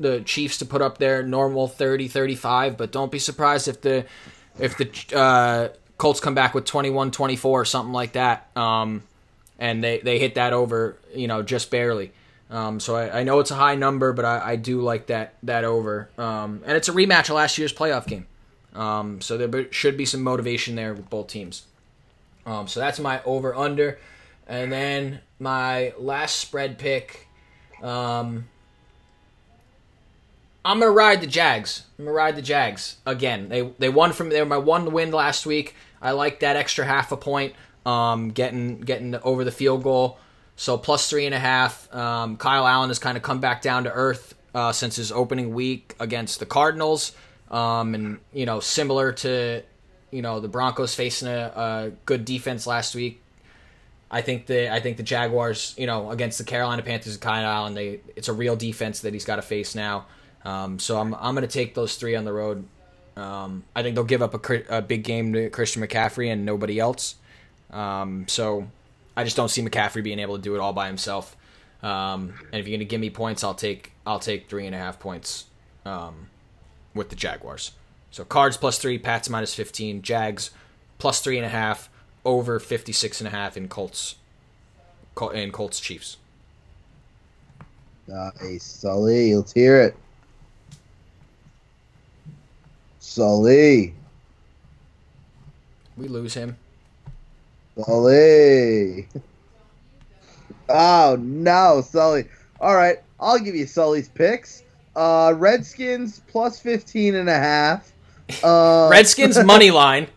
the 0.01 0.21
Chiefs 0.21 0.59
to 0.59 0.67
put 0.67 0.81
up 0.81 0.99
their 0.99 1.23
normal 1.23 1.69
30 1.69 2.09
35 2.09 2.77
but 2.77 2.93
don't 2.93 3.11
be 3.11 3.19
surprised 3.19 3.69
if 3.69 3.81
the 3.81 4.07
if 4.59 4.77
the 4.77 5.17
uh, 5.17 5.69
Colts 5.97 6.21
come 6.21 6.35
back 6.35 6.55
with 6.55 6.65
21 6.65 7.11
24 7.11 7.61
or 7.61 7.65
something 7.65 7.93
like 7.93 8.13
that 8.13 8.49
um, 8.57 9.03
and 9.59 9.83
they, 9.83 9.99
they 9.99 10.19
hit 10.19 10.37
that 10.37 10.53
over 10.53 10.97
you 11.15 11.27
know 11.27 11.43
just 11.43 11.71
barely 11.71 12.13
um, 12.51 12.81
so 12.81 12.97
I, 12.97 13.21
I 13.21 13.23
know 13.25 13.41
it's 13.41 13.51
a 13.51 13.57
high 13.57 13.75
number 13.75 14.13
but 14.13 14.25
I, 14.25 14.53
I 14.53 14.57
do 14.57 14.81
like 14.81 15.09
that 15.09 15.35
that 15.43 15.65
over 15.65 16.09
um, 16.17 16.63
and 16.65 16.77
it's 16.77 16.89
a 16.89 16.93
rematch 16.93 17.29
of 17.29 17.37
last 17.37 17.59
year's 17.59 17.73
playoff 17.73 18.07
game 18.07 18.27
um, 18.75 19.21
so 19.21 19.37
there 19.37 19.73
should 19.73 19.97
be 19.97 20.05
some 20.05 20.23
motivation 20.23 20.75
there 20.75 20.95
with 20.95 21.09
both 21.11 21.29
teams 21.29 21.67
um, 22.47 22.67
so 22.69 22.81
that's 22.81 22.99
my 22.99 23.23
over 23.25 23.55
under 23.55 23.99
and 24.47 24.73
then 24.73 25.21
my 25.39 25.93
last 25.99 26.37
spread 26.37 26.79
pick 26.79 27.29
um, 27.83 28.47
I'm 30.65 30.81
gonna 30.81 30.91
ride 30.91 31.21
the 31.23 31.27
Jags. 31.27 31.85
I'm 31.99 32.05
gonna 32.05 32.15
ride 32.15 32.37
the 32.37 32.43
Jags 32.43 32.99
again. 33.07 33.49
They 33.49 33.63
they 33.79 33.89
won 33.89 34.13
from 34.13 34.29
they 34.29 34.41
were 34.41 34.47
my 34.47 34.59
one 34.59 34.93
win 34.93 35.11
last 35.13 35.47
week. 35.47 35.75
I 36.03 36.11
like 36.11 36.41
that 36.41 36.57
extra 36.57 36.85
half 36.85 37.11
a 37.11 37.17
point. 37.17 37.55
Um, 37.87 38.31
getting 38.31 38.81
getting 38.81 39.15
over 39.17 39.45
the 39.45 39.51
field 39.51 39.83
goal. 39.83 40.19
So 40.57 40.77
plus 40.77 41.09
three 41.09 41.25
and 41.25 41.35
a 41.35 41.39
half. 41.39 41.93
Um, 41.95 42.37
Kyle 42.37 42.67
Allen 42.67 42.91
has 42.91 42.99
kind 42.99 43.17
of 43.17 43.23
come 43.23 43.41
back 43.41 43.63
down 43.63 43.85
to 43.85 43.93
earth 43.93 44.35
uh, 44.55 44.73
since 44.73 44.97
his 44.97 45.11
opening 45.11 45.55
week 45.55 45.95
against 46.01 46.39
the 46.39 46.47
Cardinals. 46.47 47.13
Um, 47.51 47.95
and 47.95 48.19
you 48.33 48.47
know, 48.47 48.61
similar 48.61 49.13
to 49.13 49.63
you 50.11 50.23
know 50.23 50.41
the 50.41 50.49
Broncos 50.49 50.95
facing 50.95 51.29
a, 51.29 51.53
a 51.55 51.93
good 52.05 52.25
defense 52.25 52.67
last 52.67 52.95
week. 52.95 53.23
I 54.11 54.23
think 54.23 54.47
the 54.47 54.73
I 54.73 54.81
think 54.81 54.97
the 54.97 55.03
Jaguars, 55.03 55.75
you 55.77 55.87
know, 55.87 56.11
against 56.11 56.39
the 56.39 56.45
Carolina 56.45 56.83
Panthers 56.83 57.15
and 57.15 57.23
Kyle 57.23 57.45
Allen, 57.45 57.75
they 57.75 58.01
it's 58.17 58.29
a 58.29 58.33
real 58.33 58.57
defense 58.57 59.01
that 59.01 59.13
he's 59.13 59.25
got 59.25 59.37
to 59.37 59.43
face 59.43 59.75
now. 59.75 60.07
Um, 60.45 60.79
so 60.79 60.99
I'm 60.99 61.15
I'm 61.15 61.35
going 61.35 61.47
to 61.47 61.53
take 61.53 61.75
those 61.75 61.97
three 61.97 62.17
on 62.17 62.25
the 62.25 62.33
road. 62.33 62.65
Um, 63.17 63.65
I 63.75 63.83
think 63.83 63.97
they'll 63.97 64.05
give 64.05 64.23
up 64.23 64.49
a, 64.49 64.79
a 64.79 64.83
big 64.83 65.03
game 65.03 65.33
to 65.33 65.51
Christian 65.51 65.83
McCaffrey 65.83 66.33
and 66.33 66.45
nobody 66.45 66.79
else. 66.79 67.17
Um, 67.71 68.27
so 68.29 68.69
I 69.17 69.25
just 69.25 69.37
don't 69.37 69.49
see 69.49 69.63
McCaffrey 69.63 70.05
being 70.05 70.21
able 70.21 70.37
to 70.37 70.43
do 70.43 70.55
it 70.55 70.61
all 70.61 70.73
by 70.73 70.87
himself. 70.87 71.37
Um, 71.83 72.35
and 72.53 72.61
if 72.61 72.69
you're 72.69 72.77
going 72.77 72.81
to 72.81 72.85
give 72.85 73.01
me 73.01 73.11
points, 73.11 73.45
I'll 73.45 73.55
take 73.55 73.93
I'll 74.07 74.21
take 74.21 74.49
three 74.49 74.67
and 74.67 74.75
a 74.75 74.79
half 74.79 74.99
points 74.99 75.47
um, 75.85 76.29
with 76.99 77.09
the 77.09 77.17
Jaguars. 77.17 77.73
So 78.11 78.25
Cards 78.25 78.57
plus 78.59 78.79
three, 78.79 78.99
Pats 78.99 79.31
minus 79.31 79.55
fifteen, 79.55 80.03
Jags 80.03 80.51
plus 80.99 81.21
three 81.21 81.37
and 81.39 81.47
a 81.47 81.51
half, 81.51 81.89
over 82.25 82.59
56 82.59 83.21
and 83.21 83.29
a 83.29 83.31
half 83.31 83.57
in 83.57 83.69
Colts 83.69 84.17
Col- 85.15 85.31
in 85.31 85.53
Colts 85.53 85.81
Chiefs. 85.81 86.17
Nice, 88.07 88.65
Sully. 88.65 89.35
Let's 89.35 89.53
hear 89.53 89.81
it. 89.83 89.97
Sully. 93.01 93.95
We 95.97 96.09
lose 96.09 96.35
him. 96.35 96.57
Sully. 97.83 99.09
Oh 100.71 101.17
no, 101.19 101.81
Sully. 101.83 102.27
All 102.61 102.75
right, 102.77 102.99
I'll 103.19 103.39
give 103.39 103.55
you 103.55 103.67
Sully's 103.67 104.11
picks. 104.11 104.63
Uh, 104.99 105.33
Redskins 105.37 106.23
plus 106.27 106.59
15 106.59 107.15
and 107.15 107.29
a 107.29 107.39
half. 107.39 107.93
Uh, 108.43 108.89
Redskins 108.91 109.43
money 109.45 109.71
line. 109.71 110.09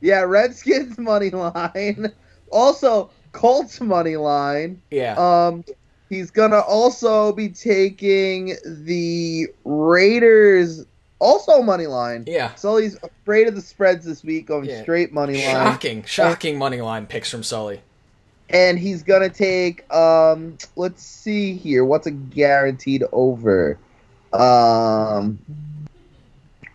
yeah, 0.00 0.20
Redskins 0.20 0.96
money 0.98 1.30
line. 1.30 2.12
Also, 2.50 3.10
Colts 3.32 3.80
money 3.80 4.16
line. 4.16 4.80
Yeah. 4.92 5.14
Um, 5.16 5.64
he's 6.08 6.30
gonna 6.30 6.60
also 6.60 7.32
be 7.32 7.48
taking 7.48 8.54
the 8.64 9.48
Raiders 9.64 10.86
also 11.18 11.62
money 11.62 11.86
line. 11.86 12.24
yeah. 12.28 12.54
Sully's 12.54 12.96
afraid 13.02 13.48
of 13.48 13.54
the 13.56 13.60
spreads 13.60 14.04
this 14.04 14.22
week, 14.22 14.46
going 14.46 14.66
Yeah. 14.66 14.82
straight 14.82 15.12
money 15.12 15.34
line. 15.44 15.52
Shocking, 15.52 16.02
shocking 16.04 16.58
money 16.58 16.80
line 16.80 17.06
picks 17.06 17.30
from 17.30 17.42
Sully. 17.42 17.80
and 18.50 18.78
he's 18.78 19.02
gonna 19.02 19.30
take 19.30 19.90
um 19.92 20.56
let's 20.76 21.02
see 21.02 21.54
here 21.54 21.82
what's 21.84 22.06
a 22.06 22.10
guaranteed 22.10 23.02
over 23.10 23.78
um 24.34 25.38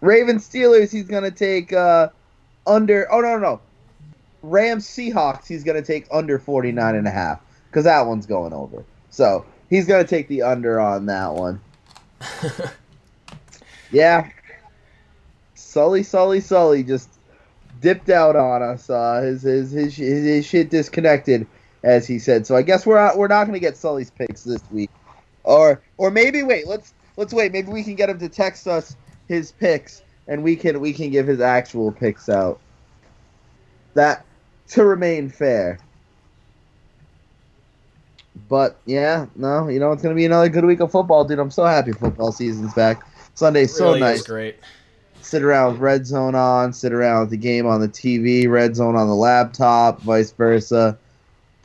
Raven 0.02 0.38
Steelers 0.38 0.92
he's 0.92 1.08
gonna 1.08 1.32
take 1.32 1.74
uh 1.74 2.10
under 2.66 3.12
oh 3.12 3.22
no 3.22 3.38
no 3.38 3.40
no 3.40 3.62
Rams 4.42 4.88
Seahawks 4.88 5.48
he's 5.48 5.64
gonna 5.64 5.82
take 5.82 6.08
under 6.12 6.40
49 6.40 6.96
and 6.96 7.08
a 7.08 7.12
half 7.12 7.42
because 7.70 7.84
that 7.84 8.06
one's 8.06 8.26
going 8.26 8.54
over 8.54 8.84
so 9.10 9.46
he's 9.70 9.86
gonna 9.86 10.08
take 10.08 10.28
the 10.28 10.42
under 10.42 10.80
on 10.80 11.06
that 11.08 11.34
one 11.34 11.60
yeah 13.92 14.30
Sully 15.56 16.04
Sully 16.04 16.40
Sully 16.40 16.84
just 16.84 17.10
dipped 17.82 18.10
out 18.10 18.36
on 18.36 18.62
us 18.62 18.90
uh 18.90 19.22
his 19.22 19.42
his 19.42 19.72
his, 19.72 19.96
his, 19.96 20.26
his 20.26 20.46
shit 20.46 20.70
disconnected 20.70 21.46
as 21.84 22.08
he 22.08 22.20
said. 22.20 22.46
So 22.46 22.56
I 22.56 22.62
guess 22.62 22.86
we're 22.86 22.98
not, 22.98 23.18
we're 23.18 23.28
not 23.28 23.46
going 23.46 23.54
to 23.54 23.60
get 23.60 23.78
Sully's 23.78 24.12
picks 24.12 24.44
this 24.44 24.62
week, 24.72 24.90
or 25.44 25.82
or 25.98 26.12
maybe 26.12 26.44
wait. 26.44 26.68
Let's 26.68 26.94
let's 27.20 27.34
wait. 27.34 27.52
Maybe 27.52 27.70
we 27.70 27.84
can 27.84 27.96
get 27.96 28.10
him 28.10 28.18
to 28.20 28.30
text 28.30 28.66
us 28.66 28.96
his 29.28 29.52
picks, 29.52 30.02
and 30.28 30.42
we 30.42 30.56
can 30.56 30.80
we 30.80 30.94
can 30.94 31.12
give 31.12 31.28
his 31.28 31.42
actual 31.42 31.92
picks 31.92 32.30
out. 32.30 32.60
That 33.94 34.26
to 34.70 34.86
remain 34.86 35.30
fair. 35.30 35.80
But 38.48 38.80
yeah, 38.86 39.28
no, 39.36 39.68
you 39.68 39.80
know 39.80 39.92
it's 39.92 40.02
going 40.02 40.16
to 40.16 40.18
be 40.20 40.26
another 40.26 40.50
good 40.50 40.66
week 40.66 40.80
of 40.80 40.92
football, 40.92 41.26
dude. 41.26 41.40
I'm 41.40 41.52
so 41.52 41.66
happy 41.66 41.92
football 41.92 42.32
season's 42.32 42.74
back. 42.74 43.06
Sunday's 43.36 43.76
so 43.76 43.90
Really 43.90 44.00
nice. 44.00 44.24
great. 44.24 44.56
Sit 45.22 45.44
around 45.44 45.74
with 45.74 45.82
Red 45.82 46.08
Zone 46.08 46.34
on, 46.34 46.72
sit 46.72 46.94
around 46.94 47.22
with 47.22 47.30
the 47.32 47.38
game 47.38 47.68
on 47.68 47.82
the 47.82 47.90
TV, 47.90 48.50
Red 48.50 48.76
Zone 48.78 48.96
on 48.96 49.08
the 49.08 49.16
laptop, 49.16 50.02
vice 50.02 50.32
versa 50.32 50.98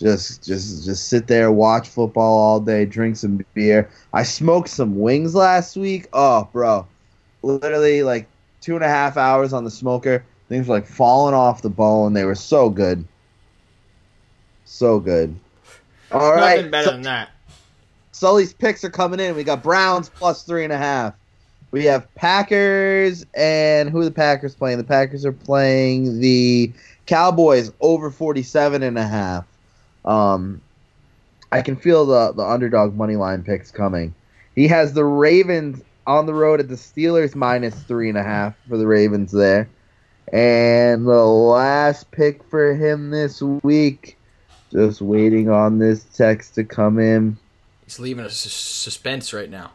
just 0.01 0.43
just 0.45 0.85
just 0.85 1.09
sit 1.09 1.27
there 1.27 1.53
watch 1.53 1.89
football 1.89 2.37
all 2.39 2.61
day 2.61 2.85
drink 2.85 3.17
some 3.17 3.45
beer 3.55 3.89
i 4.13 4.23
smoked 4.23 4.69
some 4.69 4.99
wings 4.99 5.35
last 5.35 5.77
week 5.77 6.09
oh 6.13 6.49
bro 6.53 6.87
literally 7.43 8.03
like 8.03 8.27
two 8.61 8.75
and 8.75 8.85
a 8.85 8.89
half 8.89 9.17
hours 9.17 9.53
on 9.53 9.63
the 9.65 9.71
smoker 9.71 10.25
things 10.49 10.67
were 10.67 10.75
like 10.75 10.87
falling 10.87 11.35
off 11.35 11.63
the 11.63 11.71
bone 11.71 12.13
they 12.13 12.25
were 12.25 12.35
so 12.35 12.69
good 12.69 13.05
so 14.65 14.99
good 14.99 15.35
all 16.11 16.33
right 16.35 16.57
Nothing 16.57 16.71
better 16.71 16.85
so- 16.87 16.93
than 16.93 17.03
that. 17.03 17.31
Sully's 18.13 18.55
picks 18.55 18.85
are 18.85 18.91
coming 18.91 19.19
in. 19.19 19.35
We 19.35 19.43
got 19.43 19.61
Browns 19.61 20.09
plus 20.09 20.45
three 20.45 20.63
and 20.63 20.73
a 20.73 20.79
half. 20.79 21.15
We 21.73 21.85
have 21.87 22.07
Packers 22.15 23.27
and 23.35 23.91
who 23.91 24.01
are 24.01 24.05
the 24.05 24.13
Packers 24.13 24.55
playing? 24.55 24.79
The 24.79 24.85
Packers 24.85 25.27
are 25.27 25.33
playing 25.33 26.21
the 26.21 26.73
Cowboys 27.07 27.73
over 27.81 28.13
47 28.13 28.85
and 28.85 28.97
a 28.97 29.05
half. 29.07 29.45
Um, 30.05 30.61
I 31.53 31.63
can 31.63 31.77
feel 31.77 32.07
the, 32.07 32.33
the 32.33 32.43
underdog 32.45 32.95
money 32.95 33.17
line 33.17 33.43
picks 33.45 33.71
coming. 33.71 34.15
He 34.55 34.69
has 34.69 34.93
the 34.93 35.05
Ravens 35.05 35.83
on 36.07 36.27
the 36.27 36.35
road 36.35 36.61
at 36.61 36.69
the 36.69 36.75
Steelers 36.75 37.35
minus 37.35 37.75
three 37.85 38.09
and 38.09 38.19
a 38.19 38.23
half 38.23 38.55
for 38.69 38.77
the 38.77 38.87
Ravens 38.87 39.33
there. 39.33 39.69
And 40.33 41.07
the 41.07 41.25
last 41.25 42.11
pick 42.11 42.43
for 42.51 42.75
him 42.75 43.11
this 43.11 43.41
week, 43.63 44.19
just 44.73 45.01
waiting 45.01 45.49
on 45.51 45.79
this 45.79 46.05
text 46.05 46.55
to 46.57 46.65
come 46.65 46.99
in 46.99 47.37
He's 47.85 47.99
leaving 48.01 48.25
us 48.25 48.37
sus- 48.39 48.53
suspense 48.53 49.33
right 49.35 49.51
now. 49.51 49.73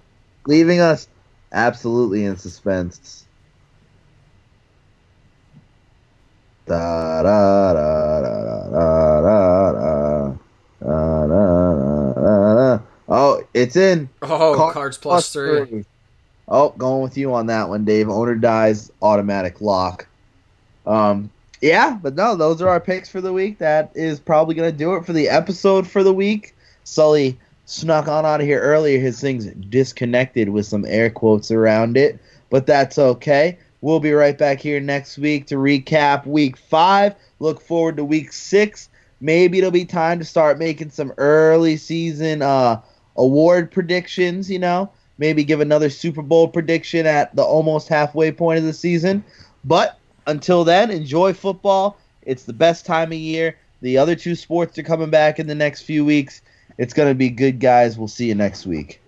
leaving 0.47 0.80
us 0.80 1.07
absolutely 1.51 2.25
in 2.25 2.36
suspense. 2.38 3.25
Da 6.65 7.23
da 7.23 7.73
da 7.73 8.21
da 8.21 8.69
da 8.71 9.21
da 9.21 9.21
da 9.21 10.38
da 10.82 12.13
da 12.13 12.77
da. 12.77 12.84
Oh, 13.07 13.38
it's 13.53 13.75
in. 13.75 14.09
Oh, 14.21 14.55
Car- 14.55 14.73
cards 14.73 14.97
plus 14.97 15.31
three. 15.31 15.85
Oh, 16.47 16.69
going 16.77 17.03
with 17.03 17.17
you 17.17 17.33
on 17.33 17.45
that 17.47 17.69
one, 17.69 17.85
Dave. 17.85 18.09
Owner 18.09 18.35
dies, 18.35 18.91
automatic 19.01 19.61
lock. 19.61 20.07
Um, 20.87 21.29
yeah, 21.61 21.99
but 22.01 22.15
no, 22.15 22.35
those 22.35 22.61
are 22.61 22.69
our 22.69 22.79
picks 22.79 23.09
for 23.09 23.21
the 23.21 23.33
week. 23.33 23.59
That 23.59 23.91
is 23.93 24.19
probably 24.19 24.55
going 24.55 24.71
to 24.71 24.77
do 24.77 24.95
it 24.95 25.05
for 25.05 25.13
the 25.13 25.29
episode 25.29 25.87
for 25.87 26.03
the 26.03 26.13
week. 26.13 26.55
Sully 26.85 27.37
snuck 27.65 28.07
on 28.07 28.25
out 28.25 28.41
of 28.41 28.47
here 28.47 28.59
earlier. 28.61 28.99
His 28.99 29.21
thing's 29.21 29.45
disconnected 29.45 30.49
with 30.49 30.65
some 30.65 30.85
air 30.87 31.09
quotes 31.09 31.51
around 31.51 31.97
it, 31.97 32.19
but 32.49 32.65
that's 32.65 32.97
okay. 32.97 33.59
We'll 33.81 33.99
be 33.99 34.11
right 34.11 34.37
back 34.37 34.59
here 34.59 34.79
next 34.79 35.17
week 35.17 35.45
to 35.47 35.55
recap 35.55 36.25
week 36.25 36.57
five. 36.57 37.15
Look 37.39 37.61
forward 37.61 37.97
to 37.97 38.03
week 38.03 38.33
six. 38.33 38.89
Maybe 39.21 39.59
it'll 39.59 39.71
be 39.71 39.85
time 39.85 40.19
to 40.19 40.25
start 40.25 40.57
making 40.57 40.89
some 40.89 41.13
early 41.17 41.77
season 41.77 42.41
uh, 42.41 42.81
award 43.20 43.70
predictions, 43.70 44.49
you 44.49 44.57
know. 44.57 44.89
Maybe 45.20 45.43
give 45.43 45.59
another 45.59 45.89
Super 45.89 46.22
Bowl 46.22 46.47
prediction 46.47 47.05
at 47.05 47.36
the 47.36 47.43
almost 47.43 47.89
halfway 47.89 48.32
point 48.32 48.57
of 48.57 48.65
the 48.65 48.74
season. 48.74 49.24
But 49.65 49.99
until 50.26 50.63
then, 50.63 50.89
enjoy 50.89 51.34
football. 51.34 51.97
It's 52.24 52.45
the 52.45 52.53
best 52.53 52.86
time 52.86 53.11
of 53.11 53.17
year. 53.17 53.57
The 53.82 53.97
other 53.97 54.15
two 54.15 54.36
sports 54.36 54.78
are 54.78 54.84
coming 54.84 55.09
back 55.09 55.39
in 55.39 55.47
the 55.47 55.55
next 55.55 55.82
few 55.82 56.05
weeks. 56.05 56.41
It's 56.78 56.93
going 56.93 57.09
to 57.09 57.15
be 57.15 57.30
good, 57.30 57.59
guys. 57.59 57.97
We'll 57.97 58.07
see 58.07 58.28
you 58.28 58.36
next 58.36 58.65
week. 58.65 59.01